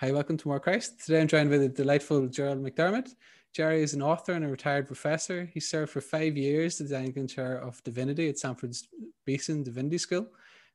[0.00, 1.04] Hi, welcome to More Christ.
[1.04, 3.16] Today I'm joined by the delightful Gerald McDermott.
[3.52, 5.50] Jerry is an author and a retired professor.
[5.52, 8.86] He served for five years as the Anglican Chair of Divinity at Samford's
[9.24, 10.28] Beeson Divinity School.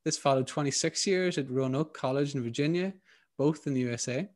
[0.04, 2.92] This followed 26 years at Roanoke College in Virginia,
[3.38, 4.28] both in the USA.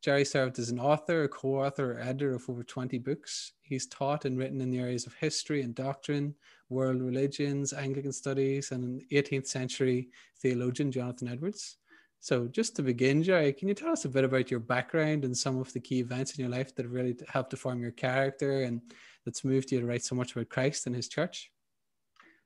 [0.00, 3.54] Jerry served as an author, a co author, or editor of over 20 books.
[3.62, 6.36] He's taught and written in the areas of history and doctrine,
[6.68, 10.08] world religions, Anglican studies, and an 18th century
[10.40, 11.78] theologian Jonathan Edwards.
[12.20, 15.36] So, just to begin, Jerry, can you tell us a bit about your background and
[15.36, 18.62] some of the key events in your life that really helped to form your character
[18.62, 18.80] and
[19.24, 21.50] that's moved you to write so much about Christ and his church?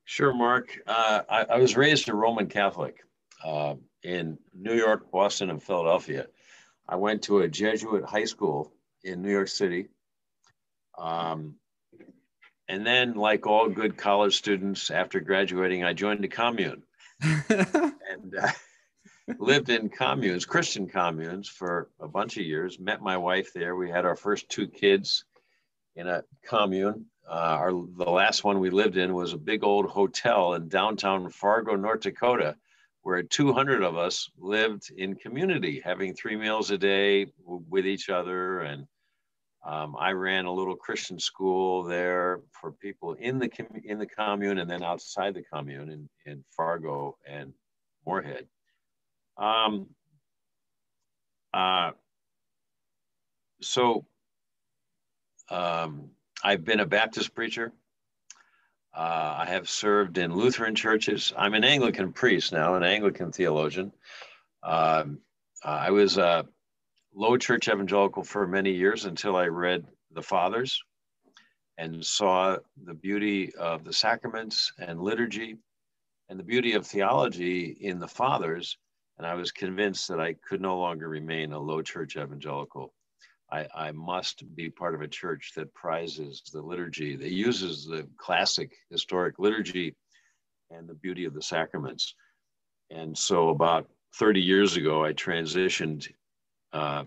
[0.04, 0.76] Sure, Mark.
[0.86, 3.04] Uh, I, I, was raised a Roman Catholic
[3.44, 6.26] uh, in New York, Boston, and Philadelphia.
[6.88, 8.72] I went to a Jesuit high school
[9.04, 9.86] in New York City.
[10.98, 11.54] Um,
[12.68, 16.82] and then, like all good college students, after graduating, I joined a commune
[17.20, 18.48] and uh,
[19.38, 22.78] lived in communes, Christian communes, for a bunch of years.
[22.78, 23.76] Met my wife there.
[23.76, 25.24] We had our first two kids
[25.96, 27.06] in a commune.
[27.28, 31.30] Uh, our the last one we lived in was a big old hotel in downtown
[31.30, 32.56] Fargo, North Dakota,
[33.02, 38.60] where 200 of us lived in community, having three meals a day with each other.
[38.60, 38.86] And
[39.64, 43.50] um, I ran a little Christian school there for people in the
[43.84, 47.52] in the commune and then outside the commune in, in Fargo and
[48.06, 48.46] Moorhead.
[49.40, 49.86] Um,
[51.54, 51.92] uh,
[53.62, 54.04] so
[55.48, 56.10] um,
[56.44, 57.72] I've been a Baptist preacher.
[58.94, 61.32] Uh, I have served in Lutheran churches.
[61.36, 63.92] I'm an Anglican priest now, an Anglican theologian.
[64.62, 65.20] Um,
[65.64, 66.46] I was a
[67.14, 70.82] low church evangelical for many years until I read the Fathers
[71.78, 75.56] and saw the beauty of the sacraments and liturgy
[76.28, 78.76] and the beauty of theology in the Fathers.
[79.20, 82.94] And I was convinced that I could no longer remain a low church evangelical.
[83.52, 88.08] I, I, must be part of a church that prizes the liturgy, that uses the
[88.16, 89.94] classic historic liturgy
[90.70, 92.14] and the beauty of the sacraments.
[92.88, 96.08] And so, about 30 years ago, I transitioned
[96.72, 97.04] uh,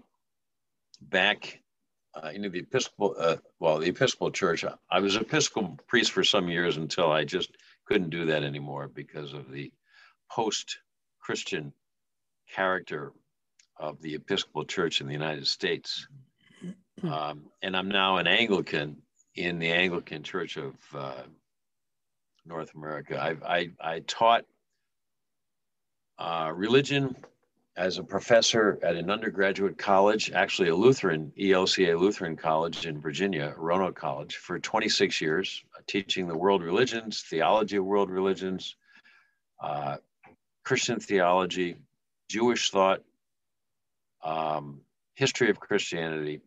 [1.01, 1.63] back
[2.13, 4.63] uh, into the Episcopal, uh, well, the Episcopal Church.
[4.91, 7.57] I was Episcopal priest for some years until I just
[7.87, 9.71] couldn't do that anymore because of the
[10.29, 10.77] post
[11.19, 11.73] Christian
[12.51, 13.13] character
[13.77, 16.07] of the Episcopal Church in the United States.
[17.03, 18.97] Um, and I'm now an Anglican
[19.35, 21.23] in the Anglican Church of uh,
[22.45, 23.21] North America.
[23.21, 24.45] I've, I, I taught
[26.19, 27.15] uh, religion
[27.75, 33.53] as a professor at an undergraduate college, actually a Lutheran, ELCA Lutheran College in Virginia,
[33.57, 38.75] Roanoke College, for 26 years, uh, teaching the world religions, theology of world religions,
[39.59, 39.97] uh,
[40.63, 41.77] Christian theology,
[42.29, 43.03] Jewish thought,
[44.23, 44.81] um,
[45.15, 46.41] history of Christianity,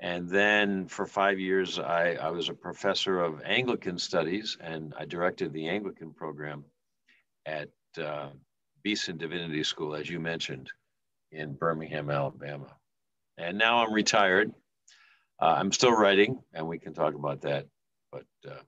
[0.00, 5.04] and then for five years, I, I was a professor of Anglican studies and I
[5.04, 6.64] directed the Anglican program
[7.46, 7.70] at
[8.02, 8.28] uh,
[8.82, 10.70] Beeson Divinity School, as you mentioned,
[11.32, 12.76] in Birmingham, Alabama.
[13.38, 14.52] And now I'm retired.
[15.40, 17.66] Uh, I'm still writing, and we can talk about that.
[18.12, 18.62] But uh,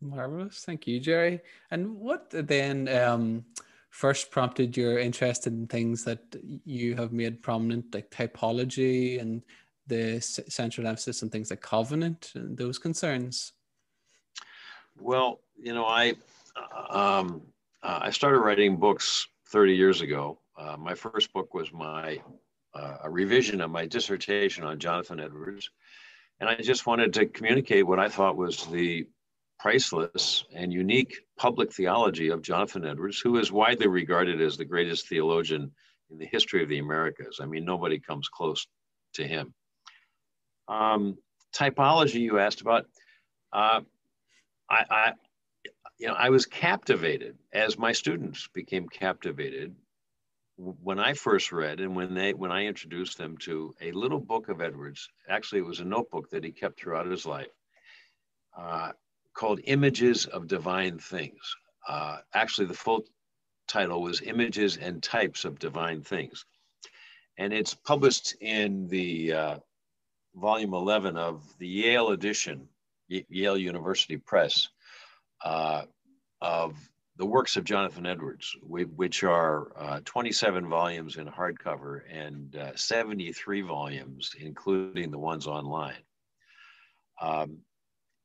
[0.00, 1.40] marvelous, thank you, Jerry.
[1.70, 3.44] And what then um,
[3.92, 6.20] first prompted your interest in things that
[6.64, 9.42] you have made prominent, like typology and
[9.86, 13.52] the central emphasis on things like covenant and those concerns?
[14.98, 16.14] Well, you know, I
[16.90, 17.42] um,
[17.82, 20.38] uh, I started writing books 30 years ago.
[20.56, 22.18] Uh, my first book was my
[22.74, 25.68] uh, a revision of my dissertation on Jonathan Edwards,
[26.40, 29.06] and I just wanted to communicate what I thought was the
[29.60, 35.08] priceless and unique public theology of Jonathan Edwards, who is widely regarded as the greatest
[35.08, 35.72] theologian
[36.08, 37.40] in the history of the Americas.
[37.42, 38.64] I mean, nobody comes close
[39.14, 39.52] to him.
[40.68, 41.18] Um,
[41.52, 42.86] typology you asked about,
[43.52, 43.80] uh,
[44.70, 45.12] I, I,
[45.98, 49.74] you know, I was captivated as my students became captivated
[50.56, 54.48] when I first read and when they when I introduced them to a little book
[54.48, 55.08] of Edwards.
[55.28, 57.50] Actually, it was a notebook that he kept throughout his life,
[58.56, 58.92] uh,
[59.34, 61.56] called "Images of Divine Things."
[61.88, 63.04] Uh, actually, the full
[63.66, 66.44] title was "Images and Types of Divine Things,"
[67.38, 69.58] and it's published in the uh,
[70.34, 72.68] volume 11 of the Yale edition,
[73.10, 74.68] y- Yale University Press,
[75.44, 75.82] uh,
[76.40, 76.76] of
[77.16, 83.60] the works of Jonathan Edwards, which are uh, 27 volumes in hardcover and uh, 73
[83.60, 86.02] volumes, including the ones online.
[87.20, 87.58] Um,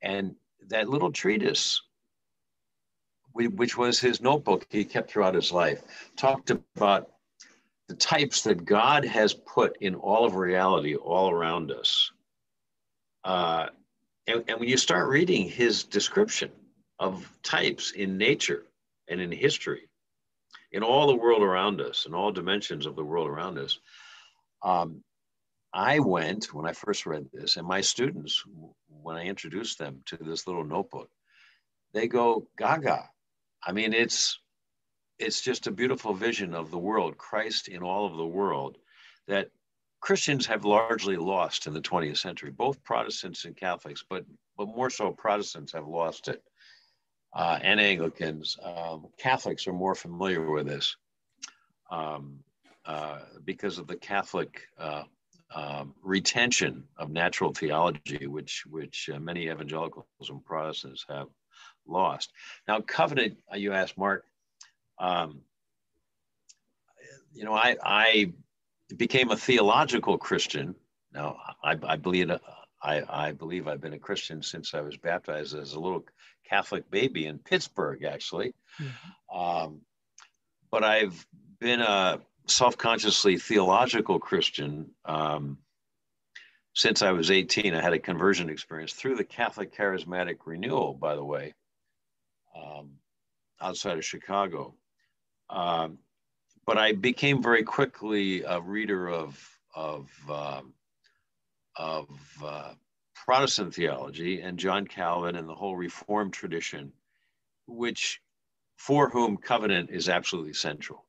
[0.01, 0.35] and
[0.67, 1.81] that little treatise,
[3.33, 5.83] which was his notebook he kept throughout his life,
[6.15, 7.11] talked about
[7.87, 12.11] the types that God has put in all of reality all around us.
[13.23, 13.67] Uh,
[14.27, 16.51] and, and when you start reading his description
[16.99, 18.63] of types in nature
[19.07, 19.87] and in history,
[20.71, 23.79] in all the world around us, in all dimensions of the world around us,
[24.63, 25.01] um,
[25.73, 28.43] I went when I first read this, and my students,
[29.07, 31.09] when I introduce them to this little notebook,
[31.93, 33.09] they go gaga.
[33.65, 34.37] I mean, it's
[35.17, 38.77] it's just a beautiful vision of the world, Christ in all of the world,
[39.29, 39.49] that
[40.01, 44.25] Christians have largely lost in the 20th century, both Protestants and Catholics, but
[44.57, 46.43] but more so Protestants have lost it,
[47.33, 48.57] uh, and Anglicans.
[48.61, 50.97] Um, Catholics are more familiar with this
[51.89, 52.43] um,
[52.85, 55.03] uh, because of the Catholic uh,
[55.53, 61.27] um, retention of natural theology, which which uh, many evangelicals and Protestants have
[61.87, 62.31] lost.
[62.67, 64.25] Now, covenant, uh, you asked Mark.
[64.99, 65.41] Um,
[67.33, 68.33] you know, I, I
[68.95, 70.75] became a theological Christian.
[71.13, 72.31] Now, I, I believe
[72.81, 76.03] I, I believe I've been a Christian since I was baptized as a little
[76.47, 78.53] Catholic baby in Pittsburgh, actually.
[78.81, 79.39] Mm-hmm.
[79.39, 79.81] Um,
[80.71, 81.25] but I've
[81.59, 85.57] been a self-consciously theological Christian um,
[86.73, 87.73] since I was 18.
[87.73, 91.53] I had a conversion experience through the Catholic Charismatic Renewal, by the way,
[92.55, 92.91] um,
[93.61, 94.75] outside of Chicago.
[95.49, 95.97] Um,
[96.65, 100.73] but I became very quickly a reader of of um,
[101.75, 102.07] of
[102.43, 102.73] uh,
[103.15, 106.93] Protestant theology and John Calvin and the whole Reformed tradition,
[107.65, 108.21] which
[108.77, 111.06] for whom covenant is absolutely central.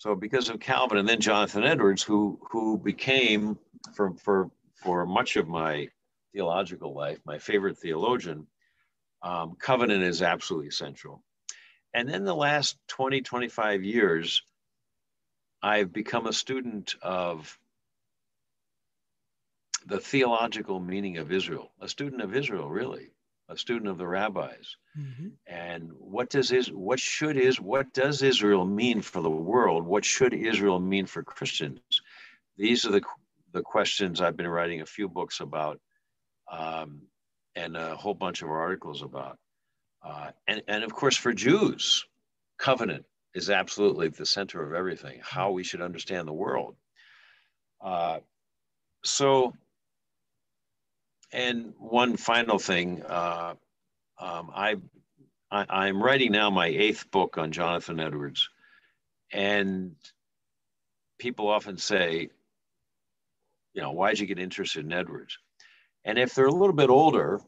[0.00, 3.58] So because of Calvin and then Jonathan Edwards, who who became
[3.92, 5.88] for for for much of my
[6.32, 8.46] theological life, my favorite theologian,
[9.22, 11.22] um, covenant is absolutely essential.
[11.92, 14.42] And then the last 20, 25 years,
[15.62, 17.58] I've become a student of
[19.84, 23.10] the theological meaning of Israel, a student of Israel, really,
[23.50, 24.76] a student of the rabbis.
[24.98, 25.28] Mm-hmm.
[25.46, 29.84] And what does is what should is what does Israel mean for the world?
[29.84, 31.80] What should Israel mean for Christians?
[32.56, 33.02] These are the
[33.52, 35.80] the questions I've been writing a few books about,
[36.50, 37.02] um,
[37.56, 39.38] and a whole bunch of articles about.
[40.02, 42.04] Uh, and and of course for Jews,
[42.58, 43.04] covenant
[43.34, 45.20] is absolutely the center of everything.
[45.22, 46.76] How we should understand the world.
[47.80, 48.20] Uh,
[49.04, 49.54] so
[51.32, 53.54] and one final thing, uh,
[54.18, 54.76] um, I,
[55.50, 58.48] I am writing now my eighth book on Jonathan Edwards,
[59.32, 59.96] and
[61.18, 62.30] people often say,
[63.72, 65.38] you know, why'd you get interested in Edwards?
[66.04, 67.40] And if they're a little bit older,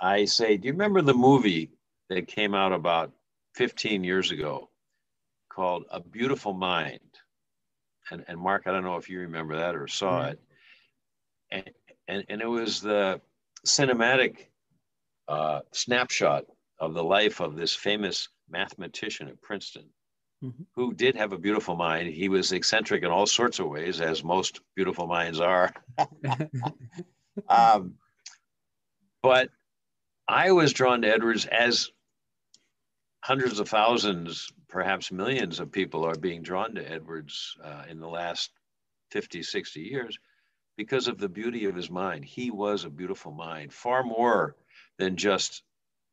[0.00, 1.70] I say, do you remember the movie
[2.08, 3.12] that came out about
[3.54, 4.68] 15 years ago
[5.48, 7.00] called A Beautiful Mind?
[8.10, 10.30] And, and Mark, I don't know if you remember that or saw mm-hmm.
[10.30, 10.40] it.
[11.50, 11.70] And,
[12.08, 13.20] and, and it was the
[13.66, 14.46] cinematic
[15.28, 16.46] uh, snapshot
[16.80, 19.84] of the life of this famous mathematician at Princeton,
[20.42, 20.62] mm-hmm.
[20.74, 22.08] who did have a beautiful mind.
[22.08, 25.72] He was eccentric in all sorts of ways, as most beautiful minds are.
[27.48, 27.94] um,
[29.22, 29.50] but
[30.26, 31.90] I was drawn to Edwards as
[33.22, 38.08] hundreds of thousands, perhaps millions of people are being drawn to Edwards uh, in the
[38.08, 38.50] last
[39.10, 40.18] 50, 60 years
[40.78, 42.24] because of the beauty of his mind.
[42.24, 44.54] He was a beautiful mind, far more
[44.96, 45.62] than just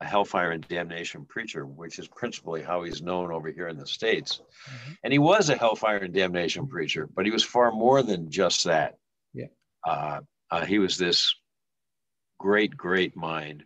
[0.01, 3.85] a hellfire and damnation preacher, which is principally how he's known over here in the
[3.85, 4.41] States.
[4.67, 4.91] Mm-hmm.
[5.03, 8.65] And he was a hellfire and damnation preacher, but he was far more than just
[8.65, 8.97] that.
[9.33, 9.45] Yeah.
[9.87, 11.35] Uh, uh, he was this
[12.39, 13.63] great, great mind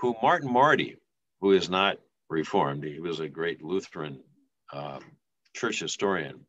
[0.00, 0.96] who Martin Marty,
[1.40, 1.98] who is not
[2.30, 4.20] Reformed, he was a great Lutheran
[4.72, 5.00] um,
[5.54, 6.40] church historian,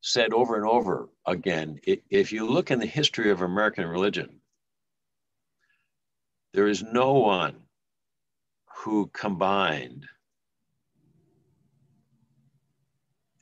[0.00, 4.40] said over and over again if you look in the history of American religion,
[6.52, 7.56] there is no one
[8.78, 10.06] who combined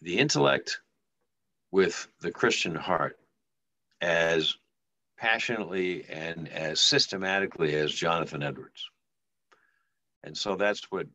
[0.01, 0.81] the intellect
[1.71, 3.19] with the Christian heart
[4.01, 4.57] as
[5.19, 8.89] passionately and as systematically as Jonathan Edwards.
[10.23, 11.07] And so that's what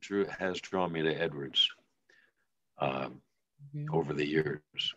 [0.00, 1.68] drew, has drawn me to Edwards.
[2.78, 3.22] Um,
[3.72, 3.86] yeah.
[3.92, 4.94] over the years.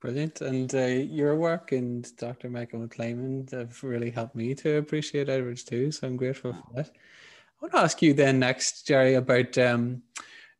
[0.00, 0.40] Brilliant.
[0.40, 2.48] And uh, your work and Dr.
[2.48, 5.92] Michael McClymond have really helped me to appreciate Edwards too.
[5.92, 6.86] So I'm grateful for that.
[6.88, 10.02] I want to ask you then next, Jerry, about um,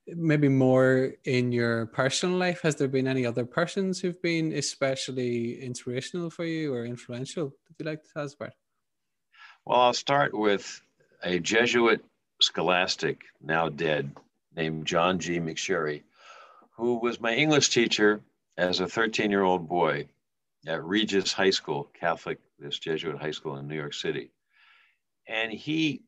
[0.06, 2.60] maybe more in your personal life.
[2.62, 7.74] Has there been any other persons who've been especially inspirational for you or influential that
[7.78, 8.52] you'd like to tell us about?
[9.64, 10.82] Well, I'll start with
[11.22, 12.04] a Jesuit
[12.42, 14.14] scholastic, now dead,
[14.54, 15.38] named John G.
[15.38, 16.02] McSherry
[16.80, 18.22] who was my English teacher
[18.56, 20.06] as a 13 year old boy
[20.66, 24.30] at Regis High School, Catholic, this Jesuit high school in New York City.
[25.28, 26.00] And he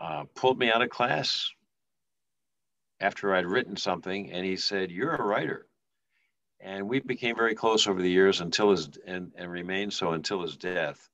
[0.00, 1.50] uh, pulled me out of class
[3.00, 5.66] after I'd written something, and he said, "You're a writer."
[6.60, 10.42] And we became very close over the years until his and, and remained so until
[10.42, 11.08] his death.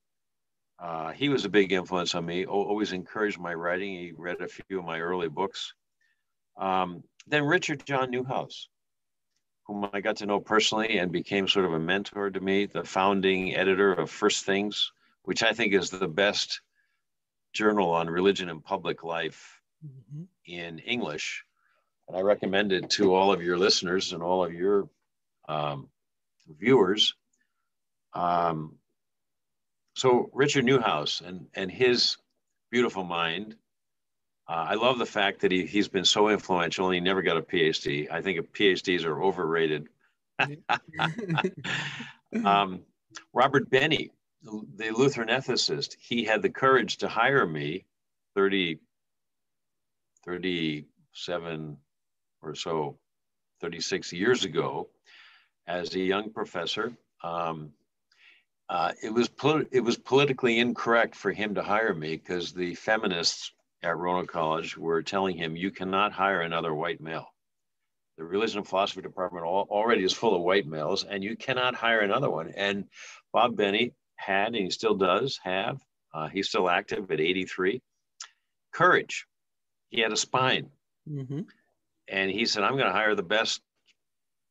[0.78, 2.46] Uh, he was a big influence on me.
[2.46, 3.92] Always encouraged my writing.
[3.92, 5.74] He read a few of my early books.
[6.56, 8.66] Um, then Richard John Neuhaus,
[9.66, 12.84] whom I got to know personally and became sort of a mentor to me, the
[12.84, 16.60] founding editor of First Things, which I think is the best
[17.52, 20.24] journal on religion and public life mm-hmm.
[20.46, 21.44] in English.
[22.08, 24.88] And I recommend it to all of your listeners and all of your
[25.48, 25.88] um,
[26.48, 27.14] viewers.
[28.14, 28.76] Um,
[29.94, 32.16] so Richard Neuhaus and, and his
[32.70, 33.56] beautiful mind.
[34.52, 37.38] Uh, I love the fact that he, he's been so influential and he never got
[37.38, 38.10] a PhD.
[38.10, 39.88] I think PhDs are overrated.
[42.44, 42.82] um,
[43.32, 44.10] Robert Benne,
[44.42, 47.86] the Lutheran ethicist, he had the courage to hire me
[48.34, 48.78] 30,
[50.26, 51.78] 37
[52.42, 52.98] or so,
[53.62, 54.90] 36 years ago
[55.66, 56.92] as a young professor.
[57.24, 57.70] Um,
[58.68, 59.30] uh, it was
[59.70, 64.76] it was politically incorrect for him to hire me because the feminists at Roanoke College
[64.76, 67.26] were telling him you cannot hire another white male.
[68.18, 71.74] The religion and philosophy department all, already is full of white males, and you cannot
[71.74, 72.52] hire another one.
[72.54, 72.84] And
[73.32, 75.80] Bob Benne had, and he still does have,
[76.14, 77.80] uh, he's still active at 83.
[78.72, 79.26] Courage.
[79.90, 80.70] He had a spine.
[81.08, 81.40] Mm-hmm.
[82.08, 83.60] And he said, I'm going to hire the best,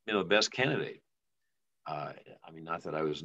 [0.08, 1.02] you know, the best candidate.
[1.88, 3.24] Uh, I mean, not that I was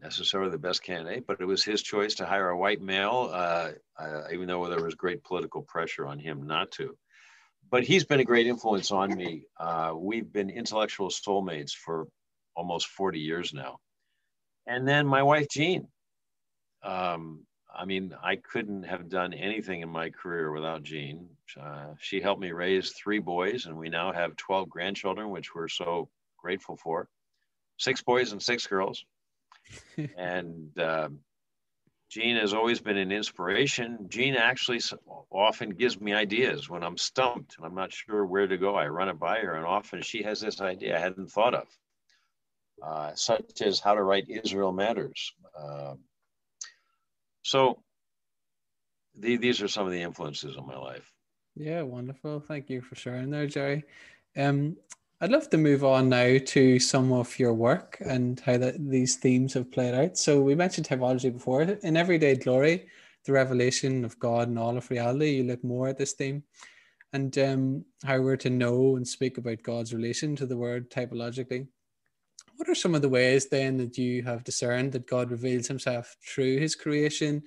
[0.00, 3.70] necessarily the best candidate, but it was his choice to hire a white male, uh,
[3.98, 6.96] uh, even though there was great political pressure on him not to.
[7.70, 9.44] But he's been a great influence on me.
[9.58, 12.06] Uh, we've been intellectual soulmates for
[12.54, 13.78] almost 40 years now.
[14.66, 15.88] And then my wife, Jean.
[16.82, 21.28] Um, I mean, I couldn't have done anything in my career without Jean.
[21.58, 25.68] Uh, she helped me raise three boys, and we now have 12 grandchildren, which we're
[25.68, 27.08] so grateful for.
[27.78, 29.04] Six boys and six girls.
[30.16, 31.08] And uh,
[32.10, 34.06] Jean has always been an inspiration.
[34.08, 34.80] Jean actually
[35.30, 38.74] often gives me ideas when I'm stumped and I'm not sure where to go.
[38.74, 41.66] I run it by her, and often she has this idea I hadn't thought of
[42.82, 45.32] uh, such as how to write Israel Matters.
[45.58, 45.94] Uh,
[47.42, 47.82] so
[49.18, 51.10] the, these are some of the influences on my life.
[51.54, 52.40] Yeah, wonderful.
[52.40, 53.84] Thank you for sharing there, Jerry.
[54.36, 54.76] Um,
[55.22, 59.14] I'd love to move on now to some of your work and how that these
[59.14, 60.18] themes have played out.
[60.18, 61.62] So we mentioned typology before.
[61.62, 62.88] In Everyday Glory,
[63.24, 66.42] the revelation of God and all of reality, you look more at this theme
[67.12, 71.68] and um, how we're to know and speak about God's relation to the word typologically.
[72.56, 76.16] What are some of the ways then that you have discerned that God reveals himself
[76.26, 77.44] through his creation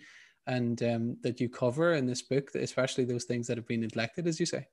[0.48, 4.28] and um, that you cover in this book, especially those things that have been neglected,
[4.28, 4.66] as you say?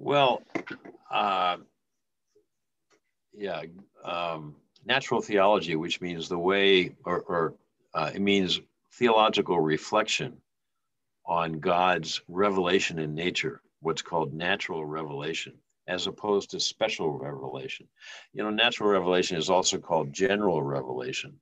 [0.00, 0.42] Well,
[1.10, 1.58] uh,
[3.34, 3.62] yeah,
[4.04, 7.54] um, natural theology, which means the way, or, or
[7.94, 8.60] uh, it means
[8.94, 10.38] theological reflection
[11.26, 15.54] on God's revelation in nature, what's called natural revelation
[15.86, 17.86] as opposed to special revelation.
[18.32, 21.34] You know, natural revelation is also called general revelation,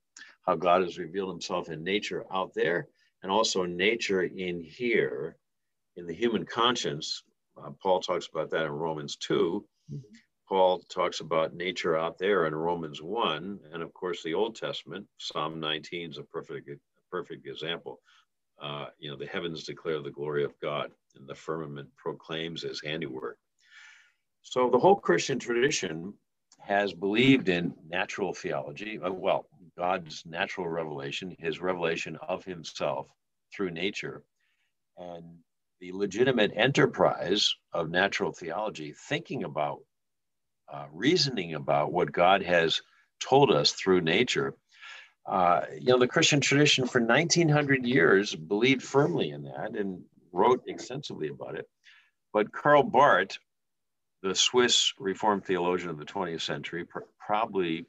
[0.46, 2.88] how God has revealed himself in nature out there
[3.22, 5.36] and also nature in here
[5.96, 7.22] in the human conscience.
[7.64, 9.64] Uh, Paul talks about that in Romans 2.
[9.92, 10.00] Mm-hmm.
[10.48, 13.60] Paul talks about nature out there in Romans 1.
[13.72, 16.70] And of course, the Old Testament, Psalm 19 is a perfect,
[17.10, 18.00] perfect example.
[18.60, 22.82] Uh, you know, the heavens declare the glory of God, and the firmament proclaims his
[22.82, 23.38] handiwork.
[24.42, 26.14] So the whole Christian tradition
[26.60, 29.46] has believed in natural theology, uh, well,
[29.76, 33.08] God's natural revelation, his revelation of himself
[33.54, 34.24] through nature,
[34.96, 35.24] and
[35.80, 39.80] the legitimate enterprise of natural theology, thinking about,
[40.73, 42.82] uh, reasoning about what God has
[43.20, 44.54] told us through nature.
[45.26, 50.62] Uh, you know, the Christian tradition for 1900 years believed firmly in that and wrote
[50.66, 51.66] extensively about it.
[52.32, 53.38] But Karl Barth
[54.23, 57.87] the Swiss Reformed theologian of the 20th century, pr- probably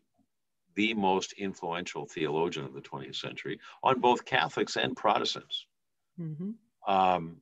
[0.75, 5.65] the most influential theologian of the 20th century on both Catholics and Protestants,
[6.19, 6.51] mm-hmm.
[6.91, 7.37] um,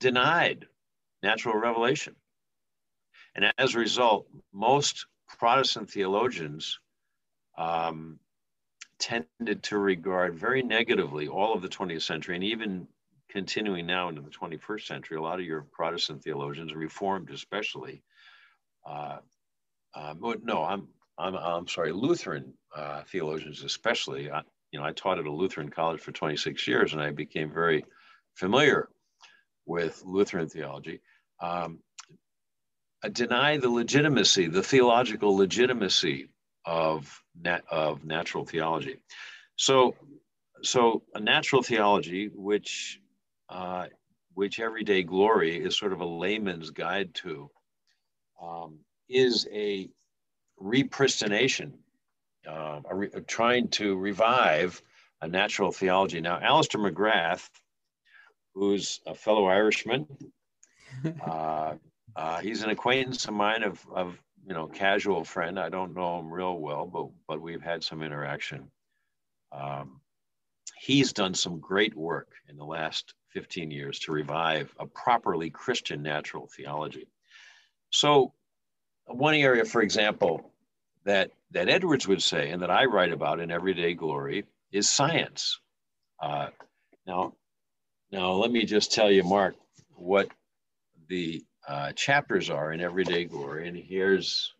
[0.00, 0.66] denied
[1.22, 2.14] natural revelation.
[3.34, 5.06] And as a result, most
[5.38, 6.78] Protestant theologians
[7.58, 8.18] um,
[8.98, 12.88] tended to regard very negatively all of the 20th century and even
[13.28, 15.18] continuing now into the 21st century.
[15.18, 18.02] A lot of your Protestant theologians, Reformed especially,
[18.88, 19.18] uh,
[19.94, 20.88] uh, no, I'm,
[21.18, 24.30] I'm, I'm sorry, Lutheran uh, theologians, especially.
[24.30, 27.50] I, you know, I taught at a Lutheran college for 26 years, and I became
[27.50, 27.84] very
[28.34, 28.88] familiar
[29.66, 31.00] with Lutheran theology.
[31.40, 31.80] Um,
[33.12, 36.28] deny the legitimacy, the theological legitimacy
[36.64, 38.96] of nat- of natural theology.
[39.56, 39.94] So,
[40.62, 43.00] so a natural theology, which
[43.48, 43.86] uh,
[44.34, 47.50] which everyday glory is sort of a layman's guide to,
[48.42, 49.88] um, is a
[50.60, 51.72] repristination,
[52.46, 54.82] uh, a re- trying to revive
[55.22, 56.20] a natural theology.
[56.20, 57.48] Now, Alister McGrath,
[58.56, 60.06] who's a fellow Irishman,
[61.26, 61.74] uh,
[62.16, 65.60] uh, he's an acquaintance of mine of, of you know casual friend.
[65.60, 68.70] I don't know him real well, but but we've had some interaction.
[69.52, 70.00] Um,
[70.78, 76.02] he's done some great work in the last 15 years to revive a properly Christian
[76.02, 77.06] natural theology.
[77.90, 78.32] So,
[79.06, 80.52] one area, for example,
[81.04, 85.60] that, that Edwards would say and that I write about in Everyday Glory is science.
[86.20, 86.48] Uh,
[87.06, 87.34] now,
[88.12, 89.56] now, let me just tell you, Mark,
[89.94, 90.28] what
[91.08, 93.68] the uh, chapters are in Everyday Glory.
[93.68, 94.52] And here's,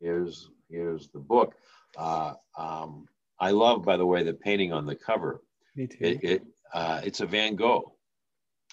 [0.00, 1.54] here's, here's the book.
[1.96, 3.06] Uh, um,
[3.40, 5.40] I love, by the way, the painting on the cover.
[5.74, 5.96] Me too.
[6.00, 6.42] It, it
[6.72, 7.92] uh, it's a Van Gogh.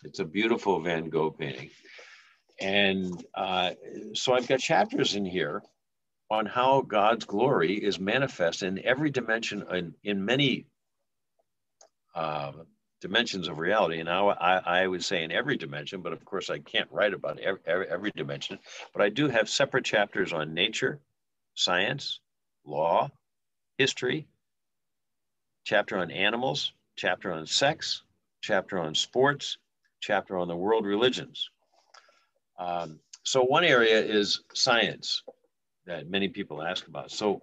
[0.03, 1.69] It's a beautiful Van Gogh painting.
[2.59, 3.71] And uh,
[4.13, 5.63] so I've got chapters in here
[6.29, 10.67] on how God's glory is manifest in every dimension, in, in many
[12.15, 12.51] uh,
[13.03, 13.99] dimensions of reality.
[13.99, 17.13] And now I, I would say in every dimension, but of course I can't write
[17.13, 18.57] about every, every, every dimension.
[18.93, 21.01] But I do have separate chapters on nature,
[21.53, 22.21] science,
[22.65, 23.11] law,
[23.77, 24.25] history,
[25.65, 28.03] chapter on animals, chapter on sex,
[28.41, 29.57] chapter on sports,
[29.99, 31.49] chapter on the world religions.
[32.57, 35.23] Um, so one area is science
[35.87, 37.11] that many people ask about.
[37.11, 37.41] So,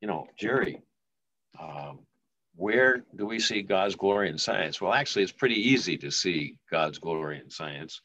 [0.00, 0.80] you know, Jerry,
[1.60, 1.98] um,
[2.56, 4.80] where do we see God's glory in science?
[4.80, 8.00] Well, actually, it's pretty easy to see God's glory in science.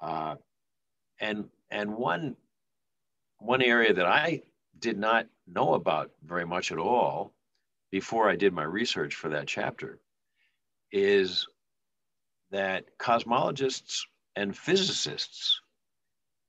[0.00, 0.34] Uh,
[1.20, 2.36] and and one
[3.38, 4.42] one area that I
[4.78, 7.32] did not know about very much at all
[7.90, 9.98] before I did my research for that chapter
[10.92, 11.46] is
[12.50, 14.02] that cosmologists
[14.36, 15.60] and physicists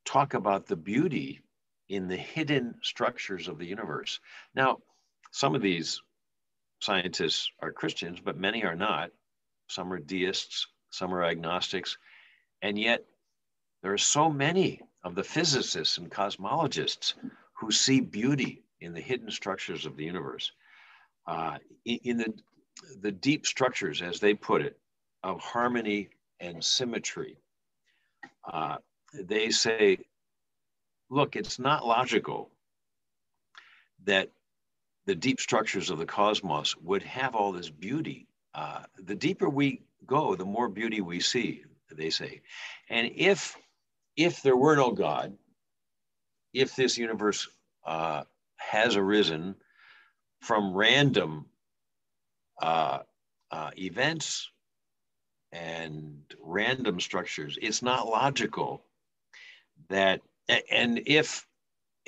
[0.06, 1.42] talk about the beauty
[1.90, 4.20] in the hidden structures of the universe.
[4.56, 4.78] Now,
[5.32, 6.02] some of these
[6.80, 9.12] scientists are Christians, but many are not.
[9.68, 11.98] Some are deists, some are agnostics.
[12.62, 13.06] And yet,
[13.82, 17.14] there are so many of the physicists and cosmologists
[17.54, 20.52] who see beauty in the hidden structures of the universe
[21.28, 22.34] uh, in the,
[23.02, 24.78] the deep structures, as they put it,
[25.24, 27.38] of harmony and symmetry.
[28.52, 28.78] Uh,
[29.14, 29.98] they say,
[31.10, 32.50] look, it's not logical
[34.06, 34.30] that
[35.10, 38.28] the deep structures of the cosmos would have all this beauty.
[38.54, 42.42] Uh, the deeper we go, the more beauty we see, they say.
[42.92, 43.58] And if
[44.16, 45.36] if there were no God,
[46.54, 47.48] if this universe
[47.88, 48.26] uh,
[48.58, 49.56] has arisen
[50.42, 51.48] from random
[52.62, 53.00] uh,
[53.50, 54.52] uh, events
[55.52, 57.58] and random structures.
[57.60, 58.84] It's not logical
[59.90, 60.22] that,
[60.72, 61.48] and if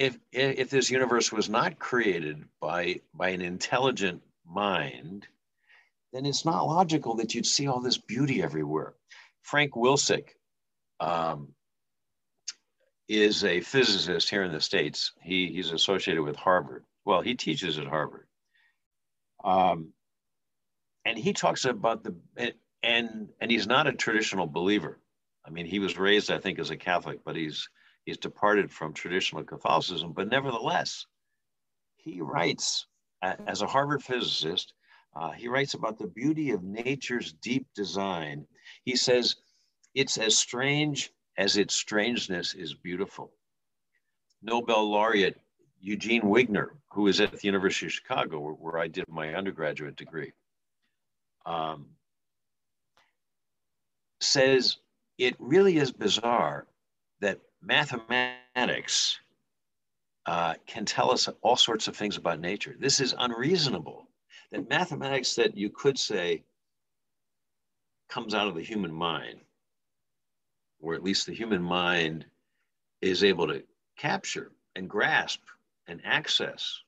[0.02, 5.28] if if this universe was not created by by an intelligent mind,
[6.14, 8.94] then it's not logical that you'd see all this beauty everywhere.
[9.44, 10.30] Frank Wilczek
[11.00, 11.50] um,
[13.08, 15.12] is a physicist here in the states.
[15.22, 18.28] He he's associated with Harvard, well, he teaches at Harvard.
[19.44, 19.94] Um,
[21.06, 22.16] and he talks about the,
[22.84, 25.00] and, and he's not a traditional believer.
[25.46, 27.68] I mean, he was raised, I think, as a Catholic, but he's,
[28.06, 30.14] he's departed from traditional Catholicism.
[30.14, 31.06] But nevertheless,
[31.98, 32.88] he writes,
[33.22, 34.74] as a Harvard physicist,
[35.16, 38.46] uh, he writes about the beauty of nature's deep design.
[38.84, 39.36] He says,
[39.94, 43.32] it's as strange as its strangeness is beautiful.
[44.42, 45.40] Nobel laureate
[45.80, 49.96] Eugene Wigner, who is at the University of Chicago, where, where I did my undergraduate
[49.96, 50.32] degree,
[51.46, 51.88] um,
[54.20, 54.78] says
[55.18, 56.68] it really is bizarre
[57.20, 59.20] that mathematics
[60.26, 62.76] uh, can tell us all sorts of things about nature.
[62.80, 64.08] This is unreasonable.
[64.52, 66.44] That mathematics that you could say
[68.10, 69.40] comes out of the human mind,
[70.82, 72.26] or at least the human mind
[73.02, 73.64] is able to
[73.98, 75.42] capture and grasp
[75.88, 76.82] and access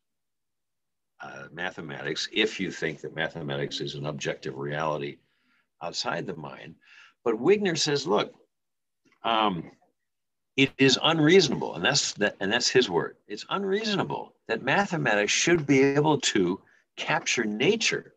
[1.21, 5.17] uh, mathematics if you think that mathematics is an objective reality
[5.81, 6.75] outside the mind.
[7.23, 8.33] But Wigner says, look,
[9.23, 9.71] um,
[10.55, 13.17] it is unreasonable, and that's that, and that's his word.
[13.27, 16.61] It's unreasonable that mathematics should be able to
[16.95, 18.13] capture nature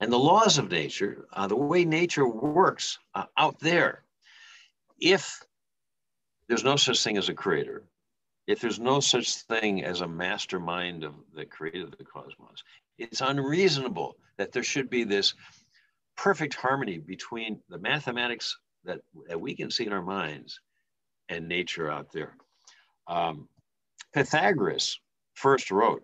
[0.00, 4.02] and the laws of nature, uh, the way nature works uh, out there.
[4.98, 5.44] If
[6.48, 7.84] there's no such thing as a creator,
[8.46, 12.64] if there's no such thing as a mastermind of that created the cosmos,
[12.98, 15.34] it's unreasonable that there should be this
[16.16, 20.60] perfect harmony between the mathematics that, that we can see in our minds
[21.30, 22.34] and nature out there.
[23.06, 23.48] Um,
[24.12, 24.98] Pythagoras
[25.34, 26.02] first wrote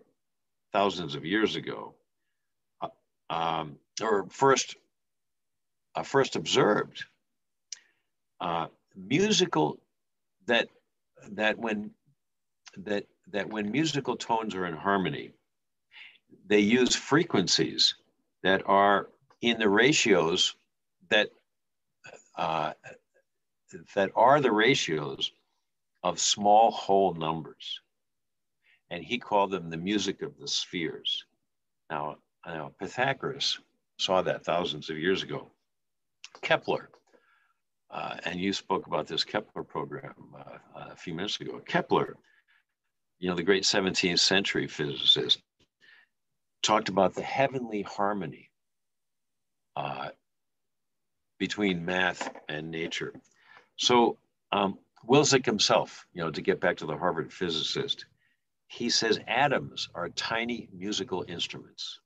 [0.73, 1.93] thousands of years ago,
[2.81, 2.87] uh,
[3.29, 4.77] um, or first,
[5.95, 7.03] uh, first observed
[8.39, 9.79] uh, musical
[10.45, 10.67] that
[11.31, 11.91] that when
[12.77, 15.31] that that when musical tones are in harmony,
[16.45, 17.95] they use frequencies
[18.43, 19.09] that are
[19.41, 20.55] in the ratios
[21.09, 21.29] that
[22.37, 22.73] uh,
[23.95, 25.31] that are the ratios
[26.03, 27.81] of small whole numbers.
[28.89, 31.25] And he called them the music of the spheres.
[31.89, 33.59] Now, now Pythagoras
[33.97, 35.51] saw that thousands of years ago.
[36.41, 36.89] Kepler,
[37.89, 41.59] uh, and you spoke about this Kepler program uh, a few minutes ago.
[41.65, 42.15] Kepler,
[43.19, 45.41] you know, the great 17th century physicist,
[46.61, 48.49] talked about the heavenly harmony
[49.75, 50.09] uh,
[51.39, 53.13] between math and nature.
[53.77, 54.17] So
[54.51, 54.77] um,
[55.45, 58.05] himself, you know, to get back to the Harvard physicist,
[58.67, 61.99] he says atoms are tiny musical instruments.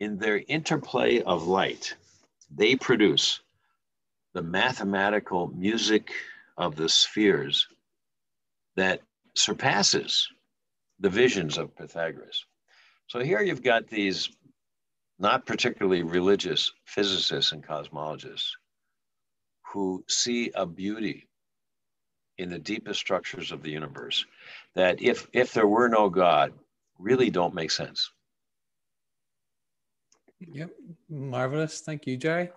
[0.00, 1.94] In their interplay of light,
[2.50, 3.40] they produce
[4.34, 6.12] the mathematical music
[6.56, 7.66] of the spheres
[8.76, 9.00] that
[9.34, 10.28] surpasses
[11.00, 12.44] the visions of Pythagoras.
[13.06, 14.30] So here you've got these
[15.18, 18.52] not particularly religious physicists and cosmologists
[19.72, 21.28] who see a beauty
[22.38, 24.24] in the deepest structures of the universe
[24.74, 26.52] that if if there were no god
[26.98, 28.10] really don't make sense.
[30.40, 30.70] Yep.
[31.08, 31.80] Marvelous.
[31.80, 32.50] Thank you jerry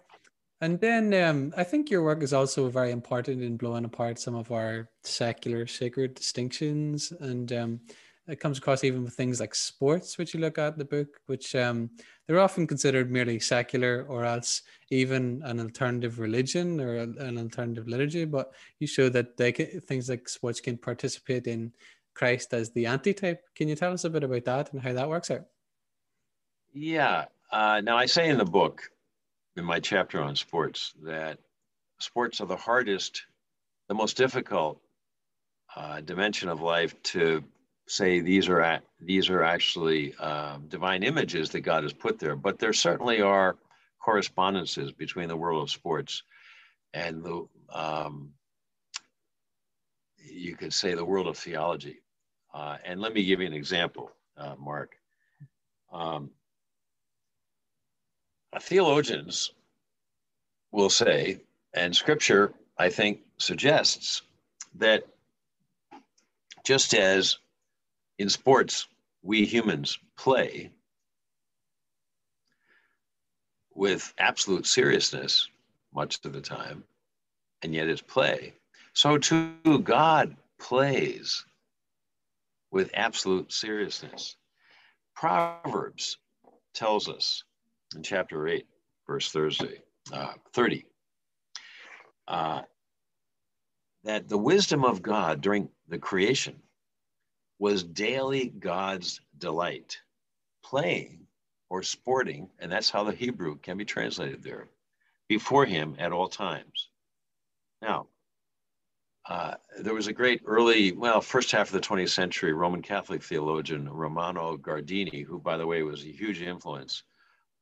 [0.61, 4.35] and then um, i think your work is also very important in blowing apart some
[4.35, 7.11] of our secular sacred distinctions.
[7.19, 7.79] And um,
[8.27, 11.07] it comes across even with things like sports, which you look at in the book,
[11.27, 11.89] which um,
[12.27, 18.25] they're often considered merely secular or else even an alternative religion or an alternative liturgy.
[18.25, 21.71] But you show that they can, things like sports can participate in
[22.15, 23.43] Christ as the antitype.
[23.55, 25.45] Can you tell us a bit about that and how that works out?
[26.73, 27.25] Yeah.
[27.51, 28.89] Uh, now, I say in the book,
[29.55, 31.37] in my chapter on sports, that
[31.99, 33.23] sports are the hardest,
[33.87, 34.81] the most difficult
[35.75, 37.43] uh, dimension of life to
[37.87, 42.35] say these are at, these are actually um, divine images that God has put there,
[42.35, 43.57] but there certainly are
[43.99, 46.23] correspondences between the world of sports
[46.93, 48.31] and the um,
[50.31, 52.01] you could say the world of theology.
[52.53, 54.97] Uh, and let me give you an example, uh, Mark.
[55.91, 56.31] Um,
[58.61, 59.51] theologians
[60.71, 61.41] will say,
[61.73, 64.21] and Scripture, I think, suggests
[64.75, 65.03] that
[66.63, 67.37] just as
[68.17, 68.87] in sports,
[69.21, 70.71] we humans play
[73.73, 75.49] with absolute seriousness
[75.93, 76.83] much of the time,
[77.61, 78.53] and yet it's play.
[78.93, 81.45] So too, God plays
[82.71, 84.35] with absolute seriousness.
[85.15, 86.17] Proverbs
[86.73, 87.43] tells us
[87.95, 88.65] in chapter 8,
[89.07, 89.79] verse Thursday,
[90.11, 90.85] uh, 30,
[92.27, 92.61] uh,
[94.03, 96.61] that the wisdom of God during the creation
[97.59, 99.97] was daily God's delight,
[100.63, 101.27] playing
[101.69, 104.67] or sporting, and that's how the Hebrew can be translated there,
[105.27, 106.89] before him at all times.
[107.81, 108.07] Now,
[109.27, 113.23] uh, there was a great early, well, first half of the 20th century Roman Catholic
[113.23, 117.03] theologian, Romano Guardini, who, by the way, was a huge influence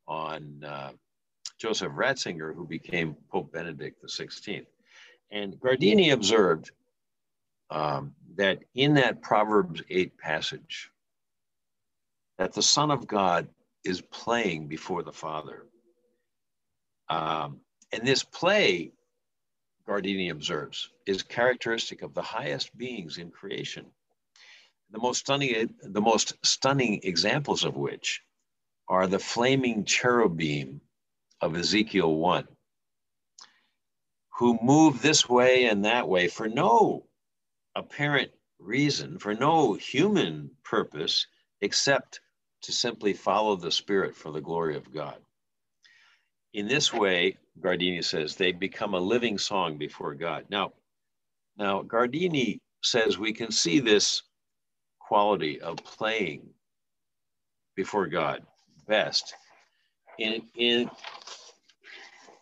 [0.07, 0.91] on uh,
[1.57, 4.65] Joseph Ratzinger, who became Pope Benedict XVI.
[5.31, 6.71] And Guardini observed
[7.69, 10.89] um, that in that Proverbs 8 passage,
[12.37, 13.47] that the Son of God
[13.83, 15.65] is playing before the Father.
[17.09, 18.91] Um, and this play,
[19.87, 23.85] Guardini observes, is characteristic of the highest beings in creation.
[24.91, 28.21] The most stunning, the most stunning examples of which
[28.87, 30.81] are the flaming cherubim
[31.41, 32.47] of Ezekiel 1,
[34.37, 37.05] who move this way and that way for no
[37.75, 41.27] apparent reason, for no human purpose,
[41.61, 42.21] except
[42.63, 45.17] to simply follow the Spirit for the glory of God.
[46.53, 50.45] In this way, Guardini says, they become a living song before God.
[50.49, 50.73] Now,
[51.57, 54.23] Now, Guardini says we can see this
[54.99, 56.49] quality of playing
[57.75, 58.43] before God
[58.87, 59.35] best
[60.19, 60.89] in, in,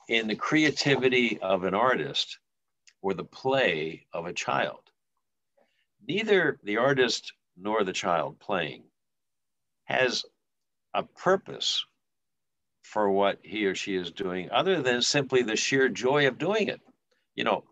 [0.10, 2.39] in the creativity of an artist
[3.02, 4.81] or the play of a child.
[6.08, 8.84] Neither the artist nor the child playing
[9.86, 10.26] has
[10.94, 11.86] a purpose
[12.84, 16.68] for what he or she is doing other than simply the sheer joy of doing
[16.68, 16.82] it.
[17.36, 17.64] You know,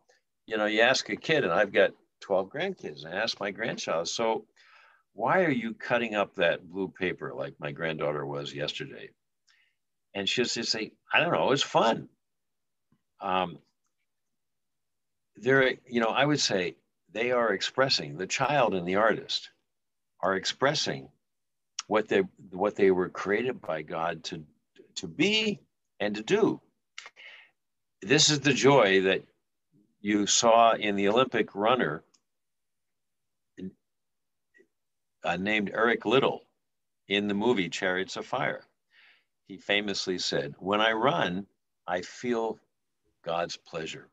[0.45, 3.51] you know, you ask a kid, and I've got 12 grandkids, and I ask my
[3.51, 4.45] grandchild, so
[5.13, 9.09] why are you cutting up that blue paper like my granddaughter was yesterday?
[10.13, 12.09] And she'll just say, I don't know, it's fun.
[13.21, 13.59] Um,
[15.35, 16.75] they're, you know, I would say
[17.13, 19.49] they are expressing, the child and the artist
[20.21, 21.09] are expressing
[21.87, 24.43] what they what they were created by God to
[24.95, 25.59] to be
[25.99, 26.61] and to do.
[28.01, 29.23] This is the joy that
[30.01, 32.03] you saw in the Olympic runner
[35.23, 36.41] uh, named Eric Liddell
[37.07, 38.61] in the movie Chariots of Fire.
[39.47, 41.47] He famously said, When I run,
[41.87, 42.59] I feel
[43.25, 44.07] God's pleasure.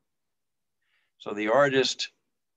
[1.18, 2.09] So the artist,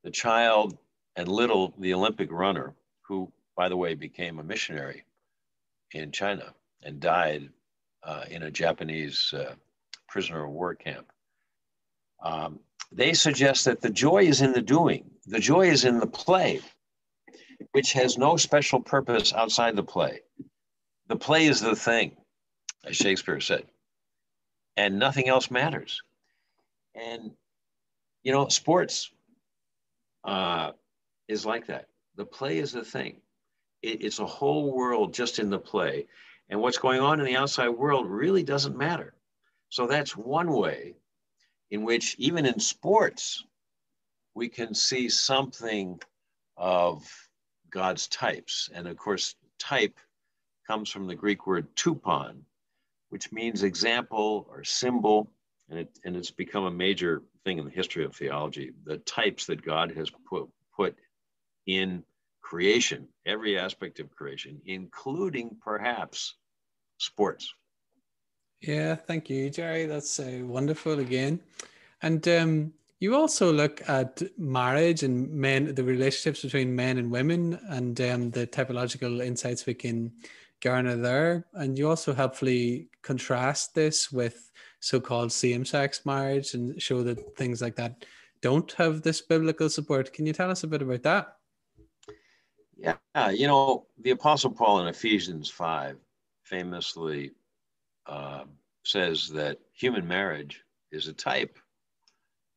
[0.04, 0.78] the child,
[1.16, 5.04] and Liddell, the Olympic runner, who, by the way, became a missionary
[5.92, 7.50] in China and died
[8.04, 9.54] uh, in a Japanese uh,
[10.08, 11.12] prisoner of war camp.
[12.24, 12.60] Um,
[12.92, 16.62] they suggest that the joy is in the doing, the joy is in the play,
[17.72, 20.22] which has no special purpose outside the play.
[21.08, 22.16] The play is the thing,
[22.86, 23.66] as Shakespeare said,
[24.78, 26.02] and nothing else matters.
[26.96, 27.32] And,
[28.24, 29.12] you know, sports
[30.24, 30.72] uh,
[31.28, 31.88] is like that.
[32.16, 33.22] The play is the thing.
[33.82, 36.08] It, it's a whole world just in the play.
[36.50, 39.14] And what's going on in the outside world really doesn't matter.
[39.70, 40.96] So that's one way
[41.70, 43.46] in which, even in sports,
[44.34, 46.00] we can see something
[46.58, 47.08] of
[47.70, 48.70] God's types.
[48.74, 50.00] And of course, type
[50.66, 52.42] comes from the Greek word tupon,
[53.10, 55.32] which means example or symbol.
[55.70, 58.72] And, it, and it's become a major thing in the history of theology.
[58.86, 60.96] The types that God has put, put
[61.66, 62.04] in
[62.42, 66.36] creation, every aspect of creation, including perhaps
[66.98, 67.54] sports.
[68.62, 69.86] Yeah, thank you, Jerry.
[69.86, 71.40] That's uh, wonderful again.
[72.02, 77.58] And um, you also look at marriage and men, the relationships between men and women,
[77.70, 80.12] and um, the typological insights we can
[80.62, 81.46] garner there.
[81.54, 87.38] And you also helpfully contrast this with so called same sex marriage and show that
[87.38, 88.06] things like that
[88.42, 90.14] don't have this biblical support.
[90.14, 91.36] Can you tell us a bit about that?
[92.78, 95.98] Yeah, you know, the Apostle Paul in Ephesians 5
[96.44, 97.32] famously
[98.06, 98.46] uh,
[98.84, 101.60] says that human marriage is a type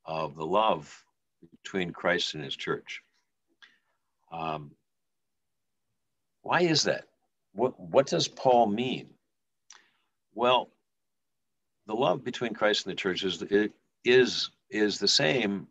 [0.04, 1.04] of the love
[1.62, 3.02] between Christ and his church.
[4.30, 4.70] Um,
[6.42, 7.04] why is that?
[7.52, 9.10] What, what does Paul mean?
[10.34, 10.70] Well,
[11.86, 13.42] the love between Christ and the church is,
[14.04, 15.66] is, is the same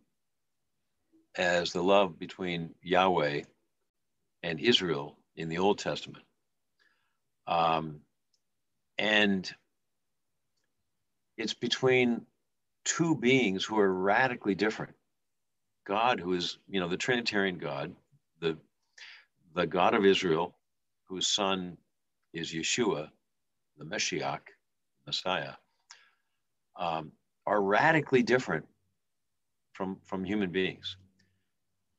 [1.36, 3.44] as the love between Yahweh
[4.44, 6.26] and Israel in the Old Testament.
[7.48, 8.02] Um,
[8.98, 9.50] and
[11.38, 12.26] it's between
[12.84, 14.94] two beings who are radically different.
[15.88, 17.96] God, who is, you know, the Trinitarian God,
[18.40, 18.58] the,
[19.56, 20.56] the God of Israel,
[21.08, 21.78] whose son
[22.34, 23.10] is Yeshua,
[23.78, 24.38] the Messiah,
[25.06, 25.54] Messiah,
[26.82, 27.12] um,
[27.46, 28.66] are radically different
[29.74, 30.98] from, from human beings.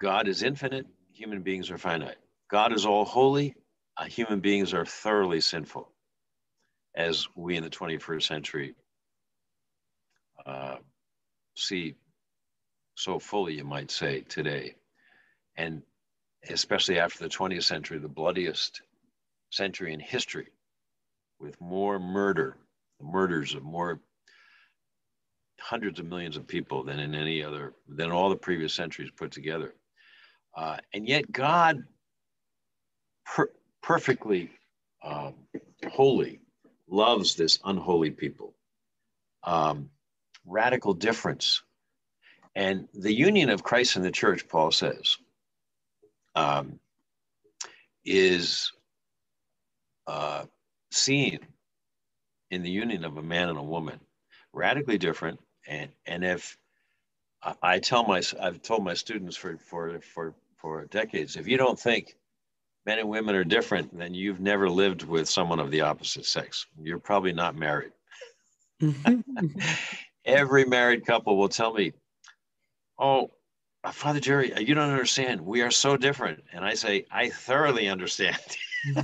[0.00, 2.16] God is infinite, human beings are finite.
[2.50, 3.54] God is all holy,
[3.96, 5.88] uh, human beings are thoroughly sinful,
[6.94, 8.74] as we in the 21st century
[10.44, 10.76] uh,
[11.54, 11.94] see
[12.96, 14.74] so fully, you might say, today.
[15.56, 15.82] And
[16.48, 18.82] especially after the 20th century, the bloodiest
[19.50, 20.48] century in history,
[21.38, 22.56] with more murder,
[22.98, 24.00] the murders of more
[25.62, 29.30] hundreds of millions of people than in any other, than all the previous centuries put
[29.30, 29.74] together.
[30.56, 31.84] Uh, and yet, God,
[33.24, 34.50] per- perfectly
[35.04, 35.34] um,
[35.90, 36.40] holy,
[36.88, 38.54] loves this unholy people.
[39.44, 39.90] Um,
[40.44, 41.62] radical difference.
[42.54, 45.16] And the union of Christ and the church, Paul says,
[46.34, 46.78] um,
[48.04, 48.72] is
[50.06, 50.44] uh,
[50.90, 51.38] seen
[52.50, 53.98] in the union of a man and a woman,
[54.52, 55.40] radically different.
[55.66, 56.58] And, and if
[57.62, 61.78] I tell my, I've told my students for, for, for, for decades, if you don't
[61.78, 62.16] think
[62.86, 66.66] men and women are different, then you've never lived with someone of the opposite sex.
[66.80, 67.92] You're probably not married.
[70.24, 71.92] every married couple will tell me,
[72.98, 73.30] oh,
[73.84, 75.40] uh, Father Jerry, you don't understand.
[75.40, 76.42] We are so different.
[76.52, 78.38] And I say, I thoroughly understand.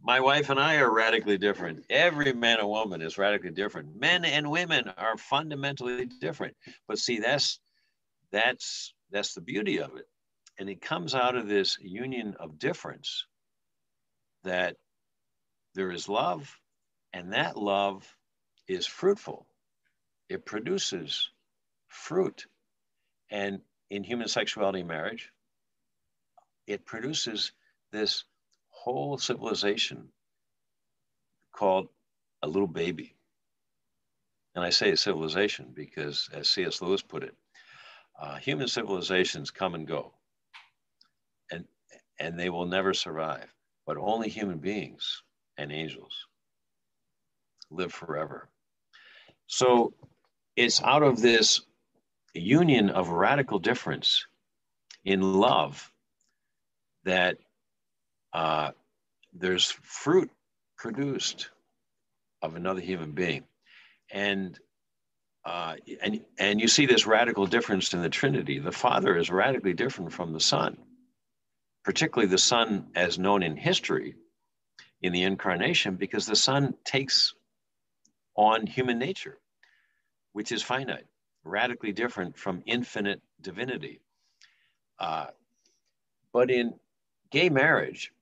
[0.00, 1.84] My wife and I are radically different.
[1.90, 3.98] Every man and woman is radically different.
[3.98, 6.56] Men and women are fundamentally different.
[6.86, 7.58] But see, that's
[8.30, 10.06] that's that's the beauty of it.
[10.58, 13.26] And it comes out of this union of difference
[14.44, 14.76] that
[15.74, 16.56] there is love,
[17.12, 18.06] and that love
[18.66, 19.46] is fruitful.
[20.28, 21.30] It produces
[21.88, 22.46] fruit.
[23.30, 25.30] And in human sexuality marriage,
[26.66, 27.52] it produces
[27.92, 28.24] this
[28.84, 30.08] whole civilization
[31.52, 31.88] called
[32.42, 33.14] a little baby.
[34.54, 36.80] And I say civilization because, as C.S.
[36.80, 37.34] Lewis put it,
[38.20, 40.12] uh, human civilizations come and go,
[41.50, 41.64] and,
[42.18, 43.52] and they will never survive,
[43.86, 45.22] but only human beings
[45.56, 46.26] and angels
[47.70, 48.48] live forever.
[49.46, 49.92] So
[50.56, 51.60] it's out of this
[52.34, 54.26] union of radical difference
[55.04, 55.92] in love
[57.04, 57.38] that
[58.32, 58.70] uh,
[59.32, 60.30] there's fruit
[60.76, 61.50] produced
[62.42, 63.44] of another human being.
[64.10, 64.58] And
[65.44, 68.58] uh, and and you see this radical difference in the Trinity.
[68.58, 70.76] The Father is radically different from the Son,
[71.84, 74.16] particularly the Son as known in history,
[75.00, 77.34] in the incarnation, because the Son takes
[78.34, 79.38] on human nature,
[80.32, 81.06] which is finite,
[81.44, 84.00] radically different from infinite divinity.
[84.98, 85.28] Uh,
[86.32, 86.74] but in
[87.30, 88.12] gay marriage,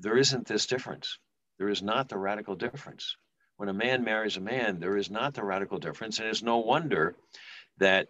[0.00, 1.18] there isn't this difference.
[1.58, 3.16] There is not the radical difference.
[3.56, 6.18] When a man marries a man, there is not the radical difference.
[6.18, 7.14] And it's no wonder
[7.78, 8.08] that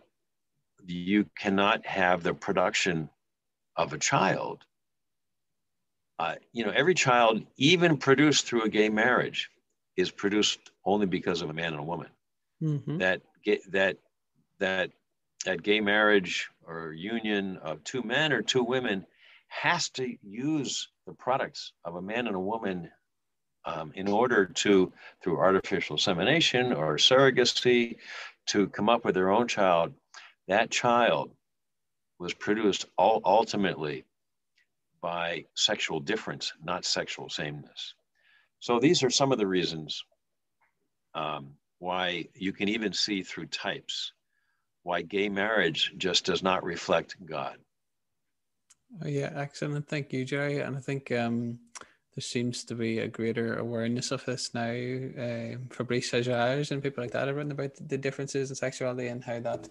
[0.86, 3.10] you cannot have the production
[3.76, 4.64] of a child.
[6.18, 9.50] Uh, you know, every child, even produced through a gay marriage,
[9.96, 12.08] is produced only because of a man and a woman.
[12.62, 12.98] Mm-hmm.
[12.98, 13.22] That
[13.70, 13.96] that
[14.58, 14.90] that
[15.46, 19.06] that gay marriage or union of two men or two women
[19.48, 22.88] has to use the products of a man and a woman
[23.64, 27.96] um, in order to, through artificial insemination or surrogacy,
[28.46, 29.92] to come up with their own child.
[30.46, 31.32] That child
[32.20, 34.04] was produced all, ultimately
[35.00, 37.94] by sexual difference, not sexual sameness.
[38.60, 40.04] So these are some of the reasons
[41.14, 44.12] um, why you can even see through types
[44.84, 47.58] why gay marriage just does not reflect God.
[49.04, 49.88] Oh, yeah, excellent.
[49.88, 50.60] Thank you, Jerry.
[50.60, 51.58] And I think um,
[52.14, 54.62] there seems to be a greater awareness of this now.
[54.62, 59.22] Uh, Fabrice Hadjadj and people like that have written about the differences in sexuality and
[59.22, 59.68] how that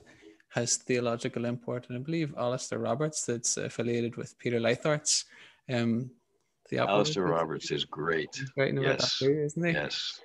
[0.50, 1.88] has theological import.
[1.90, 5.26] And I believe Alastair Roberts, that's affiliated with Peter Leithart's.
[5.70, 6.12] Um,
[6.70, 8.42] the Alastair Roberts is great.
[8.56, 9.20] yes.
[9.20, 9.72] Too, isn't he?
[9.72, 10.22] Yes.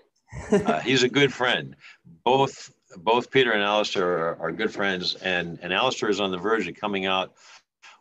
[0.52, 1.76] uh, he's a good friend.
[2.24, 6.38] Both both Peter and Alastair are, are good friends, and and Alastair is on the
[6.38, 7.34] verge of coming out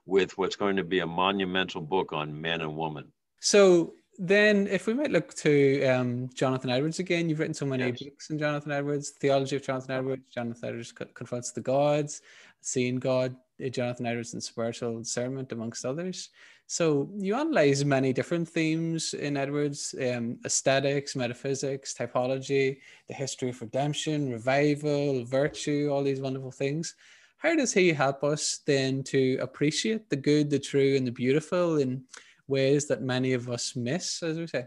[0.06, 3.12] with what's going to be a monumental book on men and women.
[3.40, 7.88] So then, if we might look to um, Jonathan Edwards again, you've written so many
[7.88, 8.04] yes.
[8.04, 10.30] books on Jonathan Edwards, theology of Jonathan Edwards.
[10.30, 12.22] Jonathan Edwards confronts the gods,
[12.62, 16.30] seeing God, uh, Jonathan Edwards, and spiritual discernment, amongst others.
[16.68, 23.62] So you analyze many different themes in Edwards: um, aesthetics, metaphysics, typology, the history of
[23.62, 26.96] redemption, revival, virtue, all these wonderful things
[27.44, 31.78] how does he help us then to appreciate the good, the true, and the beautiful
[31.78, 32.04] in
[32.48, 34.66] ways that many of us miss, as we say?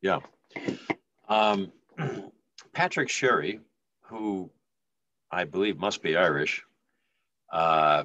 [0.00, 0.20] Yeah.
[1.28, 1.72] Um,
[2.72, 3.60] Patrick Sherry,
[4.02, 4.48] who
[5.32, 6.62] I believe must be Irish,
[7.52, 8.04] uh,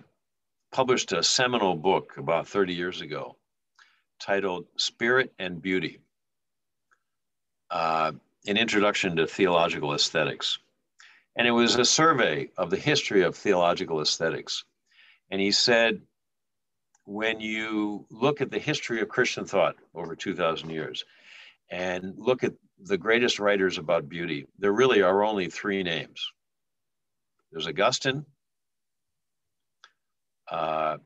[0.72, 3.38] published a seminal book about 30 years ago
[4.20, 6.00] titled Spirit and Beauty
[7.70, 8.12] uh,
[8.48, 10.58] An Introduction to Theological Aesthetics.
[11.36, 14.64] And it was a survey of the history of theological aesthetics.
[15.32, 16.02] And he said,
[17.06, 21.04] when you look at the history of Christian thought over 2,000 years
[21.70, 26.32] and look at the greatest writers about beauty, there really are only three names
[27.54, 28.26] there's Augustine,
[30.50, 30.98] uh,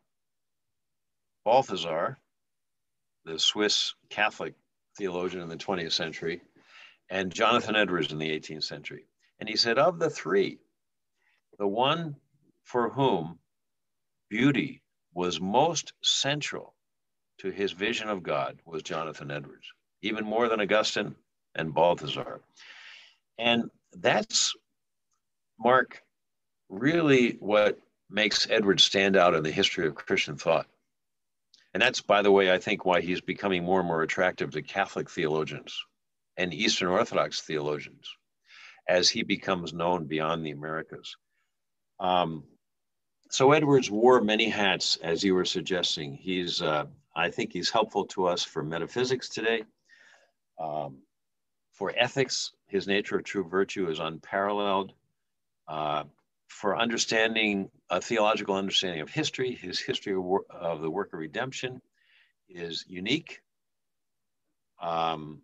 [1.44, 2.18] Balthasar,
[3.26, 4.54] the Swiss Catholic
[4.98, 6.42] theologian in the 20th century,
[7.10, 9.06] and Jonathan Edwards in the 18th century.
[9.40, 10.60] And he said, of the three,
[11.60, 12.16] the one
[12.64, 13.40] for whom
[14.30, 14.82] beauty
[15.14, 16.74] was most central
[17.40, 19.68] to his vision of God was Jonathan Edwards,
[20.02, 21.16] even more than Augustine
[21.56, 22.42] and Balthasar.
[23.38, 24.56] And that's,
[25.60, 26.02] Mark,
[26.70, 27.80] really what
[28.10, 30.68] makes Edwards stand out in the history of Christian thought.
[31.74, 34.62] And that's, by the way, I think why he's becoming more and more attractive to
[34.62, 35.80] Catholic theologians
[36.38, 38.10] and Eastern Orthodox theologians
[38.88, 41.16] as he becomes known beyond the Americas.
[42.00, 42.44] Um,
[43.30, 46.14] so Edwards wore many hats, as you were suggesting.
[46.14, 46.86] He's, uh,
[47.16, 49.64] I think he's helpful to us for metaphysics today.
[50.60, 51.00] Um,
[51.74, 54.94] for ethics, his nature of true virtue is unparalleled.
[55.68, 56.06] Uh,
[56.48, 61.82] for understanding a theological understanding of history, his history of, of the work of redemption
[62.50, 63.42] is unique.
[64.82, 65.42] Um,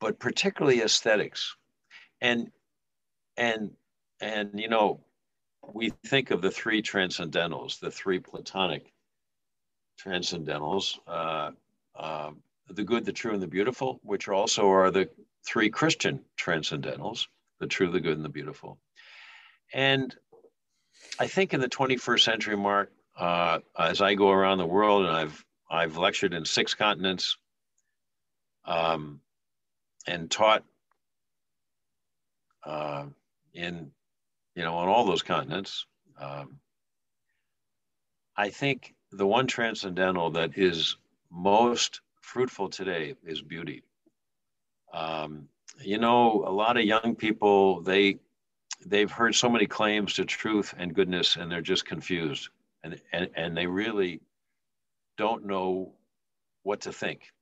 [0.00, 1.56] but particularly aesthetics.
[2.20, 2.50] And
[3.36, 3.70] and
[4.20, 5.00] and you know,
[5.72, 8.92] we think of the three transcendentals, the three Platonic
[10.02, 11.50] transcendentals, uh,
[11.94, 12.30] uh,
[12.68, 15.08] the good, the true, and the beautiful, which also are the
[15.46, 17.26] three Christian transcendentals,
[17.58, 18.78] the true, the good, and the beautiful.
[19.72, 20.14] And
[21.18, 25.14] I think in the 21st century, Mark, uh, as I go around the world and
[25.14, 27.36] I've I've lectured in six continents
[28.64, 29.20] um,
[30.06, 30.64] and taught
[32.64, 33.04] uh,
[33.54, 33.90] in
[34.54, 35.86] you know, on all those continents.
[36.18, 36.58] Um,
[38.36, 40.96] I think the one transcendental that is
[41.30, 43.82] most fruitful today is beauty.
[44.92, 45.48] Um,
[45.82, 48.18] you know, a lot of young people they
[48.84, 52.48] they've heard so many claims to truth and goodness, and they're just confused,
[52.82, 54.20] and and, and they really
[55.16, 55.92] don't know
[56.64, 57.32] what to think.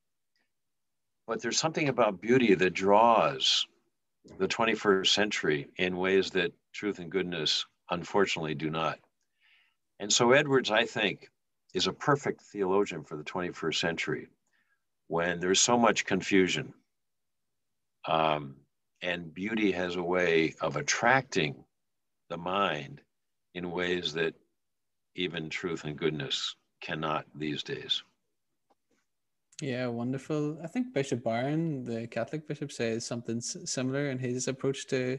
[1.28, 3.66] But there's something about beauty that draws
[4.38, 8.98] the 21st century in ways that truth and goodness unfortunately do not.
[10.00, 11.28] And so Edwards, I think,
[11.74, 14.28] is a perfect theologian for the 21st century
[15.08, 16.72] when there's so much confusion.
[18.06, 18.56] Um,
[19.02, 21.62] and beauty has a way of attracting
[22.30, 23.02] the mind
[23.54, 24.34] in ways that
[25.14, 28.02] even truth and goodness cannot these days.
[29.60, 30.58] Yeah, wonderful.
[30.62, 35.18] I think Bishop Barron, the Catholic bishop, says something similar in his approach to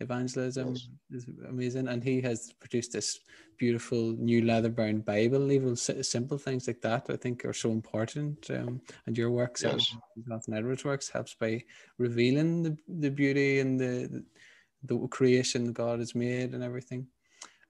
[0.00, 0.88] evangelism yes.
[1.10, 1.88] is amazing.
[1.88, 3.20] And he has produced this
[3.56, 5.50] beautiful new leather bound Bible.
[5.50, 8.50] Even simple things like that, I think, are so important.
[8.50, 9.96] Um, and your work, yes.
[10.28, 11.64] Jonathan Edwards' works, helps by
[11.96, 14.22] revealing the, the beauty and the,
[14.84, 17.06] the creation God has made and everything.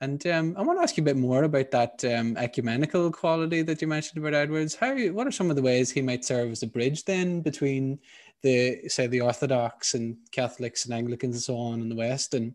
[0.00, 3.62] And um, I want to ask you a bit more about that um, ecumenical quality
[3.62, 4.76] that you mentioned about Edwards.
[4.76, 7.98] How, what are some of the ways he might serve as a bridge then between
[8.42, 12.54] the, say, the Orthodox and Catholics and Anglicans and so on in the West, and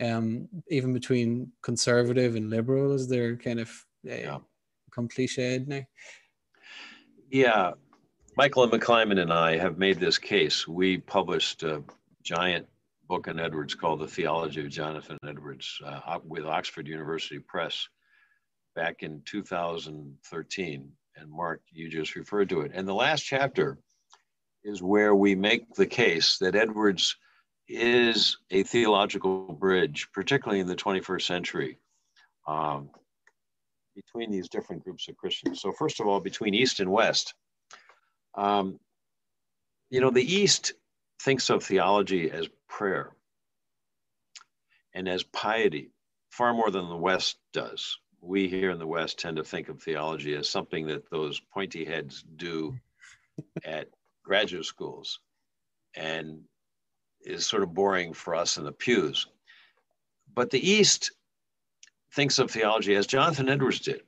[0.00, 3.68] um, even between conservative and liberal, as they're kind of
[4.08, 4.38] uh, yeah.
[4.84, 5.82] become cliched now?
[7.28, 7.72] Yeah,
[8.36, 10.68] Michael McClymonds and I have made this case.
[10.68, 11.82] We published a
[12.22, 12.68] giant
[13.14, 17.86] book Edwards called The Theology of Jonathan Edwards uh, with Oxford University Press
[18.74, 20.90] back in 2013.
[21.14, 22.72] And Mark, you just referred to it.
[22.74, 23.78] And the last chapter
[24.64, 27.14] is where we make the case that Edwards
[27.68, 31.78] is a theological bridge, particularly in the 21st century,
[32.48, 32.90] um,
[33.94, 35.60] between these different groups of Christians.
[35.60, 37.32] So, first of all, between East and West.
[38.34, 38.80] Um,
[39.88, 40.72] you know, the East
[41.22, 42.48] thinks of theology as
[42.78, 43.12] prayer
[44.94, 45.92] and as piety
[46.30, 47.98] far more than the West does.
[48.20, 51.84] We here in the West tend to think of theology as something that those pointy
[51.84, 52.74] heads do
[53.64, 53.88] at
[54.24, 55.20] graduate schools
[55.94, 56.40] and
[57.20, 59.28] is sort of boring for us in the pews.
[60.34, 61.12] But the East
[62.12, 64.02] thinks of theology as Jonathan Edwards did,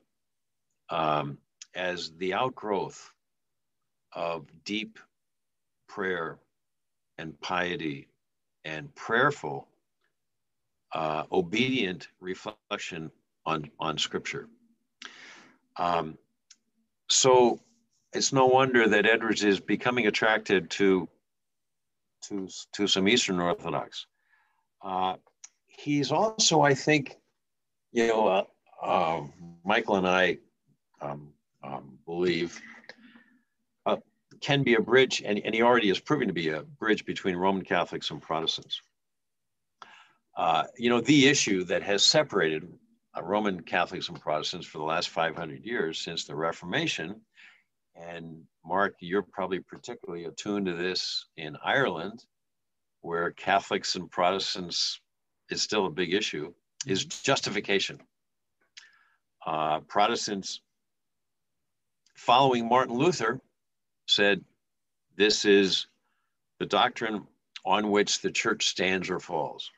[0.91, 1.39] um,
[1.75, 3.13] as the outgrowth
[4.13, 4.99] of deep
[5.89, 6.41] prayer
[7.17, 8.09] and piety
[8.67, 9.69] and prayerful,
[10.93, 13.11] uh, obedient reflection
[13.45, 14.49] on, on Scripture.
[15.77, 16.19] Um,
[17.09, 17.61] so
[18.13, 21.09] it's no wonder that Edwards is becoming attracted to,
[22.23, 24.07] to, to some Eastern Orthodox.
[24.83, 25.15] Uh,
[25.67, 27.17] he's also, I think,
[27.93, 28.45] you know, uh,
[28.83, 29.21] uh,
[29.65, 30.39] Michael and I
[31.01, 31.29] um,
[31.63, 32.61] um, believe
[34.41, 37.37] can be a bridge, and, and he already is proving to be a bridge between
[37.37, 38.81] Roman Catholics and Protestants.
[40.37, 42.69] Uh, you know, the issue that has separated
[43.17, 47.21] uh, Roman Catholics and Protestants for the last 500 years since the Reformation,
[47.95, 52.25] and Mark, you're probably particularly attuned to this in Ireland,
[53.01, 55.01] where Catholics and Protestants
[55.49, 56.53] is still a big issue,
[56.87, 57.99] is justification.
[59.47, 60.61] Uh, Protestants
[62.17, 63.41] following Martin Luther
[64.07, 64.45] said,
[65.17, 65.87] This is
[66.59, 67.27] the doctrine
[67.65, 69.71] on which the church stands or falls.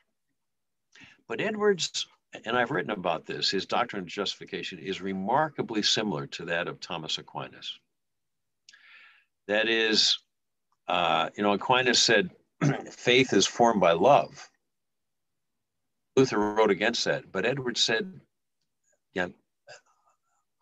[1.27, 2.07] But Edwards,
[2.45, 6.81] and I've written about this, his doctrine of justification is remarkably similar to that of
[6.81, 7.79] Thomas Aquinas.
[9.47, 10.19] That is,
[10.89, 12.31] uh, you know, Aquinas said,
[12.91, 14.49] faith is formed by love.
[16.17, 17.31] Luther wrote against that.
[17.31, 18.21] But Edwards said,
[19.15, 19.29] yeah,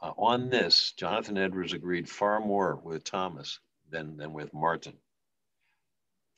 [0.06, 3.58] uh, on this, Jonathan Edwards agreed far more with Thomas
[3.90, 4.92] than, than with Martin.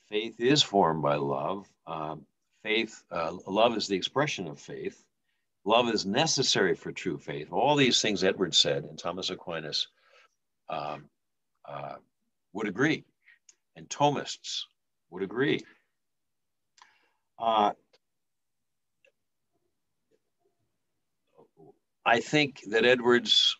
[0.09, 1.69] Faith is formed by love.
[1.85, 2.25] Um,
[2.63, 5.03] faith, uh, love is the expression of faith.
[5.65, 7.51] Love is necessary for true faith.
[7.51, 9.87] All these things Edwards said and Thomas Aquinas
[10.67, 11.05] um,
[11.65, 11.95] uh,
[12.53, 13.03] would agree,
[13.75, 14.63] and Thomists
[15.11, 15.63] would agree.
[17.37, 17.73] Uh,
[22.03, 23.55] I think that Edwards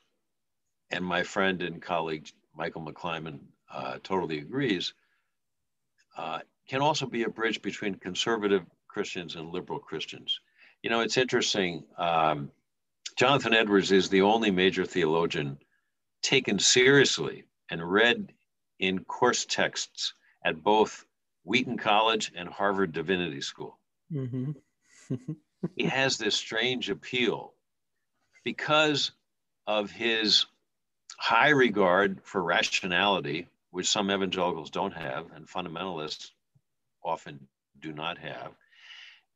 [0.91, 3.39] and my friend and colleague Michael McClymond
[3.71, 4.93] uh, totally agrees,
[6.17, 10.39] uh, can also be a bridge between conservative Christians and liberal Christians.
[10.81, 11.83] You know, it's interesting.
[11.97, 12.51] Um,
[13.17, 15.57] Jonathan Edwards is the only major theologian
[16.21, 18.33] taken seriously and read
[18.79, 20.13] in course texts
[20.43, 21.05] at both
[21.43, 23.77] Wheaton College and Harvard Divinity School.
[24.11, 24.51] Mm-hmm.
[25.75, 27.53] he has this strange appeal
[28.43, 29.11] because
[29.67, 30.45] of his
[31.17, 36.31] high regard for rationality, which some evangelicals don't have, and fundamentalists
[37.03, 37.47] often
[37.79, 38.51] do not have,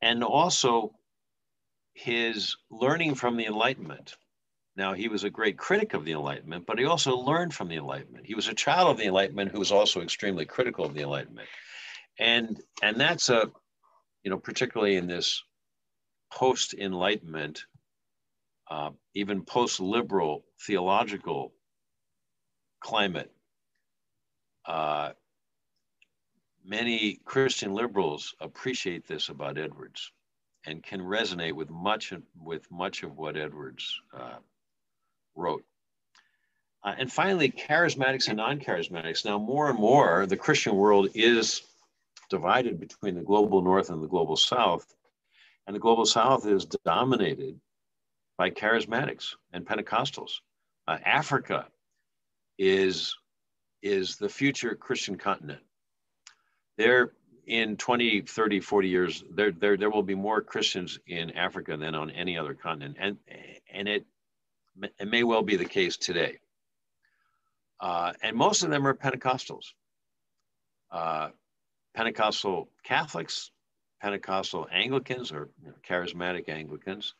[0.01, 0.93] and also
[1.93, 4.15] his learning from the Enlightenment.
[4.75, 7.75] Now, he was a great critic of the Enlightenment, but he also learned from the
[7.75, 8.25] Enlightenment.
[8.25, 11.47] He was a child of the Enlightenment who was also extremely critical of the Enlightenment.
[12.19, 13.51] And, and that's a,
[14.23, 15.43] you know, particularly in this
[16.31, 17.65] post Enlightenment,
[18.69, 21.53] uh, even post liberal theological
[22.83, 23.31] climate,
[24.65, 25.11] uh,
[26.63, 30.11] many Christian liberals appreciate this about Edwards
[30.65, 34.37] and can resonate with much with much of what Edwards uh,
[35.35, 35.63] wrote.
[36.83, 39.23] Uh, and finally, charismatics and non-charismatics.
[39.23, 41.61] Now, more and more, the Christian world is
[42.29, 44.85] divided between the global north and the global south,
[45.65, 47.59] and the global south is dominated
[48.37, 50.41] by charismatics and Pentecostals.
[50.85, 51.67] Uh, Africa
[52.57, 53.15] is
[53.81, 55.61] is the future Christian continent.
[56.77, 57.11] There,
[57.45, 61.93] in 20, 30, 40 years, there, there, there will be more Christians in Africa than
[61.93, 62.95] on any other continent.
[62.99, 63.17] And,
[63.71, 64.05] and it,
[64.81, 66.39] it may well be the case today.
[67.79, 69.73] Uh, and most of them are Pentecostals.
[70.89, 71.29] Uh,
[71.93, 73.51] Pentecostal Catholics,
[74.01, 77.13] Pentecostal Anglicans or you know, charismatic Anglicans,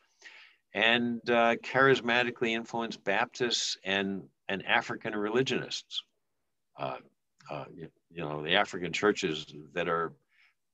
[0.72, 6.02] and uh, charismatically influenced Baptists and, and African religionists.
[6.78, 6.96] Uh,
[7.50, 10.12] uh, you, you, know, the African churches that are,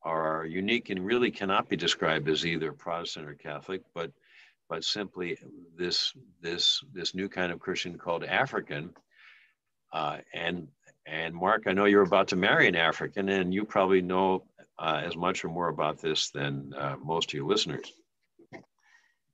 [0.03, 4.13] are unique and really cannot be described as either Protestant or Catholic, but,
[4.69, 5.37] but simply
[5.77, 8.91] this, this, this new kind of Christian called African.
[9.93, 10.69] Uh, and,
[11.07, 14.45] and Mark, I know you're about to marry an African, and you probably know
[14.79, 17.93] uh, as much or more about this than uh, most of your listeners.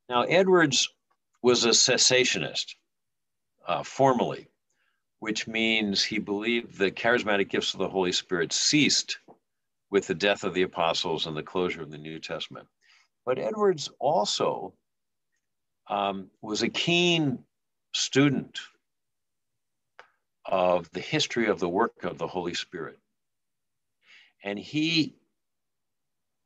[0.09, 0.89] Now, Edwards
[1.43, 2.75] was a cessationist
[3.67, 4.49] uh, formally,
[5.19, 9.19] which means he believed the charismatic gifts of the Holy Spirit ceased
[9.91, 12.67] with the death of the apostles and the closure of the New Testament.
[13.25, 14.73] But Edwards also
[15.89, 17.39] um, was a keen
[17.93, 18.59] student
[20.45, 22.99] of the history of the work of the Holy Spirit.
[24.45, 25.15] And he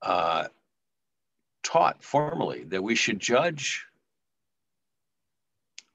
[0.00, 0.48] uh,
[1.62, 3.84] taught formally that we should judge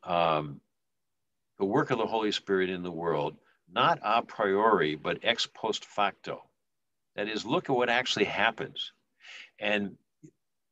[0.03, 0.61] um,
[1.59, 3.37] the work of the Holy Spirit in the world
[3.73, 6.43] not a priori, but ex post facto.
[7.15, 8.91] That is, look at what actually happens.
[9.59, 9.97] And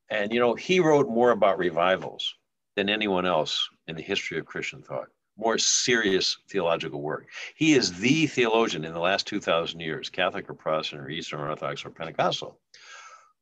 [0.10, 2.36] and you know, he wrote more about revivals
[2.76, 5.08] than anyone else in the history of Christian thought.
[5.38, 7.28] More serious theological work.
[7.56, 11.84] He is the theologian in the last 2,000 years, Catholic or Protestant or Eastern Orthodox
[11.86, 12.60] or Pentecostal,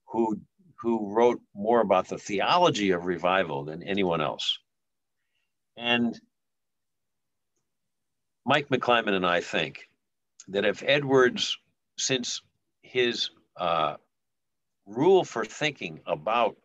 [0.06, 0.40] who
[0.80, 4.58] who wrote more about the theology of revival than anyone else.
[5.78, 6.20] And
[8.46, 9.88] Mike McClymond and I think
[10.48, 11.58] that if Edwards,
[11.98, 12.42] since
[12.82, 13.96] his uh,
[14.86, 16.58] rule for thinking about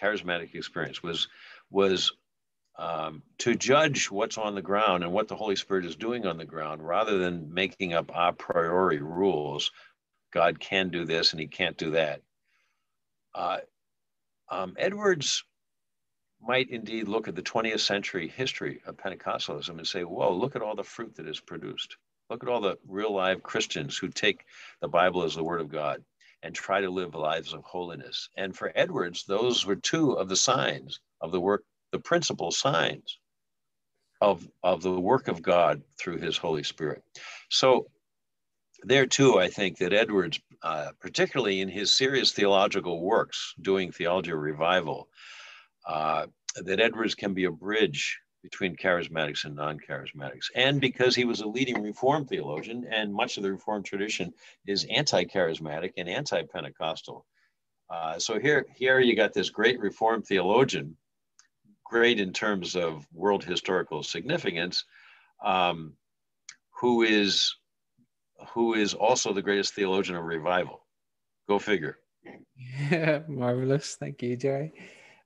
[0.00, 1.28] charismatic experience was
[1.70, 2.12] was
[2.76, 6.38] um, to judge what's on the ground and what the Holy Spirit is doing on
[6.38, 9.70] the ground, rather than making up a priori rules.
[10.32, 12.20] God can do this and He can't do that.
[13.34, 13.58] Uh,
[14.50, 15.44] um, Edwards
[16.46, 20.62] might indeed look at the 20th century history of Pentecostalism and say, whoa, look at
[20.62, 21.96] all the fruit that is produced.
[22.30, 24.44] Look at all the real live Christians who take
[24.80, 26.02] the Bible as the Word of God
[26.42, 28.28] and try to live lives of holiness.
[28.36, 33.18] And for Edwards, those were two of the signs of the work, the principal signs
[34.20, 37.02] of, of the work of God through his Holy Spirit.
[37.50, 37.86] So
[38.82, 44.32] there too, I think that Edwards, uh, particularly in his serious theological works, doing theology
[44.32, 45.08] revival,
[45.86, 46.26] uh,
[46.56, 50.50] that Edwards can be a bridge between charismatics and non-charismatics.
[50.54, 54.34] And because he was a leading Reformed theologian, and much of the Reformed tradition
[54.66, 57.24] is anti-charismatic and anti-Pentecostal.
[57.88, 60.96] Uh, so here, here you got this great Reformed theologian,
[61.84, 64.84] great in terms of world historical significance,
[65.42, 65.94] um,
[66.80, 67.54] who is
[68.52, 70.84] who is also the greatest theologian of revival.
[71.48, 71.98] Go figure.
[72.90, 73.96] Yeah, marvelous.
[73.98, 74.72] Thank you, Jerry.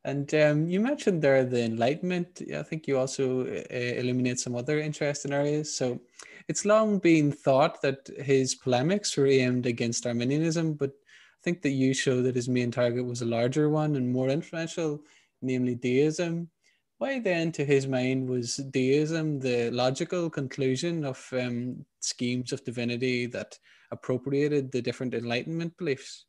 [0.08, 2.40] And um, you mentioned there the Enlightenment.
[2.56, 5.76] I think you also uh, illuminate some other interesting areas.
[5.76, 6.00] So
[6.48, 11.76] it's long been thought that his polemics were aimed against Arminianism, but I think that
[11.82, 15.02] you show that his main target was a larger one and more influential,
[15.42, 16.48] namely deism.
[16.96, 23.26] Why then, to his mind, was deism the logical conclusion of um, schemes of divinity
[23.26, 23.58] that
[23.90, 26.24] appropriated the different Enlightenment beliefs?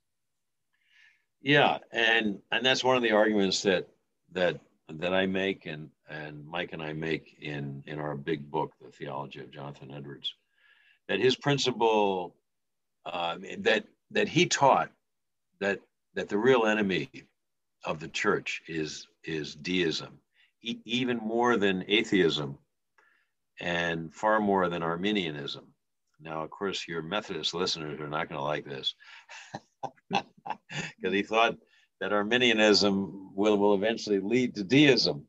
[1.42, 3.88] Yeah, and and that's one of the arguments that
[4.34, 4.60] that
[4.90, 8.92] that I make and and Mike and I make in in our big book, The
[8.92, 10.34] Theology of Jonathan Edwards,
[11.08, 12.36] that his principle
[13.06, 14.92] uh, that that he taught
[15.60, 15.82] that
[16.16, 17.10] that the real enemy
[17.86, 20.20] of the church is is deism,
[20.64, 22.58] e- even more than atheism,
[23.60, 25.66] and far more than Arminianism.
[26.22, 28.94] Now, of course, your Methodist listeners are not going to like this.
[30.10, 31.56] because he thought
[32.02, 35.26] that Arminianism will, will eventually lead to deism.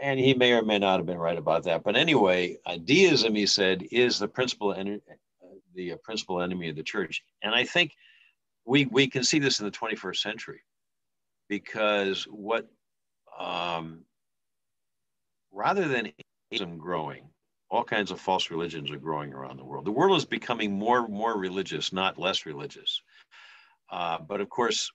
[0.00, 1.82] And he may or may not have been right about that.
[1.82, 5.00] But anyway, deism, he said, is the principal, en-
[5.74, 7.22] the uh, principal enemy of the church.
[7.42, 7.92] And I think
[8.66, 10.60] we, we can see this in the 21st century
[11.48, 12.66] because what,
[13.38, 14.02] um,
[15.52, 16.12] rather than
[16.78, 17.28] growing,
[17.70, 19.84] all kinds of false religions are growing around the world.
[19.84, 23.02] The world is becoming more more religious, not less religious.
[23.90, 24.90] Uh, but of course,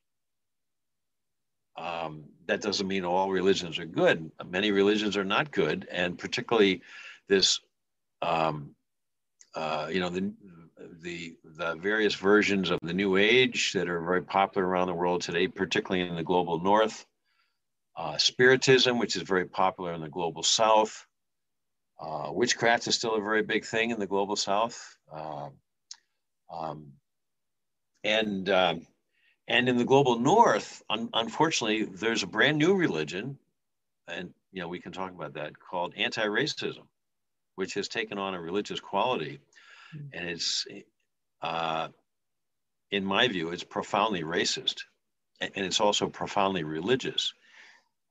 [1.77, 4.31] um, that doesn't mean all religions are good.
[4.45, 6.81] Many religions are not good, and particularly
[7.27, 7.59] this,
[8.21, 8.75] um,
[9.55, 10.33] uh, you know, the,
[11.01, 15.21] the the various versions of the New Age that are very popular around the world
[15.21, 17.05] today, particularly in the global North.
[17.97, 21.05] Uh, spiritism, which is very popular in the global South.
[22.01, 24.97] Uh, witchcraft is still a very big thing in the global South.
[25.13, 25.49] Uh,
[26.51, 26.93] um,
[28.03, 28.81] and um,
[29.47, 33.37] and in the global north un- unfortunately there's a brand new religion
[34.07, 36.87] and you know we can talk about that called anti-racism
[37.55, 39.39] which has taken on a religious quality
[39.95, 40.07] mm-hmm.
[40.13, 40.65] and it's
[41.41, 41.87] uh,
[42.91, 44.81] in my view it's profoundly racist
[45.39, 47.33] and, and it's also profoundly religious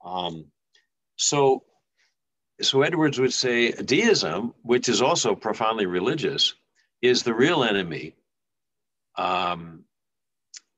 [0.05, 0.47] um,
[1.16, 1.64] so
[2.61, 6.54] so edwards would say deism which is also profoundly religious
[7.02, 8.14] is the real enemy
[9.16, 9.84] um,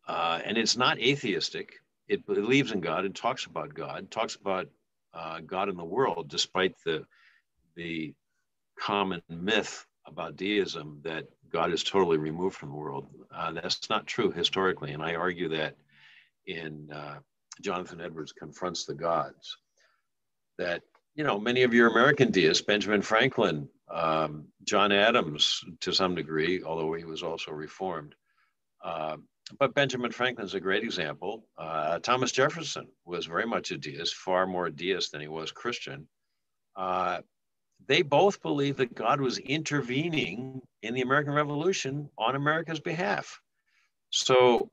[0.07, 1.80] uh, and it's not atheistic.
[2.09, 4.68] It believes in God and talks about God, talks about
[5.14, 7.05] uh, God in the world, despite the
[7.76, 8.14] the
[8.78, 13.07] common myth about deism that God is totally removed from the world.
[13.35, 15.76] Uh, that's not true historically, and I argue that
[16.47, 17.18] in uh,
[17.61, 19.57] Jonathan Edwards confronts the gods.
[20.59, 20.83] That
[21.15, 26.63] you know many of your American deists, Benjamin Franklin, um, John Adams, to some degree,
[26.63, 28.15] although he was also reformed.
[28.83, 29.17] Uh,
[29.59, 31.47] but Benjamin Franklin's a great example.
[31.59, 36.09] Uh, Thomas Jefferson was very much a deist, far more deist than he was Christian.
[36.77, 37.21] Uh,
[37.87, 43.41] they both believed that God was intervening in the American Revolution on America's behalf.
[44.11, 44.71] So,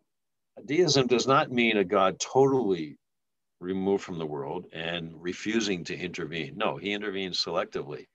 [0.66, 2.98] deism does not mean a God totally
[3.60, 6.54] removed from the world and refusing to intervene.
[6.56, 8.08] No, he intervenes selectively.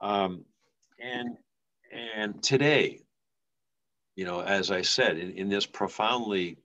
[0.00, 0.44] Um,
[0.98, 1.36] and
[1.92, 3.00] and today,
[4.16, 6.58] you know, as I said, in, in this profoundly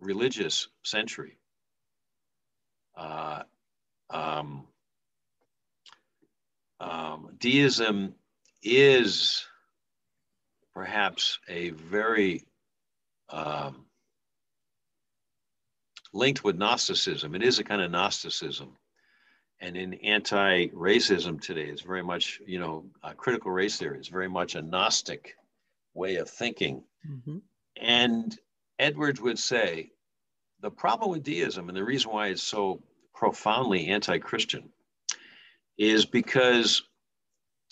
[0.00, 1.38] religious century,
[2.96, 3.42] uh,
[4.10, 4.66] um,
[6.80, 8.14] um, deism
[8.62, 9.46] is
[10.74, 12.44] perhaps a very
[13.30, 13.85] um,
[16.16, 17.34] linked with Gnosticism.
[17.34, 18.76] It is a kind of Gnosticism.
[19.60, 22.84] And in anti-racism today, it's very much, you know,
[23.16, 25.34] critical race theory is very much a Gnostic
[25.94, 26.82] way of thinking.
[27.08, 27.38] Mm-hmm.
[27.80, 28.38] And
[28.78, 29.90] Edwards would say
[30.60, 32.82] the problem with deism and the reason why it's so
[33.14, 34.70] profoundly anti Christian
[35.78, 36.82] is because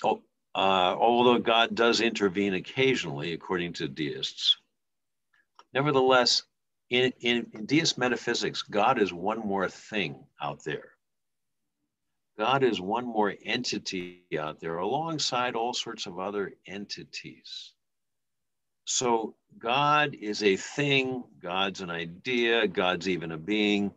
[0.02, 0.16] uh,
[0.54, 4.56] although God does intervene occasionally, according to deists,
[5.72, 6.44] nevertheless,
[6.90, 10.90] in, in, in deist metaphysics, God is one more thing out there.
[12.38, 17.72] God is one more entity out there alongside all sorts of other entities.
[18.84, 23.92] so God is a thing, God's an idea, God's even a being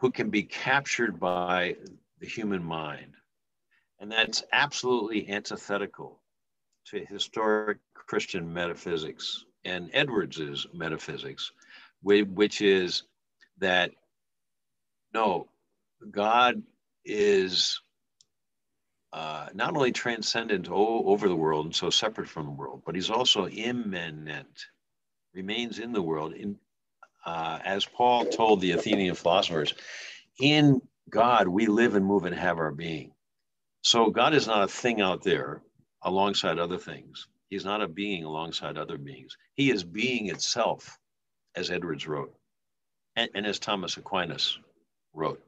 [0.00, 1.76] who can be captured by
[2.20, 3.14] the human mind.
[4.00, 6.20] And that's absolutely antithetical
[6.86, 11.52] to historic Christian metaphysics and Edwards's metaphysics,
[12.02, 13.02] which is
[13.58, 13.90] that
[15.14, 15.48] no,
[16.10, 16.62] God
[17.04, 17.80] is
[19.12, 23.10] uh, not only transcendent over the world and so separate from the world, but he's
[23.10, 24.66] also immanent,
[25.34, 26.34] remains in the world.
[26.34, 26.56] In,
[27.24, 29.74] uh, as Paul told the Athenian philosophers,
[30.40, 30.80] in
[31.10, 33.12] God we live and move and have our being.
[33.82, 35.62] So God is not a thing out there
[36.02, 37.26] alongside other things.
[37.48, 39.36] He's not a being alongside other beings.
[39.54, 40.98] He is being itself,
[41.58, 42.32] as Edwards wrote,
[43.16, 44.58] and, and as Thomas Aquinas
[45.12, 45.42] wrote.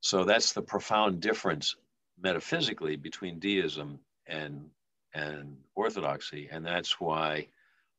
[0.00, 1.76] So that's the profound difference
[2.20, 4.68] metaphysically between deism and
[5.12, 7.48] and orthodoxy, and that's why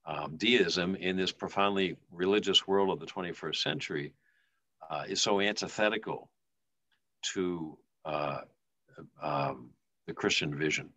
[0.06, 4.14] um, deism in this profoundly religious world of the 21st century
[4.90, 6.30] uh, is so antithetical
[7.34, 8.40] to uh,
[9.22, 9.70] um,
[10.08, 10.90] the Christian vision.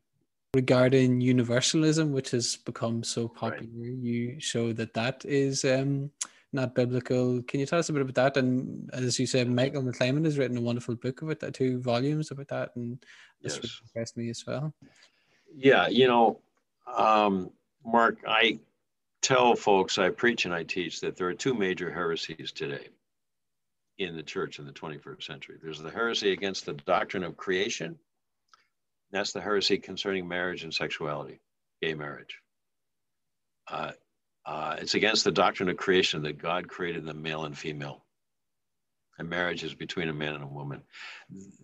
[0.54, 3.98] Regarding universalism, which has become so popular, right.
[3.98, 6.10] you show that that is um,
[6.52, 7.42] not biblical.
[7.42, 8.36] Can you tell us a bit about that?
[8.36, 12.30] And as you said, Michael McClymond has written a wonderful book about that, two volumes
[12.30, 13.04] about that, and
[13.42, 13.80] that's yes.
[13.82, 14.72] impressed me as well.
[15.56, 16.40] Yeah, you know,
[16.96, 17.50] um,
[17.84, 18.60] Mark, I
[19.22, 22.88] tell folks, I preach and I teach that there are two major heresies today
[23.98, 25.56] in the church in the 21st century.
[25.62, 27.98] There's the heresy against the doctrine of creation.
[29.14, 31.38] That's the heresy concerning marriage and sexuality,
[31.80, 32.40] gay marriage.
[33.70, 33.92] Uh,
[34.44, 38.04] uh, it's against the doctrine of creation that God created the male and female.
[39.16, 40.82] And marriage is between a man and a woman.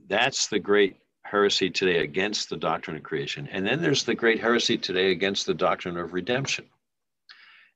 [0.07, 3.49] That's the great heresy today against the doctrine of creation.
[3.51, 6.67] And then there's the great heresy today against the doctrine of redemption.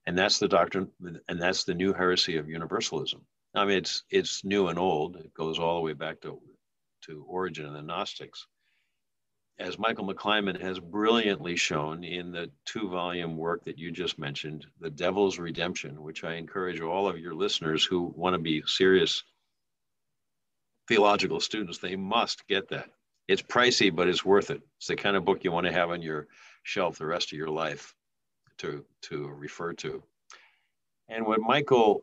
[0.07, 0.89] And that's the doctrine,
[1.29, 3.23] and that's the new heresy of universalism.
[3.57, 5.17] I mean, it's it's new and old.
[5.17, 6.41] It goes all the way back to
[7.07, 8.47] to Origen and the Gnostics
[9.59, 14.67] as Michael McClymond has brilliantly shown in the two volume work that you just mentioned,
[14.81, 19.23] The Devil's Redemption, which I encourage all of your listeners who want to be serious
[20.89, 22.91] theological students, they must get that.
[23.29, 24.61] It's pricey, but it's worth it.
[24.77, 26.27] It's the kind of book you want to have on your
[26.63, 27.95] shelf the rest of your life
[28.59, 30.03] to, to refer to.
[31.09, 32.03] And what Michael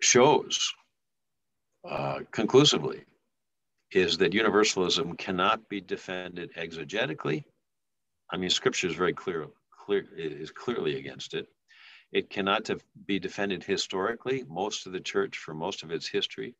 [0.00, 0.72] shows
[1.88, 3.04] uh, conclusively
[3.94, 7.44] is that universalism cannot be defended exegetically.
[8.30, 11.46] I mean, scripture is very clear, clear is clearly against it.
[12.12, 12.68] It cannot
[13.06, 14.44] be defended historically.
[14.48, 16.54] Most of the church, for most of its history,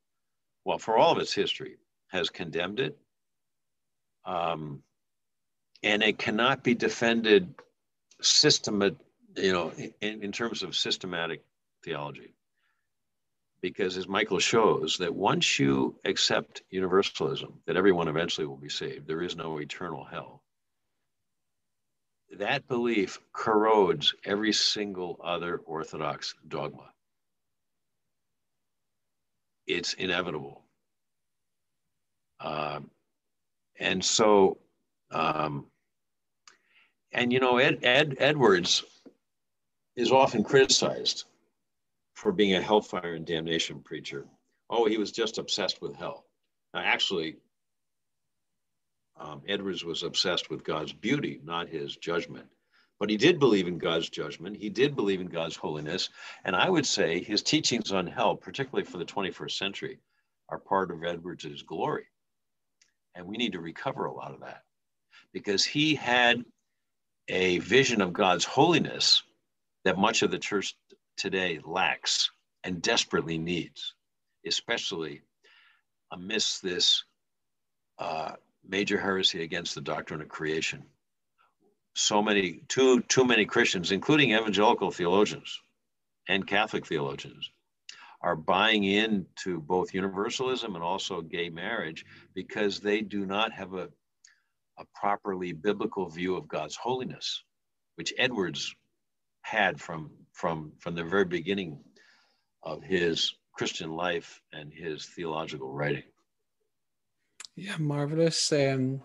[0.65, 1.77] well, for all of its history,
[2.09, 2.97] has condemned it.
[4.25, 4.83] Um,
[5.83, 7.55] and it cannot be defended
[8.23, 8.97] systemat,
[9.37, 11.43] you know, in, in terms of systematic
[11.85, 12.35] theology
[13.65, 19.07] because as Michael shows, that once you accept universalism, that everyone eventually will be saved,
[19.09, 20.43] there is no eternal hell.
[22.37, 26.91] That belief corrodes every single other Orthodox dogma.
[29.67, 30.63] It's inevitable.
[32.41, 32.91] Um,
[33.81, 34.59] and so,
[35.11, 35.69] um,
[37.13, 38.85] and you know, Ed, Ed Edwards
[39.97, 41.25] is often criticized
[42.15, 44.27] for being a hellfire and damnation preacher.
[44.71, 46.25] Oh, he was just obsessed with hell.
[46.73, 47.37] Now, actually,
[49.17, 52.47] um, Edwards was obsessed with God's beauty, not his judgment.
[53.01, 54.57] But he did believe in God's judgment.
[54.57, 56.11] He did believe in God's holiness.
[56.45, 59.99] And I would say his teachings on hell, particularly for the 21st century,
[60.49, 62.07] are part of Edwards's glory.
[63.15, 64.63] And we need to recover a lot of that
[65.33, 66.45] because he had
[67.29, 69.23] a vision of God's holiness
[69.85, 70.77] that much of the church
[71.17, 72.31] today lacks
[72.65, 73.95] and desperately needs,
[74.47, 75.23] especially
[76.13, 77.05] amidst this
[77.99, 78.33] uh,
[78.67, 80.83] major heresy against the doctrine of creation.
[81.95, 85.61] So many, too, too many Christians, including evangelical theologians
[86.29, 87.51] and Catholic theologians,
[88.21, 92.05] are buying into both universalism and also gay marriage
[92.35, 93.89] because they do not have a,
[94.79, 97.45] a properly biblical view of God's holiness,
[97.97, 98.75] which Edwards
[99.43, 101.79] had from from from the very beginning
[102.63, 106.03] of his Christian life and his theological writing.
[107.57, 108.53] Yeah, marvelous.
[108.53, 109.03] Um,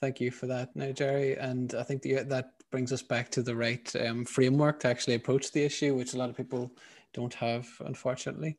[0.00, 1.36] thank you for that, now, Jerry.
[1.36, 5.14] And I think the, that brings us back to the right um, framework to actually
[5.14, 6.72] approach the issue, which a lot of people
[7.12, 8.56] don't have, unfortunately.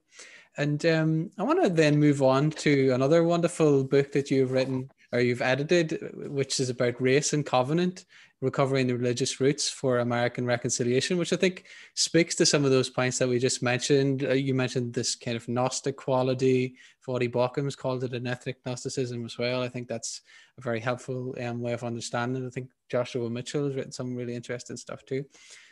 [0.57, 4.89] And um, I want to then move on to another wonderful book that you've written
[5.11, 8.05] or you've edited, which is about race and covenant,
[8.41, 12.89] recovering the religious roots for American reconciliation, which I think speaks to some of those
[12.89, 14.23] points that we just mentioned.
[14.23, 16.75] Uh, you mentioned this kind of Gnostic quality.
[17.05, 19.61] Voddie Baucham's called it an ethnic Gnosticism as well.
[19.61, 20.21] I think that's
[20.57, 22.45] a very helpful um, way of understanding.
[22.45, 25.25] I think Joshua Mitchell has written some really interesting stuff too.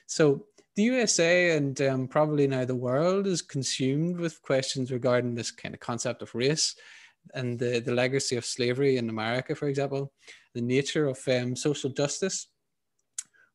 [0.08, 5.52] So the USA and um, probably now the world is consumed with questions regarding this
[5.52, 6.76] kind of concept of race
[7.34, 10.12] and the, the legacy of slavery in America, for example,
[10.54, 12.48] the nature of um, social justice.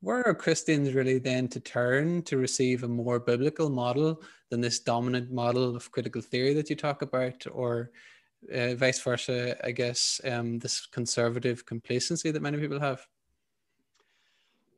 [0.00, 4.78] Where are Christians really then to turn to receive a more biblical model than this
[4.78, 7.90] dominant model of critical theory that you talk about, or
[8.54, 13.04] uh, vice versa, I guess, um, this conservative complacency that many people have?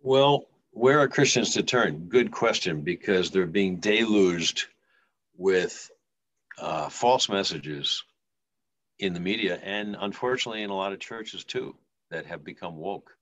[0.03, 2.07] Well, where are Christians to turn?
[2.09, 4.65] Good question, because they're being deluged
[5.37, 5.91] with
[6.59, 8.03] uh, false messages
[9.01, 11.75] in the media and unfortunately in a lot of churches too
[12.11, 13.17] that have become woke,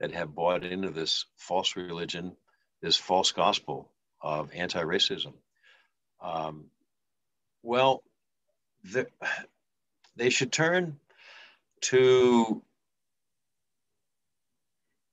[0.00, 2.36] that have bought into this false religion,
[2.80, 3.90] this false gospel
[4.22, 5.34] of anti racism.
[6.20, 6.66] Um,
[7.62, 8.02] well,
[8.84, 9.06] the,
[10.16, 10.98] they should turn
[11.80, 12.62] to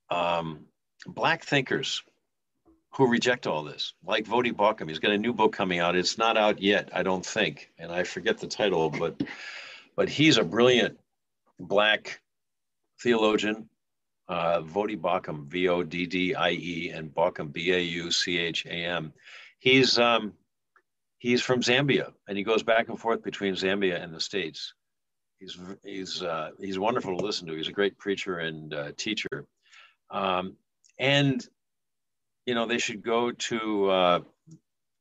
[0.10, 0.66] um,
[1.08, 2.03] black thinkers
[2.91, 4.88] who reject all this, like Voddie Baucham.
[4.88, 5.95] He's got a new book coming out.
[5.95, 9.22] It's not out yet, I don't think, and I forget the title, but
[9.96, 11.00] but he's a brilliant
[11.60, 12.22] black
[13.02, 13.70] theologian.
[14.28, 18.66] Uh, Baucham, V O D D I E, and Baucham, B A U C H
[18.66, 19.14] A M.
[19.60, 20.34] He's um,
[21.20, 24.74] he's from Zambia, and he goes back and forth between Zambia and the states.
[25.39, 27.56] He's he's uh, he's wonderful to listen to.
[27.56, 29.46] He's a great preacher and uh, teacher.
[30.10, 30.56] Um,
[30.98, 31.46] and
[32.46, 34.20] you know they should go to uh,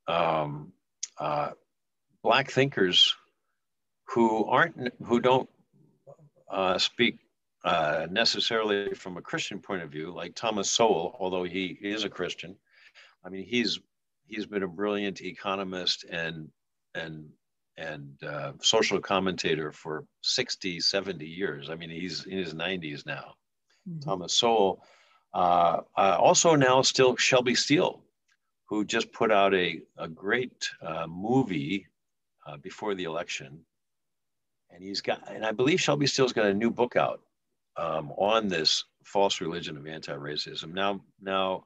[0.07, 0.73] um,
[1.19, 1.51] uh,
[2.23, 3.15] black thinkers
[4.05, 5.49] who aren't who don't
[6.51, 7.19] uh, speak
[7.65, 12.11] uh, necessarily from a Christian point of view, like Thomas Sowell, although he is a
[12.11, 12.57] Christian.
[13.25, 13.81] I mean, he's
[14.27, 16.49] he's been a brilliant economist and
[16.95, 17.29] and
[17.77, 23.35] and uh, social commentator for 60 70 years i mean he's in his 90s now
[23.89, 23.99] mm-hmm.
[23.99, 24.81] thomas sowell
[25.35, 28.01] uh, uh, also now still Shelby Steele,
[28.69, 31.87] who just put out a, a great uh, movie
[32.47, 33.61] uh, before the election.
[34.75, 37.21] And he's got, and I believe Shelby Steele's got a new book out
[37.77, 40.73] um, on this false religion of anti-racism.
[40.73, 41.65] Now, now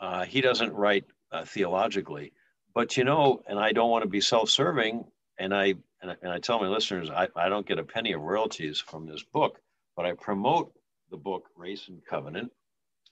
[0.00, 2.32] uh, he doesn't write uh, theologically,
[2.74, 5.04] but you know, and I don't want to be self-serving,
[5.38, 8.12] and I and I, and I tell my listeners I, I don't get a penny
[8.12, 9.60] of royalties from this book,
[9.94, 10.72] but I promote
[11.10, 12.50] the book Race and Covenant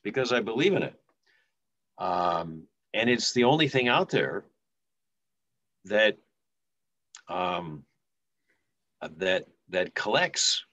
[0.03, 0.95] because I believe in it.
[1.99, 2.63] Um,
[2.95, 4.45] and it's the only thing out there
[5.85, 6.17] that
[7.29, 7.85] um,
[9.19, 10.65] that that collects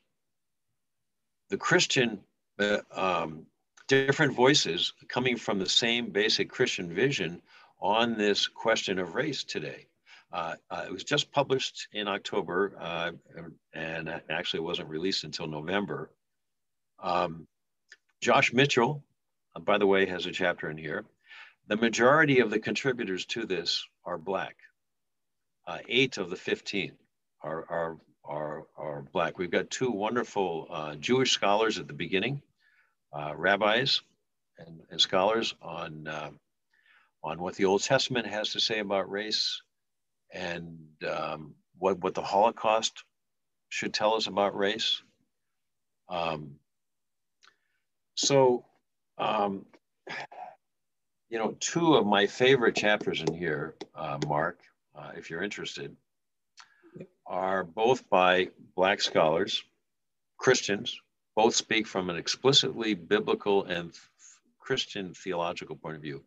[1.50, 2.20] the Christian
[2.60, 3.46] uh, um,
[3.88, 7.42] different voices coming from the same basic Christian vision
[7.80, 9.88] on this question of race today.
[10.32, 13.12] Uh, uh, it was just published in October, uh,
[13.74, 16.12] and actually wasn't released until November.
[17.02, 17.48] Um,
[18.22, 19.04] Josh Mitchell,
[19.56, 21.06] uh, by the way, has a chapter in here.
[21.68, 24.56] The majority of the contributors to this are Black.
[25.68, 26.92] Uh, eight of the 15
[27.42, 27.98] are, are,
[28.28, 29.38] are, are Black.
[29.38, 32.42] We've got two wonderful uh, Jewish scholars at the beginning,
[33.14, 34.02] uh, rabbis
[34.58, 36.32] and, and, scholars on, uh,
[37.24, 39.62] on what the Old Testament has to say about race
[40.34, 40.78] and
[41.10, 43.04] um, what, what the Holocaust
[43.70, 45.02] should tell us about race.
[46.10, 46.56] Um,
[48.16, 48.66] so,
[49.18, 49.66] um,
[51.30, 54.60] you know, two of my favorite chapters in here, uh, Mark,
[54.96, 55.96] uh, if you're interested,
[57.28, 59.64] are both by Black scholars,
[60.38, 61.00] Christians,
[61.36, 63.92] both speak from an explicitly biblical and
[64.60, 66.24] Christian theological point of view.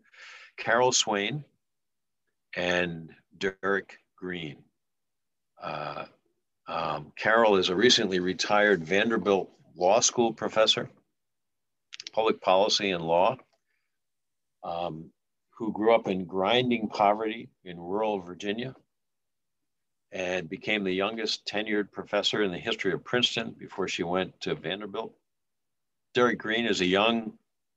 [0.56, 1.44] Carol Swain
[2.56, 4.56] and Derryck Green.
[5.62, 6.06] Uh,
[6.66, 10.90] um, Carol is a recently retired Vanderbilt Law School professor
[12.12, 13.36] public policy and law,
[14.64, 15.10] um,
[15.56, 18.74] who grew up in grinding poverty in rural Virginia
[20.12, 24.54] and became the youngest tenured professor in the history of Princeton before she went to
[24.54, 25.12] Vanderbilt.
[26.14, 27.32] Derryck Green is a young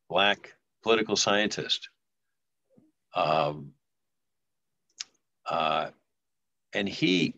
[0.10, 1.90] Black political scientist.
[3.14, 3.74] Um,
[5.50, 5.90] uh,
[6.74, 7.36] and he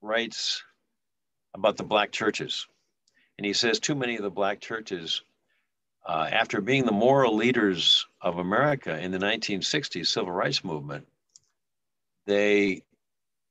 [0.00, 0.62] writes
[1.54, 2.66] about the Black churches.
[3.36, 5.22] And he says too many of the Black churches
[6.06, 11.06] uh, after being the moral leaders of America in the 1960s civil rights movement,
[12.26, 12.82] they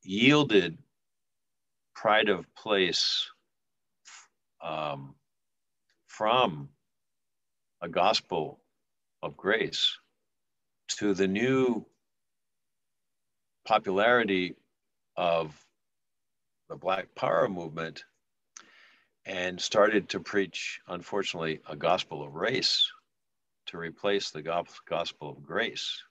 [0.02, 0.78] yielded
[1.94, 3.28] pride of place
[4.62, 5.14] um,
[6.06, 6.68] from
[7.82, 8.60] a gospel
[9.22, 9.98] of grace
[10.88, 11.84] to the new
[13.64, 14.54] popularity
[15.16, 15.54] of
[16.68, 18.04] the Black Power movement
[19.26, 22.90] and started to preach, unfortunately, a gospel of race
[23.66, 24.42] to replace the
[24.86, 26.02] gospel of grace.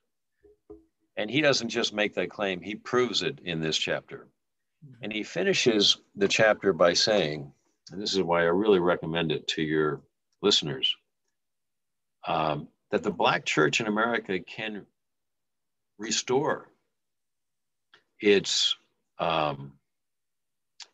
[1.20, 4.30] And he doesn't just make that claim, he proves it in this chapter.
[5.02, 7.52] And he finishes the chapter by saying,
[7.92, 10.00] and this is why I really recommend it to your
[10.42, 10.96] listeners,
[12.26, 14.86] um, that the Black church in America can
[15.98, 16.70] restore
[18.22, 18.78] its
[19.20, 19.74] um,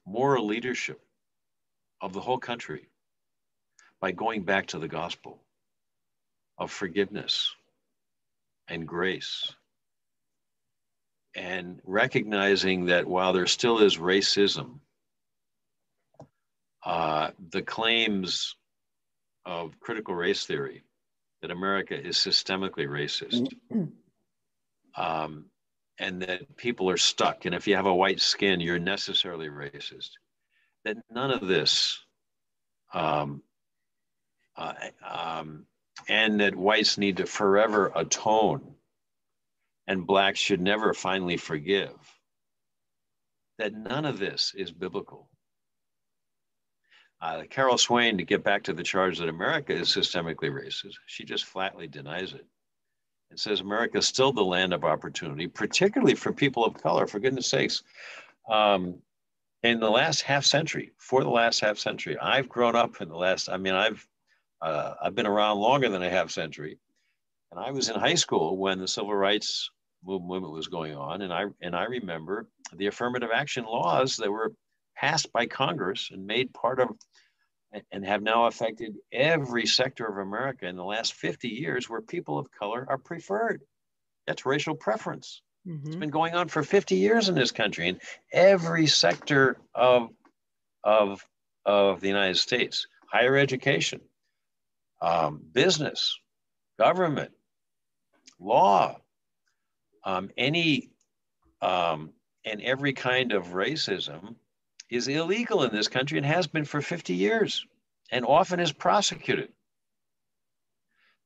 [0.07, 0.99] moral leadership
[2.01, 2.89] of the whole country
[4.01, 5.39] by going back to the gospel
[6.57, 7.53] of forgiveness
[8.67, 9.53] and grace
[11.35, 14.79] and recognizing that while there still is racism,
[16.85, 18.55] uh, the claims
[19.45, 20.83] of critical race theory
[21.41, 23.53] that America is systemically racist
[24.95, 25.45] um,
[25.99, 27.45] and that people are stuck.
[27.45, 30.11] And if you have a white skin, you're necessarily racist.
[30.85, 31.99] That none of this,
[32.93, 33.41] um,
[34.55, 34.73] uh,
[35.05, 35.65] um,
[36.07, 38.74] and that whites need to forever atone
[39.87, 41.93] and blacks should never finally forgive.
[43.57, 45.29] That none of this is biblical.
[47.21, 51.23] Uh, Carol Swain, to get back to the charge that America is systemically racist, she
[51.23, 52.45] just flatly denies it
[53.29, 57.19] and says America is still the land of opportunity, particularly for people of color, for
[57.19, 57.83] goodness sakes.
[58.49, 58.99] Um,
[59.63, 63.17] in the last half century, for the last half century, I've grown up in the
[63.17, 64.07] last, I mean, I've,
[64.61, 66.77] uh, I've been around longer than a half century.
[67.51, 69.71] And I was in high school when the civil rights
[70.05, 71.21] movement was going on.
[71.21, 74.53] And I, and I remember the affirmative action laws that were
[74.95, 76.89] passed by Congress and made part of
[77.91, 82.37] and have now affected every sector of America in the last 50 years where people
[82.37, 83.61] of color are preferred.
[84.27, 85.41] That's racial preference.
[85.67, 85.87] Mm-hmm.
[85.87, 87.99] It's been going on for 50 years in this country in
[88.31, 90.09] every sector of,
[90.83, 91.25] of,
[91.65, 94.01] of the United States higher education,
[95.01, 96.17] um, business,
[96.77, 97.31] government,
[98.39, 98.97] law,
[100.05, 100.89] um, any
[101.61, 102.11] um,
[102.45, 104.35] and every kind of racism
[104.89, 107.65] is illegal in this country and has been for 50 years
[108.11, 109.51] and often is prosecuted.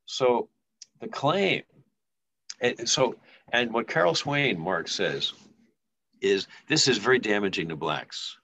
[0.06, 0.50] So
[1.02, 1.64] the claim,
[2.62, 3.16] and so,
[3.52, 5.34] and what Carol Swain, Mark says,
[6.22, 8.38] is this is very damaging to blacks,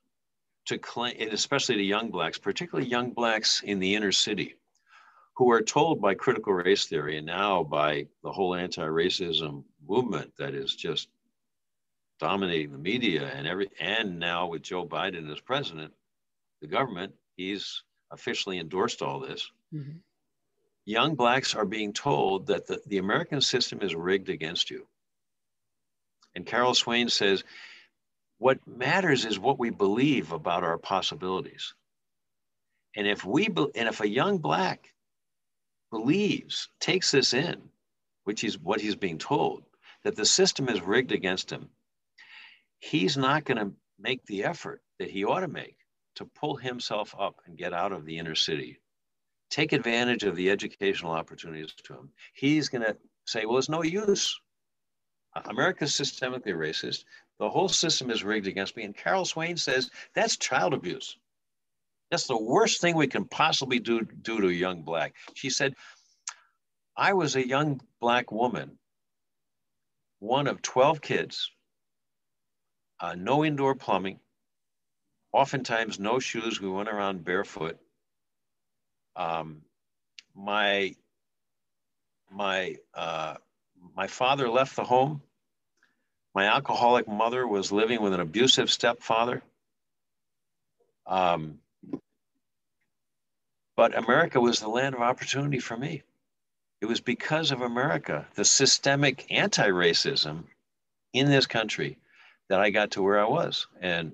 [0.66, 4.56] to claim, especially to young blacks, particularly young blacks in the inner city,
[5.36, 10.54] who are told by critical race theory and now by the whole anti-racism movement that
[10.54, 11.10] is just
[12.20, 15.94] dominating the media and every and now with Joe Biden as president,
[16.62, 19.52] the government, he's officially endorsed all this.
[19.74, 19.98] Mm-hmm.
[20.86, 24.88] Young blacks are being told that the, the American system is rigged against you.
[26.36, 27.44] And Carol Swain says,
[28.38, 31.74] what matters is what we believe about our possibilities.
[32.96, 34.94] And if we be, and if a young black
[35.92, 37.70] believes, takes this in,
[38.24, 39.64] which is what he's being told,
[40.04, 41.70] that the system is rigged against him,
[42.80, 45.78] he's not going to make the effort that he ought to make
[46.16, 48.80] to pull himself up and get out of the inner city.
[49.50, 52.10] Take advantage of the educational opportunities to him.
[52.34, 54.40] He's going to say, well, it's no use.
[55.46, 57.04] America's systemically racist.
[57.40, 58.84] The whole system is rigged against me.
[58.84, 61.18] And Carol Swain says that's child abuse.
[62.16, 65.16] That's the worst thing we can possibly do, do to a young black.
[65.34, 65.76] She said,
[66.96, 68.78] I was a young black woman,
[70.20, 71.52] one of 12 kids,
[73.02, 74.22] uh, no indoor plumbing,
[75.34, 76.62] oftentimes no shoes.
[76.62, 77.78] We went around barefoot.
[79.18, 79.64] Um,
[80.34, 80.96] my
[82.32, 83.36] my uh,
[83.94, 85.22] my father left the home.
[86.34, 89.44] My alcoholic mother was living with an abusive stepfather.
[91.06, 91.60] Um,
[93.76, 96.04] but America was the land of opportunity for me.
[96.82, 100.44] It was because of America, the systemic anti racism
[101.14, 101.98] in this country,
[102.50, 103.68] that I got to where I was.
[103.82, 104.14] And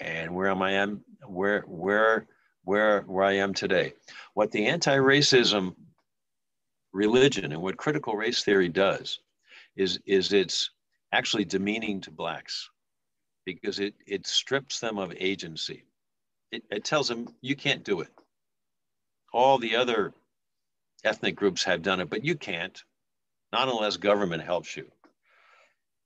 [0.00, 2.26] and where am I am where where
[2.64, 3.94] where where I am today.
[4.34, 5.74] What the anti-racism
[6.92, 9.20] religion and what critical race theory does
[9.76, 10.70] is is it's
[11.12, 12.70] actually demeaning to blacks
[13.44, 15.84] because it it strips them of agency.
[16.54, 18.10] It, it tells them you can't do it.
[19.32, 20.14] All the other
[21.02, 22.80] ethnic groups have done it, but you can't,
[23.52, 24.88] not unless government helps you.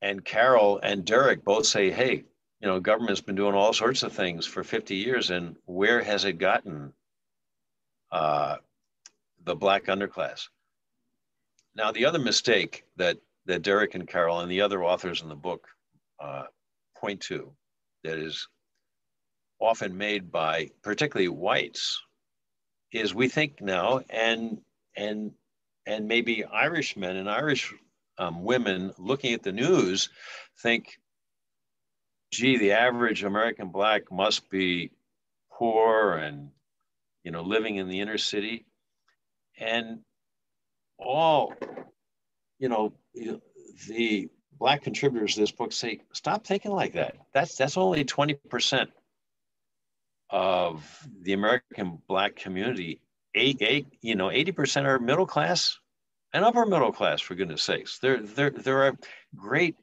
[0.01, 2.25] And Carol and Derryck both say, hey,
[2.61, 6.25] you know, government's been doing all sorts of things for 50 years, and where has
[6.25, 6.95] it gotten
[8.11, 8.57] uh,
[9.45, 10.49] the black underclass?
[11.75, 15.35] Now, the other mistake that that Derryck and Carol and the other authors in the
[15.35, 15.69] book
[16.21, 16.45] uh,
[16.97, 17.53] point to
[18.03, 18.49] that is
[19.61, 22.01] often made by particularly whites
[22.93, 24.61] is we think now and
[24.97, 25.33] and
[25.87, 27.73] and maybe Irishmen and Irish
[28.19, 30.11] um, women looking at the news
[30.61, 30.99] think,
[32.31, 34.91] gee, the average American black must be
[35.53, 36.51] poor and
[37.25, 38.67] you know living in the inner city,
[39.59, 40.01] and
[40.99, 41.55] all
[42.59, 42.93] you know
[43.89, 44.29] the
[44.59, 47.17] black contributors to this book say, stop thinking like that.
[47.33, 48.89] That's that's only 20%
[50.31, 50.85] of
[51.23, 53.01] the American black community.
[53.35, 55.79] Eight, eight, you know, 80% are middle class
[56.33, 57.99] and upper middle class, for goodness sakes.
[57.99, 58.97] There, there, there are
[59.37, 59.77] great,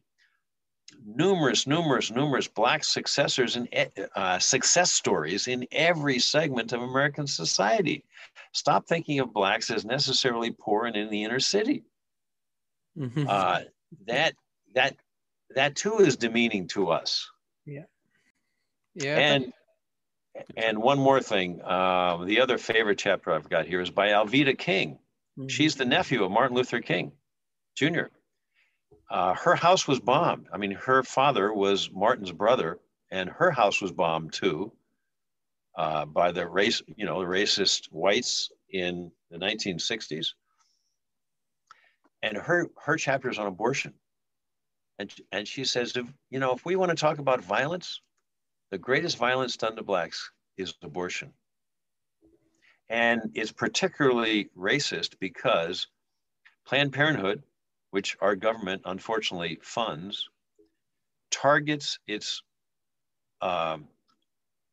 [1.05, 3.67] numerous, numerous, numerous black successors and
[4.15, 8.03] uh, success stories in every segment of American society.
[8.53, 11.83] Stop thinking of blacks as necessarily poor and in the inner city.
[12.97, 13.25] Mm-hmm.
[13.27, 13.61] Uh,
[14.07, 14.33] that
[14.73, 14.95] that
[15.55, 17.29] that too is demeaning to us.
[17.65, 17.83] Yeah.
[18.93, 19.17] Yeah.
[19.17, 19.53] And
[20.57, 24.57] and one more thing, um, the other favorite chapter I've got here is by Alveda
[24.57, 24.99] King.
[25.37, 25.47] Mm-hmm.
[25.47, 27.11] She's the nephew of Martin Luther King
[27.75, 28.05] Jr.
[29.09, 30.47] Uh, her house was bombed.
[30.51, 32.79] I mean, her father was Martin's brother,
[33.11, 34.71] and her house was bombed too
[35.77, 40.27] uh, by the race, you know, the racist whites in the 1960s.
[42.23, 43.93] And her her chapter is on abortion,
[44.97, 48.01] and and she says, if, you know, if we want to talk about violence,
[48.71, 51.33] the greatest violence done to blacks is abortion.
[52.89, 55.87] And it's particularly racist because
[56.65, 57.43] Planned Parenthood,
[57.91, 60.29] which our government unfortunately funds,
[61.31, 62.41] targets its
[63.41, 63.87] um,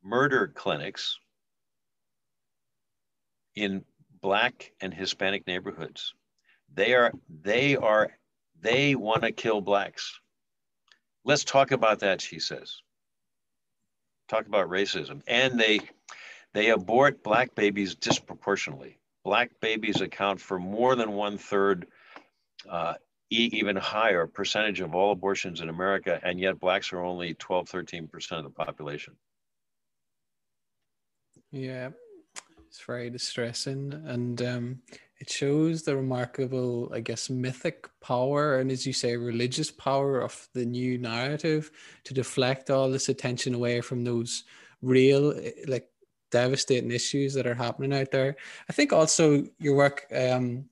[0.02, 1.18] murder clinics
[3.54, 3.84] in
[4.20, 6.14] black and Hispanic neighborhoods.
[6.74, 8.10] They are, they are,
[8.60, 10.18] they want to kill blacks.
[11.24, 12.80] Let's talk about that, she says.
[14.32, 15.20] Talk about racism.
[15.26, 15.80] And they
[16.54, 18.98] they abort black babies disproportionately.
[19.24, 21.86] Black babies account for more than one third,
[22.66, 22.94] uh,
[23.28, 28.32] even higher percentage of all abortions in America, and yet blacks are only 12, 13%
[28.38, 29.14] of the population.
[31.50, 31.90] Yeah,
[32.66, 33.92] it's very distressing.
[34.06, 34.82] And um,
[35.22, 40.48] it shows the remarkable, I guess, mythic power and, as you say, religious power of
[40.52, 41.70] the new narrative
[42.02, 44.42] to deflect all this attention away from those
[44.82, 45.32] real,
[45.68, 45.88] like
[46.32, 48.34] devastating issues that are happening out there.
[48.68, 50.64] I think also your work um,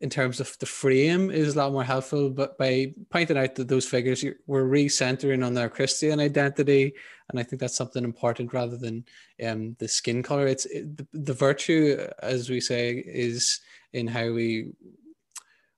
[0.00, 3.66] in terms of the frame is a lot more helpful, but by pointing out that
[3.66, 6.94] those figures were recentering on their Christian identity,
[7.28, 9.04] and I think that's something important rather than
[9.44, 10.46] um, the skin color.
[10.46, 13.58] It's it, the, the virtue, as we say, is
[13.92, 14.72] in how we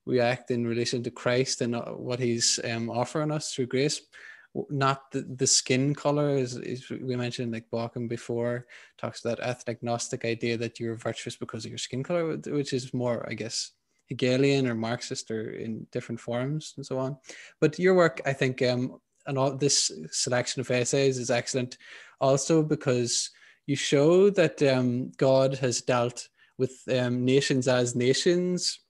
[0.07, 4.01] react in relation to Christ and uh, what He's um, offering us through grace.
[4.69, 6.61] Not the, the skin color is,
[6.91, 8.67] we mentioned like Baucham before
[8.99, 12.93] talks that ethnic gnostic idea that you're virtuous because of your skin color which is
[12.93, 13.71] more i guess
[14.11, 17.17] hegelian or marxist or in different forms and so on.
[17.63, 21.79] But your work i think um and all this selection of essays is excellent
[22.21, 23.31] also because
[23.67, 26.29] you show that um, god has dealt
[26.63, 28.81] with um, nations as nations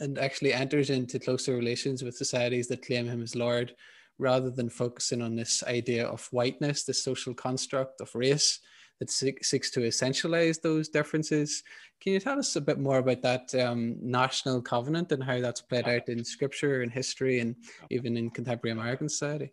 [0.00, 3.74] and actually enters into closer relations with societies that claim him as lord
[4.18, 8.60] rather than focusing on this idea of whiteness, the social construct of race
[9.00, 11.64] that seeks to essentialize those differences.
[12.00, 15.60] Can you tell us a bit more about that um, national covenant and how that's
[15.60, 17.56] played out in scripture and history and
[17.90, 19.52] even in contemporary American society?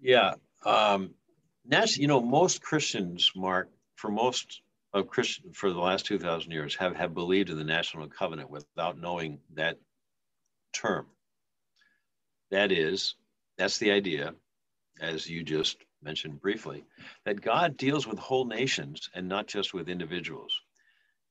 [0.00, 0.34] Yeah.
[0.64, 1.14] Um,
[1.96, 4.60] you know, most Christians, Mark, for most
[4.94, 8.98] of Christian for the last 2,000 years have, have believed in the national covenant without
[8.98, 9.76] knowing that
[10.72, 11.06] term.
[12.52, 13.16] That is,
[13.58, 14.34] that's the idea,
[15.00, 16.84] as you just mentioned briefly,
[17.24, 20.60] that God deals with whole nations and not just with individuals.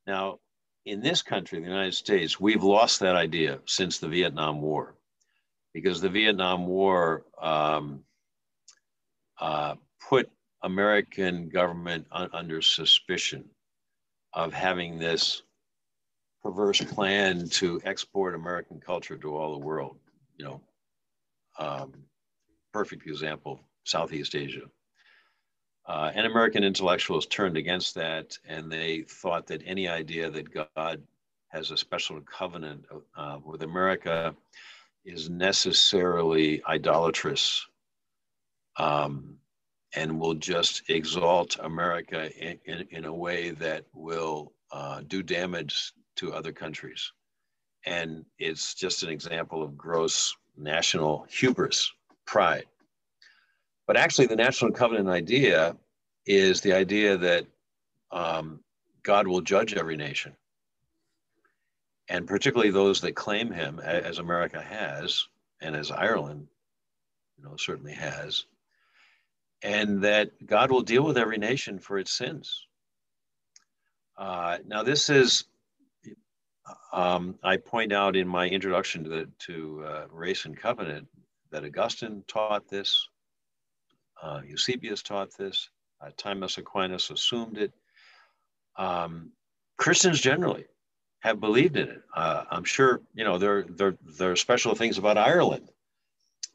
[0.06, 0.40] Now,
[0.86, 4.96] in this country, the United States, we've lost that idea since the Vietnam War,
[5.74, 8.04] because the Vietnam War um,
[9.40, 9.76] uh,
[10.10, 10.30] put
[10.64, 13.46] American government un- under suspicion
[14.34, 15.44] of having this
[16.42, 19.98] perverse plan to export American culture to all the world.
[20.38, 20.62] You know,
[21.60, 21.94] um,
[22.74, 24.70] perfect example, Southeast Asia.
[25.86, 31.04] Uh, and American intellectuals turned against that, and they thought that any idea that God
[31.50, 32.86] has a special covenant
[33.16, 34.34] uh, with America
[35.06, 37.68] is necessarily idolatrous.
[38.78, 39.38] Um,
[39.96, 45.94] and will just exalt America in, in, in a way that will uh, do damage
[46.16, 47.12] to other countries.
[47.86, 51.92] And it's just an example of gross national hubris,
[52.26, 52.66] pride.
[53.86, 55.76] But actually, the national covenant idea
[56.26, 57.46] is the idea that
[58.12, 58.62] um,
[59.04, 60.34] God will judge every nation.
[62.10, 65.28] And particularly those that claim him, as America has,
[65.62, 66.48] and as Ireland,
[67.38, 68.46] you know, certainly has,
[69.64, 72.68] and that God will deal with every nation for its sins.
[74.18, 75.46] Uh, now, this is,
[76.92, 81.08] um, I point out in my introduction to, the, to uh, Race and Covenant
[81.52, 83.08] that Augustine taught this,
[84.22, 85.70] uh, Eusebius taught this,
[86.02, 87.72] uh, Thomas Aquinas assumed it.
[88.76, 89.32] Um,
[89.78, 90.66] Christians generally
[91.22, 92.02] have believed in it.
[92.14, 95.70] Uh, I'm sure, you know, there, there, there are special things about Ireland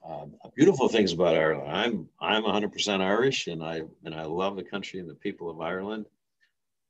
[0.06, 1.70] um, beautiful things about Ireland.
[1.70, 5.60] I'm I'm 100% Irish, and I and I love the country and the people of
[5.60, 6.06] Ireland.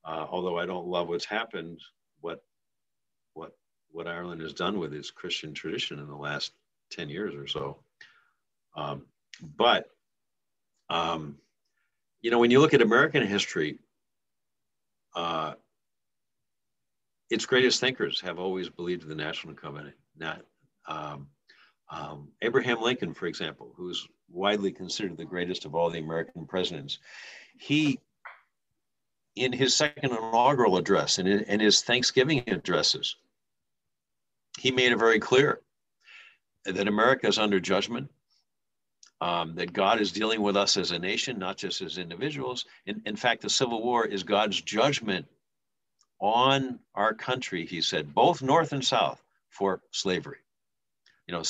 [0.04, 1.80] Uh, although I don't love what's happened,
[2.20, 2.42] what
[3.34, 3.56] what
[3.90, 6.52] what Ireland has done with its Christian tradition in the last
[6.90, 7.78] 10 years or so.
[8.76, 9.06] Um,
[9.56, 9.90] but
[10.90, 11.38] um,
[12.20, 13.78] you know, when you look at American history,
[15.14, 15.54] uh,
[17.30, 19.94] its greatest thinkers have always believed in the national covenant.
[20.16, 20.42] Not
[20.86, 21.28] um,
[21.90, 26.98] um, Abraham Lincoln, for example, who's widely considered the greatest of all the American presidents,
[27.56, 27.98] he,
[29.36, 33.16] in his second inaugural address and in, in his Thanksgiving addresses,
[34.58, 35.60] he made it very clear
[36.64, 38.10] that America is under judgment,
[39.20, 42.66] um, that God is dealing with us as a nation, not just as individuals.
[42.86, 45.26] In, in fact, the Civil War is God's judgment
[46.20, 50.38] on our country, he said, both North and South, for slavery.
[51.26, 51.42] You know,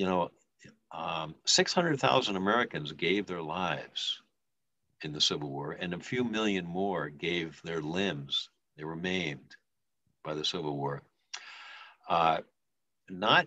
[0.00, 0.30] you know,
[0.92, 4.22] um, 600,000 Americans gave their lives
[5.02, 8.48] in the Civil War, and a few million more gave their limbs.
[8.78, 9.56] They were maimed
[10.24, 11.02] by the Civil War.
[12.08, 12.38] Uh,
[13.10, 13.46] not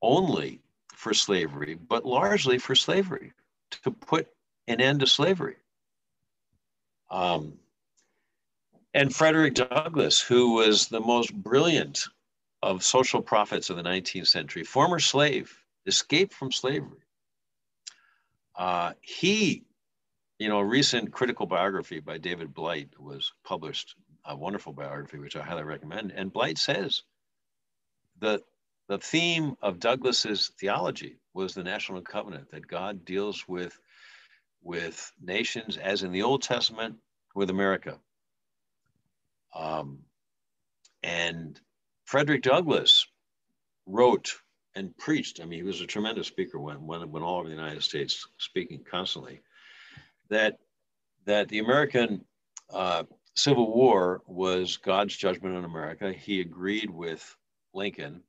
[0.00, 0.60] only
[0.94, 3.32] for slavery, but largely for slavery,
[3.82, 4.28] to put
[4.68, 5.56] an end to slavery.
[7.10, 7.54] Um,
[8.94, 12.04] and Frederick Douglass, who was the most brilliant
[12.62, 17.00] of social prophets of the 19th century, former slave, escape from slavery.
[18.56, 19.64] Uh, he,
[20.38, 23.94] you know, a recent critical biography by David Blight was published,
[24.24, 26.12] a wonderful biography, which I highly recommend.
[26.12, 27.02] And Blight says
[28.20, 28.42] that
[28.88, 33.78] the theme of Douglass's theology was the national covenant, that God deals with,
[34.62, 36.96] with nations, as in the Old Testament,
[37.34, 37.98] with America.
[39.54, 40.00] Um,
[41.02, 41.58] and
[42.04, 43.06] Frederick Douglass
[43.86, 44.34] wrote
[44.74, 45.40] and preached.
[45.40, 48.84] I mean, he was a tremendous speaker when when all over the United States, speaking
[48.88, 49.40] constantly.
[50.30, 50.58] That
[51.26, 52.24] that the American
[52.72, 53.04] uh,
[53.34, 56.12] Civil War was God's judgment on America.
[56.12, 57.36] He agreed with
[57.74, 58.22] Lincoln,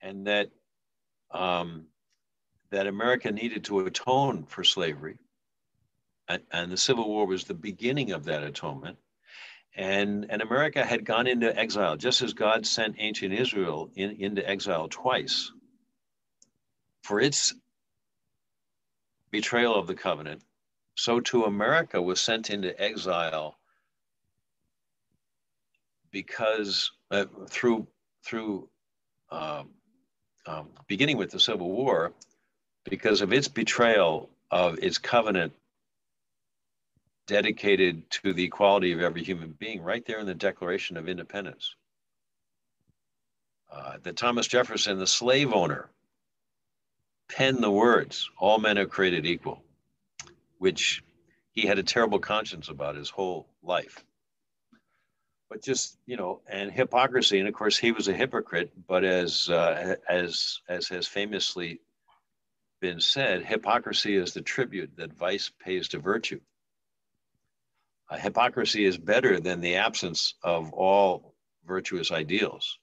[0.00, 0.50] and that
[1.30, 1.86] um,
[2.70, 5.18] that America needed to atone for slavery,
[6.28, 8.98] and, and the Civil War was the beginning of that atonement.
[9.78, 14.48] And, and America had gone into exile, just as God sent ancient Israel in, into
[14.48, 15.52] exile twice
[17.06, 17.54] for its
[19.30, 20.42] betrayal of the covenant,
[20.96, 23.56] so too America was sent into exile
[26.10, 27.86] because uh, through
[28.24, 28.68] through
[29.30, 29.70] um,
[30.46, 32.12] um, beginning with the Civil War,
[32.84, 35.52] because of its betrayal of its covenant
[37.28, 41.76] dedicated to the equality of every human being, right there in the Declaration of Independence.
[43.70, 45.90] Uh, that Thomas Jefferson, the slave owner,
[47.28, 49.62] pen the words, all men are created equal,
[50.58, 51.02] which
[51.52, 54.04] he had a terrible conscience about his whole life.
[55.48, 59.48] But just, you know, and hypocrisy, and of course he was a hypocrite, but as,
[59.48, 61.80] uh, as, as has famously
[62.80, 66.40] been said, hypocrisy is the tribute that vice pays to virtue.
[68.10, 71.34] Uh, hypocrisy is better than the absence of all
[71.66, 72.78] virtuous ideals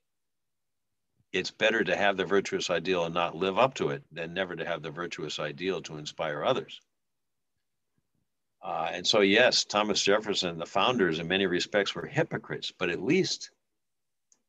[1.33, 4.55] it's better to have the virtuous ideal and not live up to it than never
[4.55, 6.79] to have the virtuous ideal to inspire others.
[8.61, 13.01] Uh, and so, yes, Thomas Jefferson, the founders, in many respects, were hypocrites, but at
[13.01, 13.49] least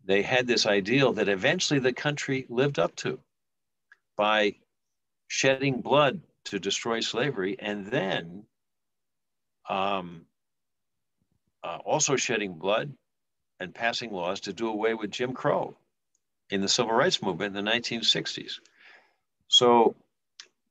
[0.05, 3.19] they had this ideal that eventually the country lived up to
[4.17, 4.55] by
[5.27, 8.45] shedding blood to destroy slavery and then
[9.69, 10.27] um,
[11.65, 12.93] uh, also shedding blood
[13.59, 15.75] and passing laws to do away with Jim Crow
[16.51, 18.61] in the civil rights movement in the 1960s.
[19.49, 19.97] So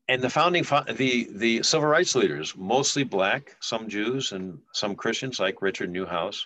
[0.08, 5.40] and the founding the the civil rights leaders, mostly black, some Jews and some Christians,
[5.40, 6.45] like Richard Neuhaus,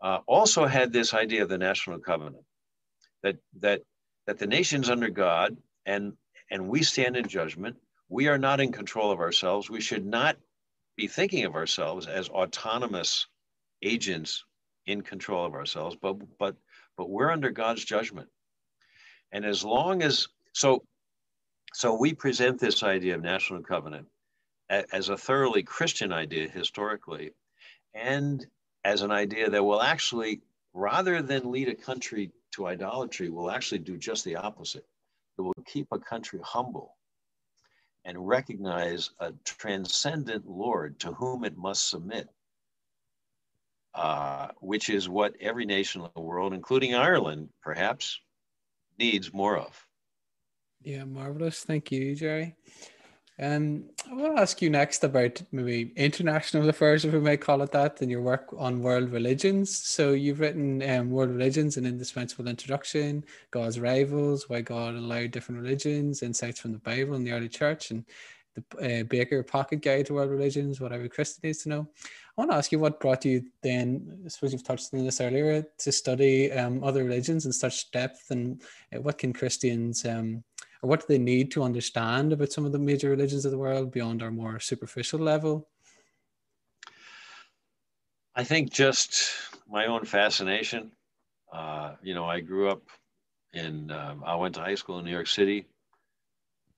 [0.00, 2.44] uh, also had this idea of the national covenant,
[3.22, 3.82] that that
[4.26, 5.56] that the nation's under God
[5.86, 6.14] and
[6.50, 7.76] and we stand in judgment.
[8.08, 9.70] We are not in control of ourselves.
[9.70, 10.36] We should not
[10.96, 13.26] be thinking of ourselves as autonomous
[13.82, 14.44] agents
[14.86, 16.56] in control of ourselves, but but
[16.96, 18.28] but we're under God's judgment.
[19.32, 20.84] And as long as so
[21.74, 24.06] so we present this idea of national covenant
[24.68, 27.32] as a thoroughly Christian idea historically,
[27.94, 28.46] and
[28.84, 30.40] as an idea that will actually,
[30.74, 34.86] rather than lead a country to idolatry, will actually do just the opposite.
[35.38, 36.96] It will keep a country humble
[38.04, 42.28] and recognize a transcendent Lord to whom it must submit,
[43.94, 48.18] uh, which is what every nation in the world, including Ireland, perhaps,
[49.02, 49.86] needs more of.
[50.82, 51.64] Yeah, marvelous.
[51.64, 52.54] Thank you, Jerry.
[53.40, 57.62] Um, I want to ask you next about maybe international affairs, if we may call
[57.62, 59.76] it that, and your work on world religions.
[59.76, 65.62] So you've written um, World Religions, an indispensable introduction, God's rivals, why God allowed different
[65.62, 68.04] religions, insights from the Bible and the early church, and
[68.54, 71.88] the uh, Baker Pocket Guide to World Religions, what every Christian needs to know.
[72.36, 75.20] I want to ask you what brought you then, I suppose you've touched on this
[75.20, 78.62] earlier, to study um, other religions in such depth, and
[78.94, 80.42] uh, what can Christians um,
[80.82, 83.58] or what do they need to understand about some of the major religions of the
[83.58, 85.68] world beyond our more superficial level?
[88.34, 89.30] I think just
[89.70, 90.90] my own fascination.
[91.52, 92.82] Uh, you know, I grew up
[93.52, 95.66] in, um, I went to high school in New York City,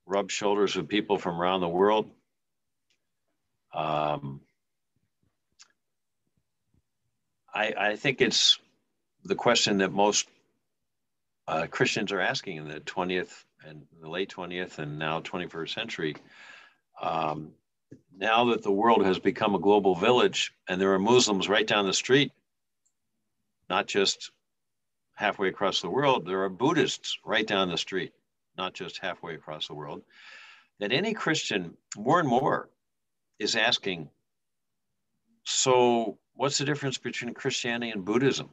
[0.05, 2.11] rubbed shoulders with people from around the world.
[3.73, 4.41] Um,
[7.55, 8.59] I, I think it's
[9.25, 10.29] the question that most
[11.47, 16.17] uh, Christians are asking in the 20th and the late 20th and now 21st century.
[17.01, 17.53] Um,
[18.17, 21.87] now that the world has become a global village and there are Muslims right down
[21.87, 22.33] the street,
[23.71, 24.31] not just
[25.15, 28.13] halfway across the world, there are Buddhists right down the street,
[28.59, 30.03] not just halfway across the world,
[30.81, 32.69] that any Christian more and more
[33.39, 34.11] is asking,
[35.45, 38.51] so what's the difference between Christianity and Buddhism?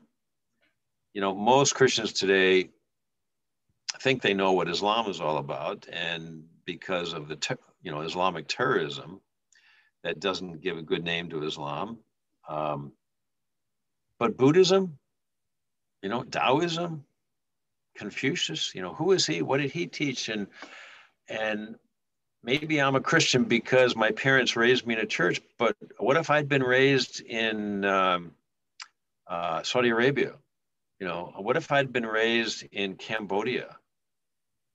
[1.13, 2.69] You know, most Christians today
[3.99, 8.01] think they know what Islam is all about, and because of the ter- you know
[8.01, 9.19] Islamic terrorism,
[10.03, 11.97] that doesn't give a good name to Islam.
[12.47, 12.93] Um,
[14.19, 14.97] but Buddhism,
[16.01, 17.03] you know, Taoism,
[17.95, 19.41] Confucius, you know, who is he?
[19.41, 20.29] What did he teach?
[20.29, 20.47] And
[21.27, 21.75] and
[22.43, 26.29] maybe I'm a Christian because my parents raised me in a church, but what if
[26.29, 28.31] I'd been raised in um,
[29.27, 30.33] uh, Saudi Arabia?
[30.99, 33.77] You know, what if I'd been raised in Cambodia?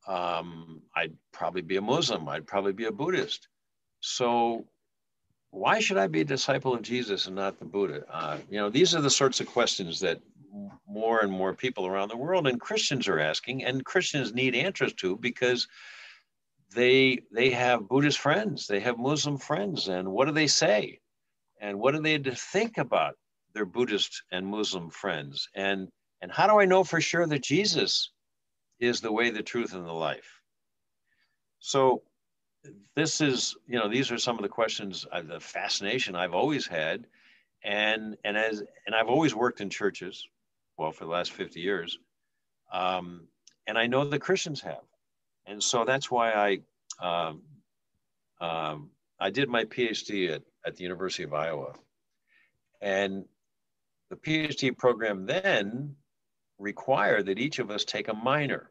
[0.06, 3.48] um, I'd probably be a Muslim, I'd probably be a Buddhist.
[4.00, 4.64] So
[5.50, 8.04] why should I be a disciple of Jesus and not the Buddha?
[8.10, 10.20] Uh, you know, these are the sorts of questions that
[10.88, 14.92] more and more people around the world and Christians are asking, and Christians need answers
[14.94, 15.66] to because
[16.76, 21.00] they they have Buddhist friends, they have Muslim friends, and what do they say?
[21.60, 23.14] And what do they think about
[23.54, 25.48] their Buddhist and Muslim friends?
[25.54, 25.88] And
[26.20, 28.12] and how do I know for sure that Jesus
[28.78, 30.40] is the way, the truth, and the life.
[31.58, 32.02] So
[32.94, 36.66] this is, you know, these are some of the questions, uh, the fascination I've always
[36.66, 37.06] had,
[37.64, 40.28] and and as and I've always worked in churches,
[40.76, 41.98] well, for the last fifty years,
[42.70, 43.28] um,
[43.66, 44.84] and I know the Christians have,
[45.46, 47.42] and so that's why I um,
[48.40, 51.74] um, I did my PhD at at the University of Iowa,
[52.80, 53.24] and
[54.10, 55.96] the PhD program then
[56.58, 58.70] required that each of us take a minor.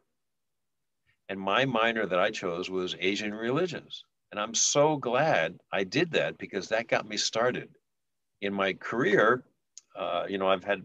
[1.28, 4.04] And my minor that I chose was Asian religions.
[4.30, 7.68] And I'm so glad I did that because that got me started.
[8.40, 9.44] In my career,
[9.96, 10.84] uh, you know, I've had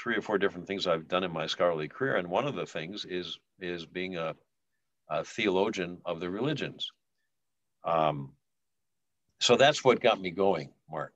[0.00, 2.16] three or four different things I've done in my scholarly career.
[2.16, 4.34] And one of the things is, is being a,
[5.10, 6.90] a theologian of the religions.
[7.84, 8.32] Um,
[9.40, 11.12] so that's what got me going, Mark.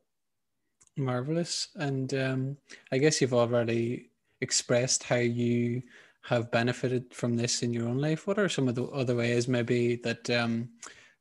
[0.97, 1.69] Marvelous.
[1.77, 2.57] And um,
[2.93, 4.11] I guess you've already
[4.41, 5.83] expressed how you
[6.23, 8.27] have benefited from this in your own life.
[8.27, 10.71] What are some of the other ways, maybe, that um,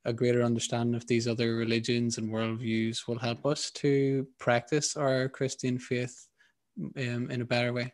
[0.06, 5.28] a greater understanding of these other religions and worldviews will help us to practice our
[5.28, 6.28] Christian faith
[6.98, 7.92] um, in a better way?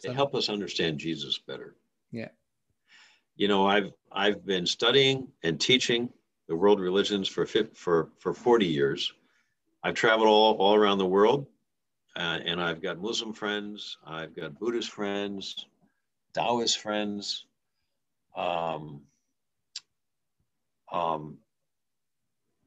[0.00, 1.76] So, help us understand Jesus better.
[2.10, 2.28] Yeah.
[3.36, 6.08] You know, I've I've been studying and teaching
[6.48, 9.12] the world religions for for for 40 years.
[9.82, 11.46] I've traveled all, all around the world
[12.16, 15.66] uh, and I've got Muslim friends, I've got Buddhist friends,
[16.32, 17.44] Taoist friends,
[18.34, 19.02] um,
[20.90, 21.36] um,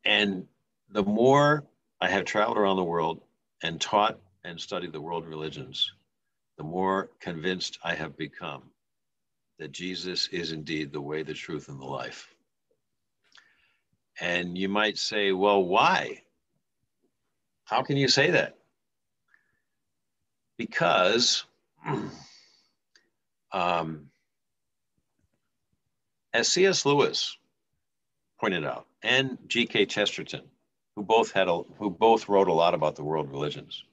[0.05, 0.45] and
[0.91, 1.65] the more
[1.99, 3.21] I have traveled around the world
[3.63, 5.91] and taught and studied the world religions,
[6.57, 8.63] the more convinced I have become
[9.59, 12.33] that Jesus is indeed the way, the truth, and the life.
[14.19, 16.23] And you might say, well, why?
[17.65, 18.57] How can you say that?
[20.57, 21.43] Because,
[23.51, 24.09] um,
[26.33, 26.85] as C.S.
[26.85, 27.37] Lewis
[28.39, 29.85] pointed out, and G.K.
[29.85, 30.43] Chesterton,
[30.95, 33.83] who both had a, who both wrote a lot about the world religions.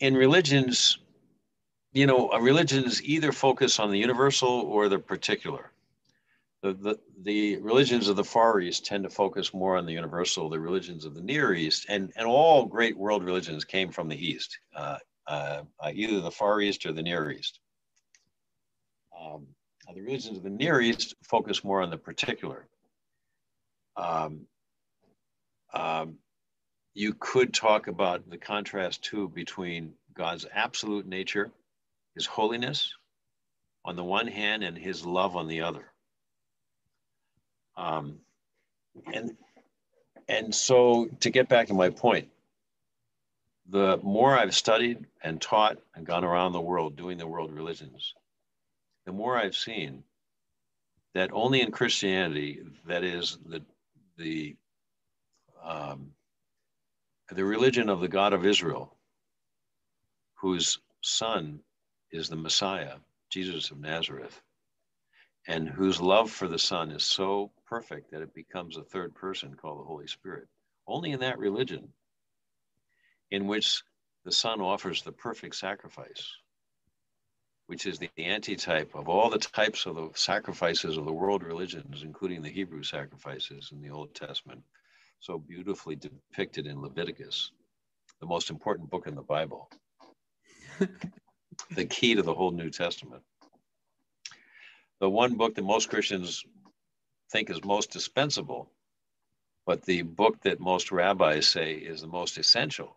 [0.00, 0.98] In religions,
[1.92, 5.70] you know, religions either focus on the universal or the particular.
[6.62, 10.50] The, the, the religions of the Far East tend to focus more on the universal,
[10.50, 14.16] the religions of the Near East, and, and all great world religions came from the
[14.16, 15.62] East, uh, uh,
[15.92, 17.60] either the Far East or the Near East.
[19.18, 19.46] Um,
[19.94, 22.66] the religions of the Near East focus more on the particular.
[23.96, 24.46] Um,
[25.72, 26.16] um,
[26.94, 31.50] you could talk about the contrast too between God's absolute nature,
[32.18, 32.92] his holiness
[33.84, 35.84] on the one hand, and his love on the other.
[37.76, 38.18] Um,
[39.14, 39.36] and
[40.28, 42.28] and so to get back to my point,
[43.68, 48.14] the more I've studied and taught and gone around the world doing the world religions,
[49.06, 50.02] the more I've seen
[51.14, 53.62] that only in Christianity, that is the
[54.16, 54.56] the
[55.64, 56.10] um,
[57.30, 58.96] the religion of the God of Israel,
[60.34, 61.60] whose son
[62.10, 62.96] is the Messiah,
[63.30, 64.40] Jesus of Nazareth,
[65.46, 69.54] and whose love for the Son is so perfect that it becomes a third person
[69.54, 70.48] called the Holy Spirit.
[70.86, 71.92] Only in that religion,
[73.30, 73.82] in which
[74.24, 76.32] the Son offers the perfect sacrifice,
[77.66, 82.02] which is the, antitype of all the types of the sacrifices of the world religions,
[82.02, 84.62] including the Hebrew sacrifices in the Old Testament,
[85.20, 87.52] so beautifully depicted in Leviticus,
[88.20, 89.70] the most important book in the Bible,
[91.70, 93.22] the key to the whole New Testament.
[95.00, 96.44] The one book that most Christians
[97.30, 98.70] think is most dispensable,
[99.66, 102.96] but the book that most rabbis say is the most essential.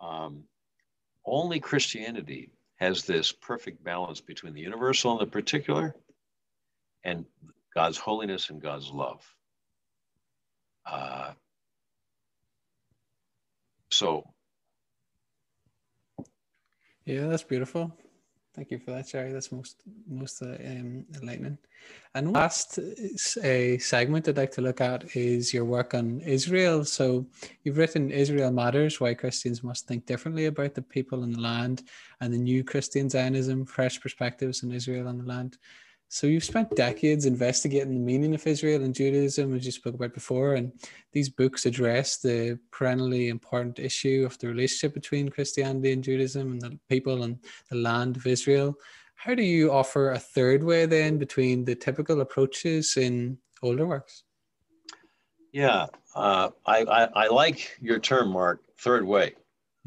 [0.00, 0.44] Um,
[1.24, 5.94] only Christianity has this perfect balance between the universal and the particular
[7.04, 7.24] and
[7.74, 9.24] God's holiness and God's love.
[10.84, 11.32] Uh,
[13.90, 14.26] so.
[17.04, 17.96] Yeah, that's beautiful.
[18.54, 19.32] Thank you for that, Jerry.
[19.32, 21.56] That's most most uh, um, enlightening.
[22.14, 26.84] And last uh, segment I'd like to look at is your work on Israel.
[26.84, 27.26] So
[27.64, 31.84] you've written Israel Matters: Why Christians Must Think Differently About the People and the Land,
[32.20, 35.56] and the New Christian Zionism: Fresh Perspectives on Israel and the Land.
[36.12, 40.12] So you've spent decades investigating the meaning of Israel and Judaism, as you spoke about
[40.12, 40.70] before, and
[41.12, 46.60] these books address the perennially important issue of the relationship between Christianity and Judaism and
[46.60, 47.38] the people and
[47.70, 48.74] the land of Israel.
[49.14, 54.24] How do you offer a third way then between the typical approaches in older works?
[55.50, 59.32] Yeah, uh, I, I, I, like your term, Mark, third way,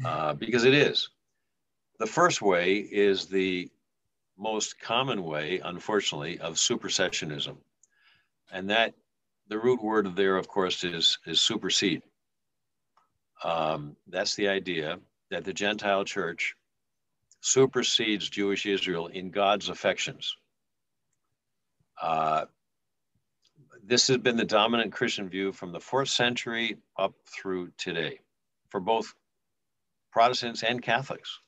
[0.04, 1.08] uh, because it is.
[2.00, 3.70] The first way is the
[4.38, 7.56] most common way, unfortunately, of supersessionism.
[8.52, 8.94] And that
[9.48, 12.02] the root word there, of course, is, is supersede.
[13.42, 14.98] Um, that's the idea
[15.30, 16.54] that the Gentile church
[17.40, 20.36] supersedes Jewish Israel in God's affections.
[22.00, 22.46] Uh,
[23.84, 28.18] this has been the dominant Christian view from the fourth century up through today
[28.68, 29.14] for both
[30.10, 31.40] Protestants and Catholics.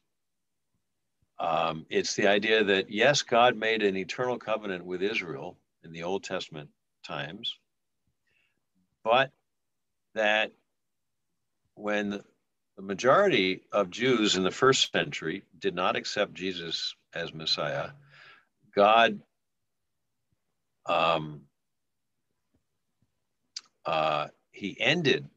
[1.41, 6.03] Um, it's the idea that, yes, God made an eternal covenant with Israel in the
[6.03, 6.69] Old Testament
[7.07, 7.57] times,
[9.05, 9.31] but
[10.15, 10.53] that
[11.75, 12.21] when
[12.77, 17.91] the majority of Jews in the first century did not accept Jesus as Messiah,
[18.75, 19.21] God
[20.87, 21.43] um,
[23.85, 25.29] uh, he ended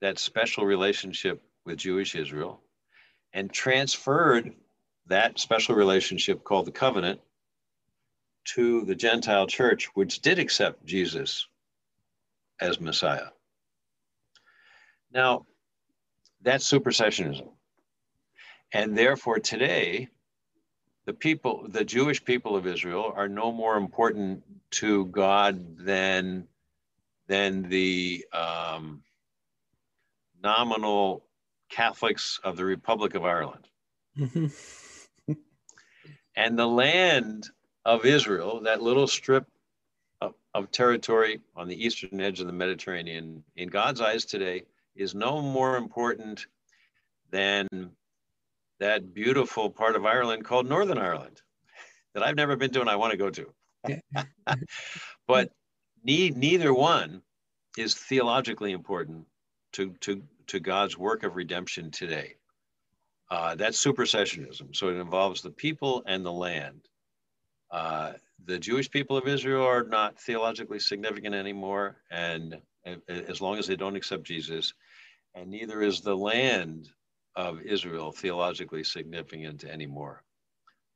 [0.00, 2.60] that special relationship with Jewish Israel
[3.32, 4.54] and transferred
[5.06, 7.20] that special relationship called the covenant
[8.44, 11.46] to the Gentile church, which did accept Jesus
[12.60, 13.28] as Messiah.
[15.12, 15.46] Now,
[16.42, 17.48] that's supersessionism.
[18.72, 20.08] And therefore, today,
[21.06, 26.48] the people, the Jewish people of Israel, are no more important to God than,
[27.28, 29.02] than the um,
[30.42, 31.24] nominal
[31.70, 33.68] Catholics of the Republic of Ireland.
[34.18, 34.46] Mm-hmm.
[36.36, 37.48] And the land
[37.84, 39.46] of Israel, that little strip
[40.20, 44.64] of, of territory on the eastern edge of the Mediterranean, in God's eyes today,
[44.96, 46.46] is no more important
[47.30, 47.68] than
[48.80, 51.42] that beautiful part of Ireland called Northern Ireland
[52.14, 54.26] that I've never been to and I want to go to.
[55.26, 55.52] but
[56.04, 57.22] ne- neither one
[57.76, 59.26] is theologically important
[59.72, 62.36] to, to, to God's work of redemption today.
[63.30, 64.74] Uh, that's supersessionism.
[64.76, 66.80] So it involves the people and the land.
[67.70, 68.12] Uh,
[68.44, 72.60] the Jewish people of Israel are not theologically significant anymore, and
[73.08, 74.74] as long as they don't accept Jesus,
[75.34, 76.88] and neither is the land
[77.34, 80.22] of Israel theologically significant anymore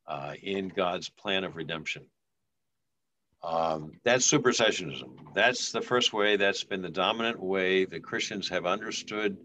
[0.07, 2.05] uh, in God's plan of redemption.
[3.43, 5.33] Um, that's supersessionism.
[5.33, 9.37] That's the first way, that's been the dominant way that Christians have understood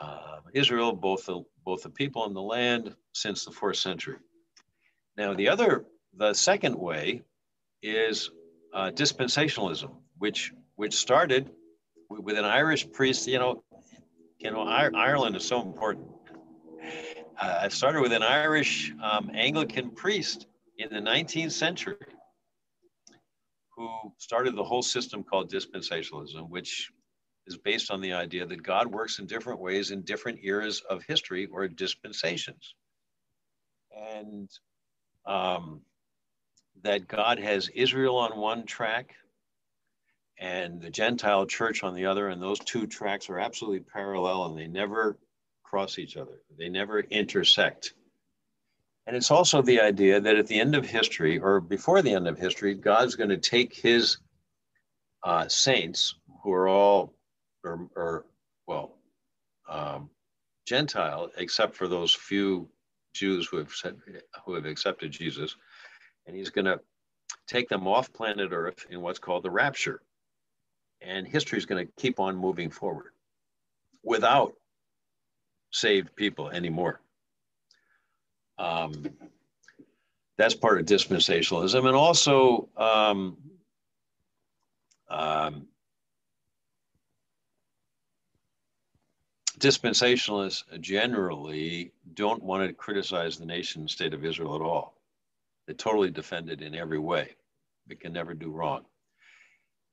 [0.00, 4.16] uh, Israel, both the, both the people and the land, since the fourth century.
[5.18, 5.84] Now, the other,
[6.16, 7.22] the second way
[7.82, 8.30] is
[8.72, 11.50] uh, dispensationalism, which, which started
[12.08, 13.26] with an Irish priest.
[13.26, 13.64] You know,
[14.38, 16.06] you know, Ireland is so important.
[17.40, 20.46] Uh, it started with an Irish um, Anglican priest
[20.78, 21.96] in the 19th century
[23.76, 23.88] who
[24.18, 26.92] started the whole system called dispensationalism, which
[27.46, 31.04] is based on the idea that God works in different ways in different eras of
[31.04, 32.74] history or dispensations.
[33.96, 34.50] And
[35.24, 35.80] um,
[36.82, 39.14] that God has Israel on one track
[40.38, 44.58] and the Gentile church on the other, and those two tracks are absolutely parallel and
[44.58, 45.16] they never
[45.62, 47.94] cross each other, they never intersect.
[49.06, 52.26] And it's also the idea that at the end of history, or before the end
[52.26, 54.18] of history, God's going to take his
[55.22, 57.14] uh, saints, who are all,
[57.66, 58.24] or, or
[58.66, 58.96] well,
[59.68, 60.10] um,
[60.66, 62.68] Gentile, except for those few
[63.14, 63.96] Jews who have said,
[64.44, 65.56] who have accepted Jesus,
[66.26, 66.80] and he's going to
[67.46, 70.02] take them off planet Earth in what's called the rapture.
[71.00, 73.12] And history is going to keep on moving forward
[74.02, 74.54] without
[75.70, 77.00] saved people anymore.
[78.58, 79.04] Um,
[80.38, 81.86] that's part of dispensationalism.
[81.86, 83.36] And also, um,
[85.08, 85.66] um,
[89.58, 94.94] dispensationalists generally don't want to criticize the nation state of Israel at all.
[95.66, 97.36] They totally defend it in every way.
[97.88, 98.84] It can never do wrong.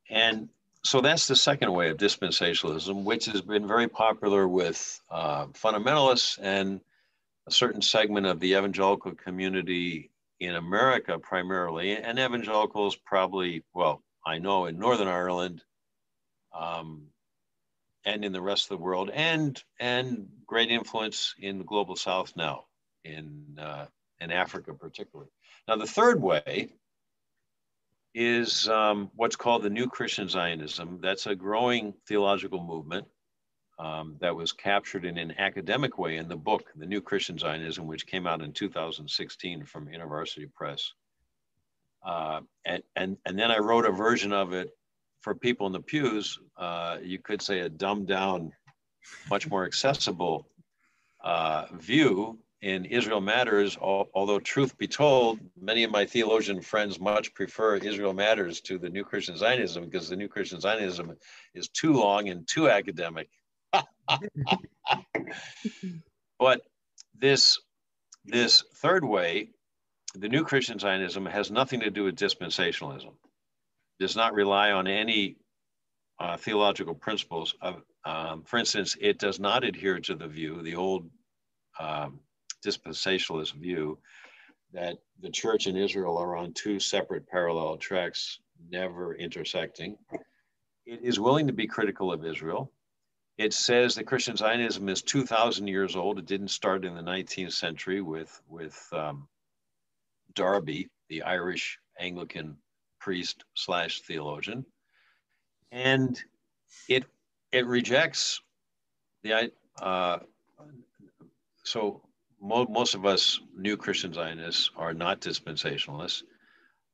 [0.10, 0.50] And
[0.84, 6.38] so that's the second way of dispensationalism, which has been very popular with uh, fundamentalists
[6.42, 6.82] and
[7.48, 14.40] a certain segment of the evangelical community in America primarily, and evangelicals probably, well, I
[14.40, 15.64] know in Northern Ireland
[16.58, 17.04] um,
[18.06, 22.34] and in the rest of the world, and and great influence in the global South
[22.36, 22.66] now,
[23.04, 23.86] in uh,
[24.20, 25.32] in Africa particularly.
[25.68, 26.70] Now the third way
[28.14, 31.00] is um, what's called the New Christian Zionism.
[31.02, 33.08] That's a growing theological movement
[33.80, 37.88] um, that was captured in an academic way in the book, The New Christian Zionism,
[37.88, 40.94] which came out in 2016 from University Press.
[42.06, 44.70] Uh, and, and, and then I wrote a version of it
[45.24, 46.40] for people in the pews.
[46.56, 48.54] Uh, you could say a dumbed down,
[49.30, 50.48] much more accessible
[51.24, 57.34] uh, view in Israel Matters, although truth be told, many of my theologian friends much
[57.34, 61.18] prefer Israel Matters to the New Christian Zionism because the New Christian Zionism
[61.54, 63.28] is too long and too academic
[66.40, 66.62] but
[67.18, 67.60] this
[68.26, 69.50] this third way,
[70.16, 73.12] the new Christian Zionism has nothing to do with dispensationalism.
[74.00, 75.38] Does not rely on any
[76.20, 77.56] uh, theological principles.
[77.62, 81.10] Of, um, for instance, it does not adhere to the view, the old
[81.80, 82.20] um,
[82.66, 83.98] dispensationalist view,
[84.74, 88.40] that the church and Israel are on two separate parallel tracks,
[88.70, 89.98] never intersecting.
[90.86, 92.72] It is willing to be critical of Israel
[93.38, 96.20] it says that Christian Zionism is 2,000 years old.
[96.20, 99.28] It didn't start in the 19th century with, with um,
[100.36, 102.58] Darby, the Irish Anglican
[103.04, 104.66] priest slash theologian.
[105.72, 106.18] And
[106.88, 107.04] it,
[107.52, 108.42] it rejects
[109.24, 109.52] the,
[109.82, 110.20] uh,
[111.64, 112.02] so
[112.42, 116.24] mo- most of us new Christian Zionists are not dispensationalists.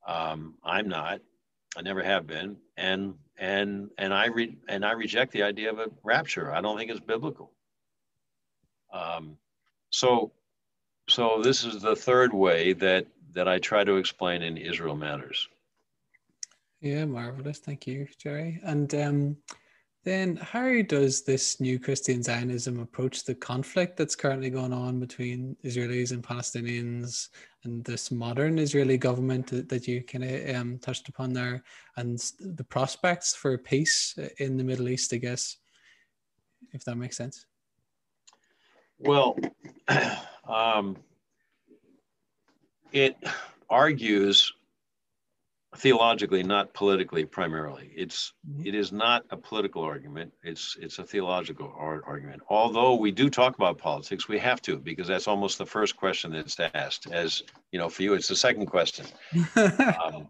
[0.07, 1.21] Um, I'm not.
[1.77, 5.77] I never have been, and and and I read and I reject the idea of
[5.77, 6.51] a rapture.
[6.51, 7.51] I don't think it's biblical.
[8.91, 9.37] Um,
[9.91, 10.31] so,
[11.07, 15.47] so this is the third way that that I try to explain in Israel Matters.
[16.81, 17.59] Yeah, marvelous.
[17.59, 18.59] Thank you, Jerry.
[18.63, 19.37] And um,
[20.05, 25.57] Then, how does this new Christian Zionism approach the conflict that's currently going on between
[25.65, 27.27] Israelis and Palestinians
[27.65, 31.63] and this modern Israeli government that you kind of um, touched upon there,
[31.97, 35.57] and the prospects for peace in the Middle East, I guess,
[36.71, 37.45] if that makes sense?
[38.99, 39.37] Well,
[40.47, 40.95] um,
[42.93, 43.17] it
[43.69, 44.53] argues
[45.75, 47.91] theologically, not politically primarily.
[47.95, 48.65] It's mm-hmm.
[48.65, 50.33] it is not a political argument.
[50.43, 52.41] It's it's a theological argument.
[52.49, 56.31] Although we do talk about politics, we have to because that's almost the first question
[56.31, 57.07] that's asked.
[57.11, 59.05] As you know, for you, it's the second question.
[59.55, 60.29] um,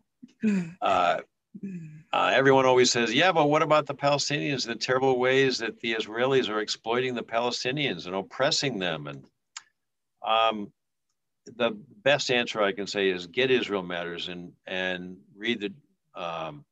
[0.81, 1.19] uh,
[2.11, 4.65] uh, everyone always says, "Yeah, but what about the Palestinians?
[4.65, 9.23] The terrible ways that the Israelis are exploiting the Palestinians and oppressing them." And
[10.25, 10.71] um,
[11.57, 11.71] the
[12.03, 16.65] best answer I can say is get Israel Matters and and read the um,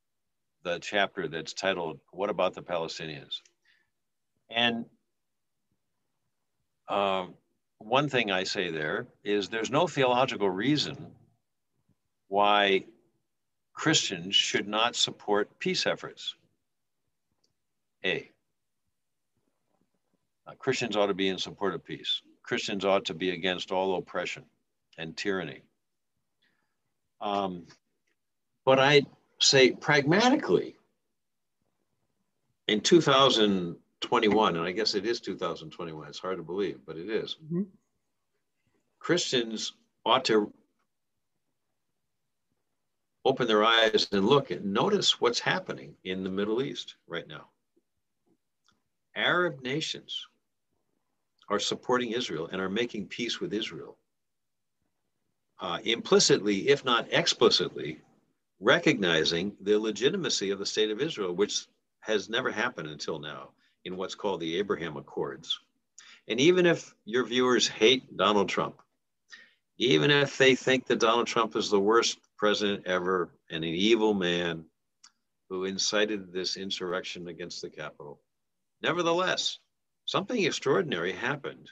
[0.64, 3.42] the chapter that's titled "What About the Palestinians."
[4.50, 4.86] And
[6.90, 7.34] um,
[7.80, 11.12] one thing I say there is there's no theological reason
[12.28, 12.86] why
[13.74, 16.36] Christians should not support peace efforts.
[18.04, 18.30] A.
[20.46, 22.22] Uh, Christians ought to be in support of peace.
[22.42, 24.44] Christians ought to be against all oppression
[24.98, 25.62] and tyranny.
[27.20, 27.66] Um,
[28.68, 29.04] but I
[29.40, 30.76] say pragmatically,
[32.68, 37.38] in 2021, and I guess it is 2021, it's hard to believe, but it is,
[37.46, 37.62] mm-hmm.
[39.00, 39.72] Christians
[40.06, 40.52] ought to
[43.24, 47.48] open their eyes and look and notice what's happening in the Middle East right now.
[49.16, 50.28] Arab nations
[51.48, 53.98] are supporting Israel and are making peace with Israel
[55.62, 58.02] uh, implicitly, if not explicitly,
[58.60, 61.68] recognizing the legitimacy of the state of Israel, which
[62.02, 63.50] has never happened until now
[63.86, 65.60] in what's called the Abraham Accords.
[66.28, 68.82] And even if your viewers hate Donald Trump,
[69.78, 74.14] even if they think that Donald Trump is the worst president ever and an evil
[74.14, 74.66] man
[75.50, 78.20] who incited this insurrection against the Capitol,
[78.82, 79.60] nevertheless,
[80.06, 81.70] something extraordinary happened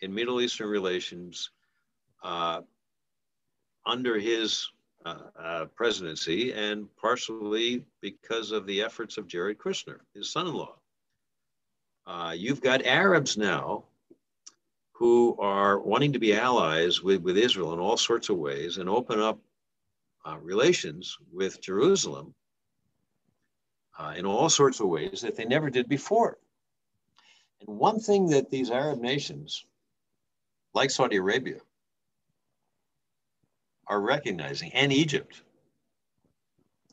[0.00, 1.50] in Middle Eastern relations
[2.22, 2.60] uh,
[3.86, 4.68] under his
[5.08, 10.54] uh, uh, presidency and partially because of the efforts of Jared Kushner, his son in
[10.54, 10.76] law.
[12.06, 13.84] Uh, you've got Arabs now
[14.92, 18.88] who are wanting to be allies with, with Israel in all sorts of ways and
[18.88, 19.38] open up
[20.26, 22.34] uh, relations with Jerusalem
[23.98, 26.38] uh, in all sorts of ways that they never did before.
[27.60, 29.64] And one thing that these Arab nations,
[30.74, 31.60] like Saudi Arabia,
[33.88, 35.42] are recognizing, and Egypt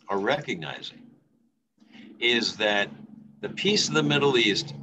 [0.07, 1.01] are recognizing,
[2.19, 2.89] is that
[3.41, 4.73] the peace of the Middle East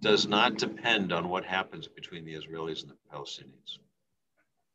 [0.00, 3.78] does not depend on what happens between the Israelis and the Palestinians.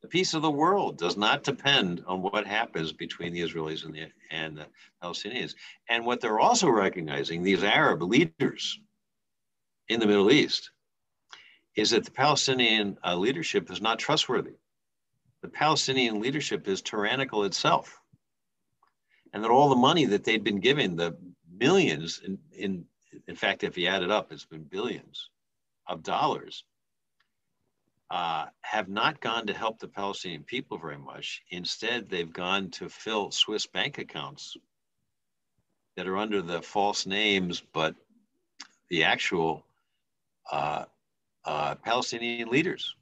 [0.02, 3.96] The peace of the world does not depend on what happens between the Israelis and
[3.96, 4.68] the, and the
[5.02, 5.56] Palestinians.
[5.88, 8.80] And what they're also recognizing, these Arab leaders
[9.88, 10.72] in the Middle East,
[11.76, 14.56] is that the Palestinian uh, leadership is not trustworthy
[15.44, 18.00] the Palestinian leadership is tyrannical itself.
[19.34, 21.18] And that all the money that they'd been given, the
[21.60, 22.86] millions, in, in,
[23.28, 25.30] in fact, if you add it up, it's been billions
[25.86, 26.64] of dollars,
[28.10, 31.42] uh, have not gone to help the Palestinian people very much.
[31.50, 34.56] Instead, they've gone to fill Swiss bank accounts
[35.98, 37.96] that are under the false names, but
[38.90, 39.66] the actual
[40.50, 40.86] uh,
[41.44, 42.96] uh, Palestinian leaders.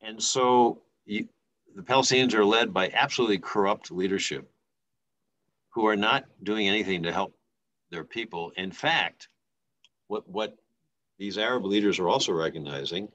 [0.00, 1.28] And so you,
[1.74, 4.50] the Palestinians are led by absolutely corrupt leadership
[5.70, 7.36] who are not doing anything to help
[7.90, 8.52] their people.
[8.56, 9.28] In fact,
[10.08, 10.56] what, what
[11.18, 13.08] these Arab leaders are also recognizing,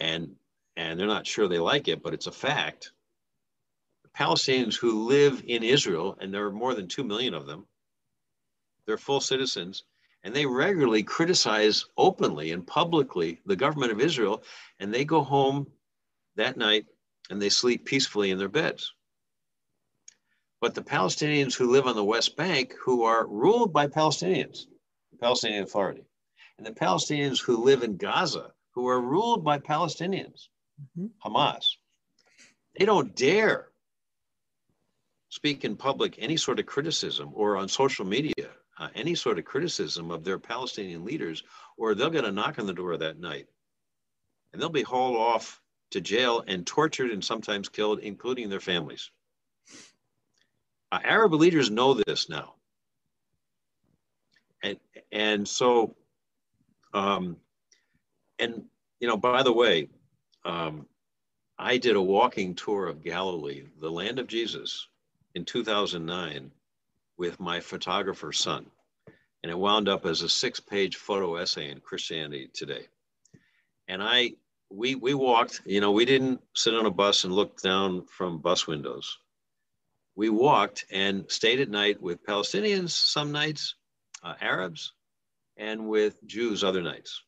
[0.00, 0.34] and,
[0.76, 2.92] and they're not sure they like it, but it's a fact.
[4.02, 7.66] The Palestinians who live in Israel, and there are more than 2 million of them,
[8.86, 9.84] they're full citizens,
[10.22, 14.42] and they regularly criticize openly and publicly the government of Israel,
[14.80, 15.66] and they go home
[16.36, 16.86] that night
[17.30, 18.92] and they sleep peacefully in their beds.
[20.60, 24.66] But the Palestinians who live on the West Bank, who are ruled by Palestinians,
[25.12, 26.04] the Palestinian Authority,
[26.58, 30.48] and the Palestinians who live in Gaza, who are ruled by Palestinians,
[30.98, 31.06] mm-hmm.
[31.24, 31.64] Hamas,
[32.78, 33.68] they don't dare
[35.28, 39.44] speak in public any sort of criticism or on social media uh, any sort of
[39.44, 41.44] criticism of their Palestinian leaders,
[41.76, 43.46] or they'll get a knock on the door that night
[44.52, 45.60] and they'll be hauled off
[45.94, 49.10] to jail and tortured and sometimes killed, including their families.
[50.90, 52.54] Uh, Arab leaders know this now.
[54.62, 54.78] and
[55.12, 55.94] and so,
[56.92, 57.36] um,
[58.40, 58.64] and
[58.98, 59.88] you know, by the way,
[60.44, 60.86] um,
[61.58, 64.88] I did a walking tour of Galilee, the land of Jesus,
[65.36, 66.50] in 2009
[67.16, 68.66] with my photographer son.
[69.44, 72.88] And it wound up as a six page photo essay in Christianity Today.
[73.86, 74.32] And I,
[74.74, 78.38] we, we walked, you know, we didn't sit on a bus and look down from
[78.38, 79.18] bus windows.
[80.16, 83.74] We walked and stayed at night with Palestinians some nights,
[84.22, 84.92] uh, Arabs,
[85.56, 87.22] and with Jews other nights.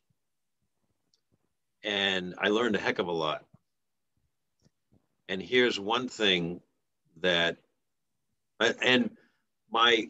[1.83, 3.45] And I learned a heck of a lot.
[5.29, 6.61] And here's one thing
[7.21, 7.57] that,
[8.59, 9.11] and
[9.71, 10.09] my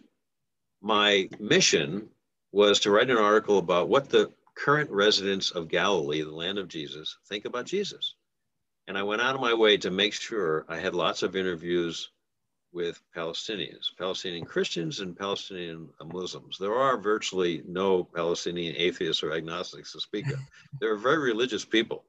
[0.81, 2.09] my mission
[2.51, 6.67] was to write an article about what the current residents of Galilee, the land of
[6.67, 8.15] Jesus, think about Jesus.
[8.87, 12.09] And I went out of my way to make sure I had lots of interviews
[12.71, 16.57] with Palestinians, Palestinian Christians and Palestinian Muslims.
[16.57, 20.39] There are virtually no Palestinian atheists or agnostics to speak of.
[20.79, 22.03] They're very religious people,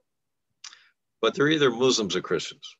[1.20, 2.76] but they're either Muslims or Christians.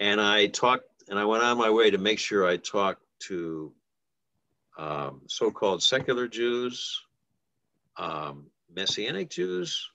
[0.00, 3.72] And I talked, and I went on my way to make sure I talked to
[4.76, 7.00] um, so-called secular Jews,
[7.96, 9.90] um, Messianic Jews,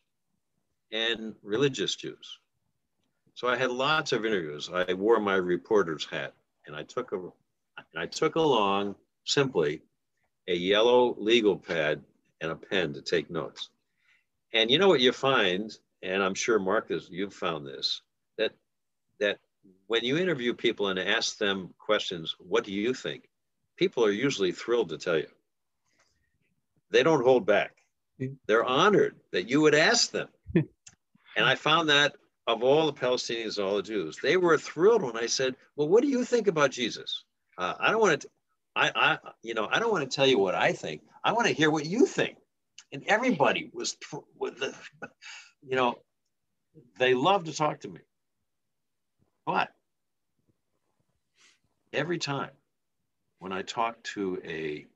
[0.92, 2.40] and religious Jews.
[3.36, 4.70] So I had lots of interviews.
[4.74, 6.34] I wore my reporter's hat,
[6.66, 7.30] and I took a,
[7.96, 8.96] I took along
[9.26, 9.82] simply
[10.48, 12.02] a yellow legal pad
[12.42, 13.70] and a pen to take notes.
[14.54, 18.02] And you know what you find, and I'm sure Marcus, you've found this,
[18.38, 18.52] that
[19.20, 19.40] that
[19.88, 23.30] when you interview people and ask them questions, what do you think?
[23.80, 25.30] people are usually thrilled to tell you.
[26.92, 27.72] They don't hold back.
[28.48, 30.28] They're honored that you would ask them.
[30.56, 30.66] and
[31.38, 32.16] I found that
[32.48, 36.02] of all the Palestinians, all the Jews, they were thrilled when I said, "Well, what
[36.02, 37.24] do you think about Jesus?"
[37.58, 38.30] Uh, I don't want to,
[38.76, 41.02] I, I, you know, I don't want to tell you what I think.
[41.24, 42.38] I want to hear what you think.
[42.92, 43.98] And everybody was,
[44.38, 44.74] with the,
[45.62, 45.96] you know,
[46.98, 48.00] they love to talk to me.
[49.46, 49.70] But
[51.92, 52.52] every time
[53.40, 54.88] when I talk to a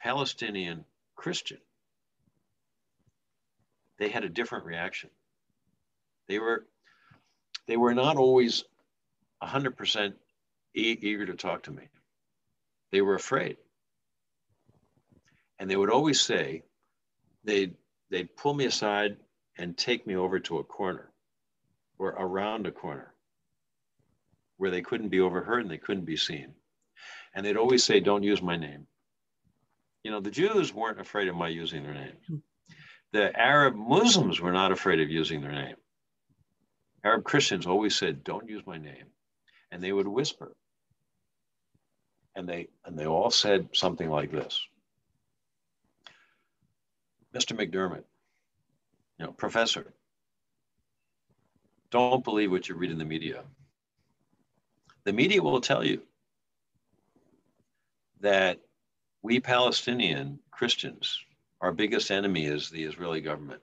[0.00, 0.84] Palestinian
[1.16, 1.58] Christian,
[3.98, 5.10] they had a different reaction.
[6.28, 6.66] They were
[7.66, 8.64] they were not always
[9.42, 10.14] 100%
[10.74, 11.84] e- eager to talk to me.
[12.92, 13.56] They were afraid.
[15.58, 16.62] And they would always say,
[17.44, 17.74] they'd,
[18.10, 19.16] they'd pull me aside
[19.56, 21.10] and take me over to a corner
[21.98, 23.14] or around a corner
[24.56, 26.54] where they couldn't be overheard and they couldn't be seen.
[27.34, 28.86] And they'd always say, don't use my name.
[30.02, 32.42] You know, the Jews weren't afraid of my using their name.
[33.14, 35.76] The Arab Muslims were not afraid of using their name.
[37.04, 39.06] Arab Christians always said, don't use my name.
[39.70, 40.56] And they would whisper.
[42.34, 44.66] And they, and they all said something like this
[47.32, 47.56] Mr.
[47.56, 48.02] McDermott,
[49.20, 49.94] you know, professor,
[51.92, 53.44] don't believe what you read in the media.
[55.04, 56.02] The media will tell you
[58.22, 58.58] that
[59.22, 61.16] we Palestinian Christians,
[61.60, 63.62] our biggest enemy is the Israeli government.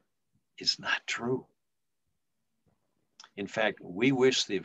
[0.57, 1.45] It's not true.
[3.38, 4.59] In fact, we wish the,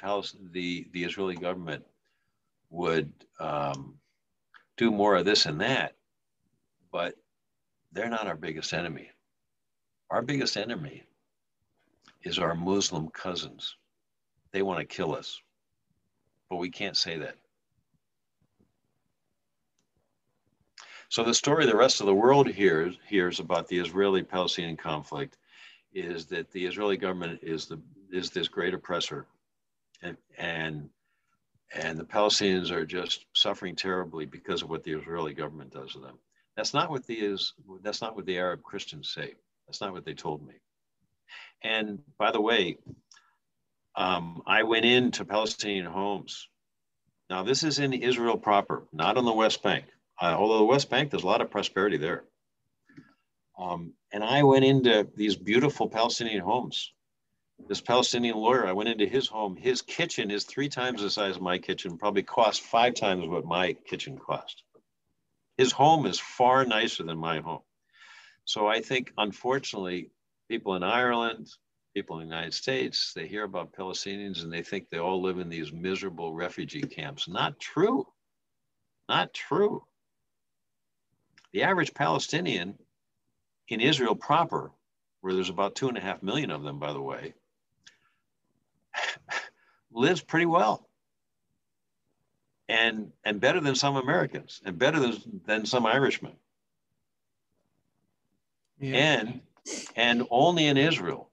[0.52, 1.84] the, the Israeli government
[2.70, 3.94] would um,
[4.76, 5.94] do more of this and that,
[6.92, 7.14] but
[7.92, 9.10] they're not our biggest enemy.
[10.10, 11.04] Our biggest enemy
[12.22, 13.76] is our Muslim cousins.
[14.52, 15.40] They want to kill us,
[16.50, 17.36] but we can't say that.
[21.16, 25.38] So the story the rest of the world hears hears about the Israeli-Palestinian conflict
[25.94, 27.80] is that the Israeli government is the
[28.12, 29.26] is this great oppressor,
[30.02, 30.90] and and
[31.74, 36.00] and the Palestinians are just suffering terribly because of what the Israeli government does to
[36.00, 36.18] them.
[36.54, 39.36] That's not what the is that's not what the Arab Christians say.
[39.66, 40.56] That's not what they told me.
[41.64, 42.76] And by the way,
[43.94, 46.46] um, I went into Palestinian homes.
[47.30, 49.86] Now this is in Israel proper, not on the West Bank
[50.20, 52.24] uh, although the West Bank, there's a lot of prosperity there.
[53.58, 56.92] Um, and I went into these beautiful Palestinian homes.
[57.68, 59.56] This Palestinian lawyer, I went into his home.
[59.56, 63.46] His kitchen is three times the size of my kitchen, probably cost five times what
[63.46, 64.62] my kitchen cost.
[65.56, 67.62] His home is far nicer than my home.
[68.44, 70.10] So I think, unfortunately,
[70.48, 71.48] people in Ireland,
[71.94, 75.38] people in the United States, they hear about Palestinians and they think they all live
[75.38, 77.26] in these miserable refugee camps.
[77.26, 78.06] Not true.
[79.08, 79.82] Not true.
[81.56, 82.76] The average Palestinian
[83.68, 84.72] in Israel proper,
[85.22, 87.32] where there's about two and a half million of them, by the way,
[89.90, 90.86] lives pretty well.
[92.68, 96.36] And, and better than some Americans and better than, than some Irishmen.
[98.78, 98.96] Yeah.
[98.96, 99.40] And
[99.96, 101.30] and only in Israel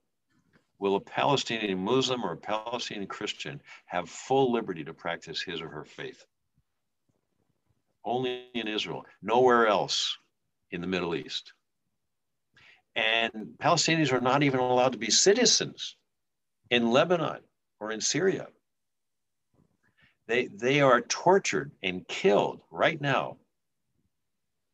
[0.80, 5.68] will a Palestinian Muslim or a Palestinian Christian have full liberty to practice his or
[5.68, 6.26] her faith.
[8.06, 10.18] Only in Israel, nowhere else
[10.72, 11.54] in the Middle East.
[12.96, 15.96] And Palestinians are not even allowed to be citizens
[16.70, 17.40] in Lebanon
[17.80, 18.48] or in Syria.
[20.28, 23.38] They, they are tortured and killed right now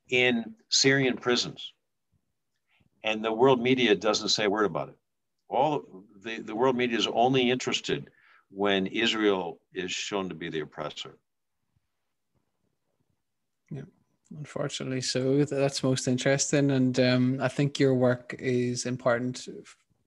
[0.09, 1.73] in Syrian prisons.
[3.03, 4.97] And the world media doesn't say a word about it.
[5.47, 8.09] All the, the world media is only interested
[8.51, 11.17] when Israel is shown to be the oppressor.
[13.71, 13.83] Yeah,
[14.37, 19.47] unfortunately, so that's most interesting, and um, I think your work is important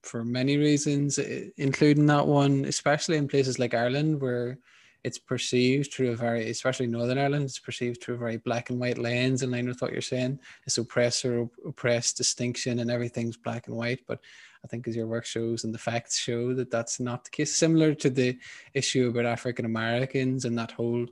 [0.01, 1.17] for many reasons,
[1.57, 4.59] including that one, especially in places like Ireland where
[5.03, 8.79] it's perceived through a very, especially Northern Ireland, it's perceived through a very black and
[8.79, 10.39] white lens in line with what you're saying.
[10.65, 14.01] It's oppressor, oppressed distinction, and everything's black and white.
[14.07, 14.19] But
[14.63, 17.53] I think as your work shows and the facts show that that's not the case.
[17.53, 18.37] Similar to the
[18.73, 21.05] issue about African Americans and that whole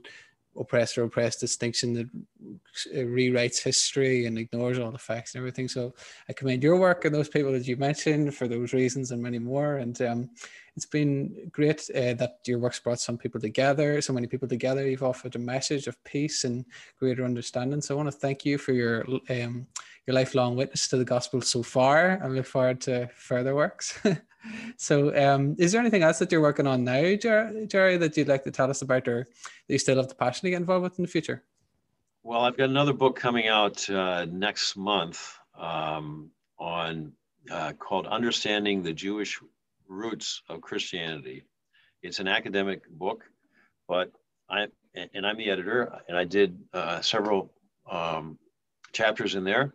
[0.58, 2.08] oppressor oppressed distinction that
[2.94, 5.68] rewrites history and ignores all the facts and everything.
[5.68, 5.94] So
[6.28, 9.38] I commend your work and those people that you mentioned for those reasons and many
[9.38, 9.78] more.
[9.78, 10.30] And um,
[10.76, 14.88] it's been great uh, that your work's brought some people together, so many people together.
[14.88, 16.64] You've offered a message of peace and
[16.98, 17.80] greater understanding.
[17.80, 19.66] So I want to thank you for your um,
[20.06, 22.20] your lifelong witness to the gospel so far.
[22.22, 23.98] I look forward to further works.
[24.76, 28.44] so, um, is there anything else that you're working on now, Jerry, that you'd like
[28.44, 29.28] to tell us about, or
[29.66, 31.42] that you still have the passion to get involved with in the future?
[32.22, 37.12] Well, I've got another book coming out uh, next month um, on
[37.50, 39.40] uh, called "Understanding the Jewish
[39.88, 41.44] Roots of Christianity."
[42.02, 43.24] It's an academic book,
[43.88, 44.12] but
[44.48, 47.52] I and I'm the editor, and I did uh, several
[47.90, 48.38] um,
[48.92, 49.74] chapters in there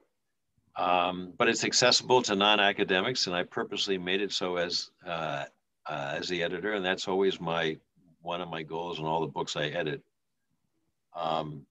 [0.77, 5.45] um, but it's accessible to non-academics, and I purposely made it so as uh,
[5.89, 7.77] uh, as the editor, and that's always my
[8.21, 10.01] one of my goals in all the books I edit.
[11.15, 11.65] Um,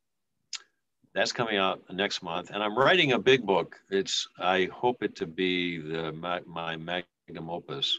[1.14, 3.76] that's coming out next month, and I'm writing a big book.
[3.90, 7.98] It's I hope it to be the my, my magnum opus.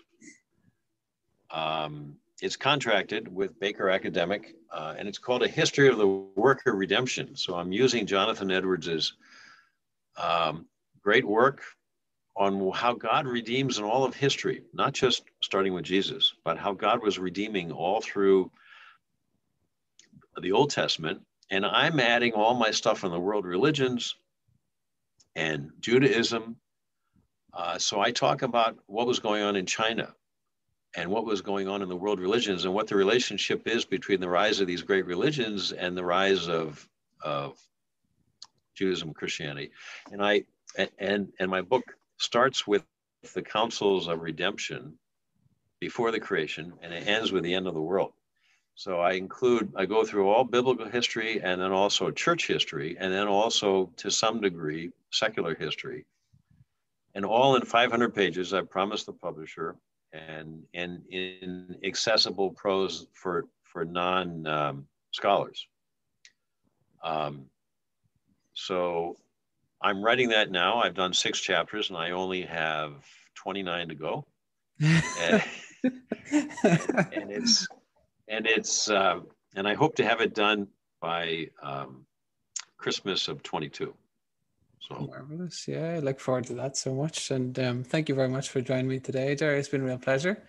[1.50, 6.68] Um, it's contracted with Baker Academic, uh, and it's called A History of the Work
[6.68, 7.36] of Redemption.
[7.36, 9.14] So I'm using Jonathan Edwards's
[10.18, 10.68] um,
[11.08, 11.64] great work
[12.36, 16.74] on how God redeems in all of history, not just starting with Jesus, but how
[16.74, 18.52] God was redeeming all through
[20.42, 21.22] the Old Testament.
[21.50, 24.18] And I'm adding all my stuff on the world religions
[25.34, 26.58] and Judaism.
[27.54, 30.14] Uh, so I talk about what was going on in China
[30.94, 34.20] and what was going on in the world religions and what the relationship is between
[34.20, 36.86] the rise of these great religions and the rise of,
[37.24, 37.58] of
[38.76, 39.72] Judaism, Christianity.
[40.12, 40.44] And I
[41.00, 42.84] and, and, my book starts with
[43.34, 44.98] the counsels of redemption
[45.80, 48.14] before the creation and it ends with the end of the world.
[48.78, 53.12] So I include, I go through all biblical history and then also church history, and
[53.12, 56.06] then also to some degree secular history.
[57.16, 59.76] And all in 500 pages, I promised the publisher,
[60.14, 65.66] and, and in accessible prose for, for non um, scholars.
[67.04, 67.46] Um,
[68.54, 69.18] so
[69.82, 70.80] I'm writing that now.
[70.80, 72.94] I've done six chapters and I only have
[73.36, 74.26] 29 to go.
[74.82, 75.44] and,
[76.34, 77.68] and, it's
[78.28, 80.68] and it's um, and I hope to have it done
[81.02, 82.06] by um,
[82.78, 83.94] Christmas of 22.
[84.80, 85.68] So marvelous!
[85.68, 87.32] Yeah, I look forward to that so much.
[87.32, 89.60] And um, thank you very much for joining me today, Jerry.
[89.60, 90.44] It's been a real pleasure.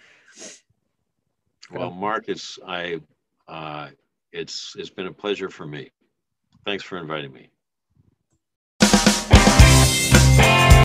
[1.71, 3.01] Well, Mark, it's I
[3.49, 3.89] uh,
[4.33, 5.91] it's it's been a pleasure for me.
[6.65, 7.51] Thanks for inviting me.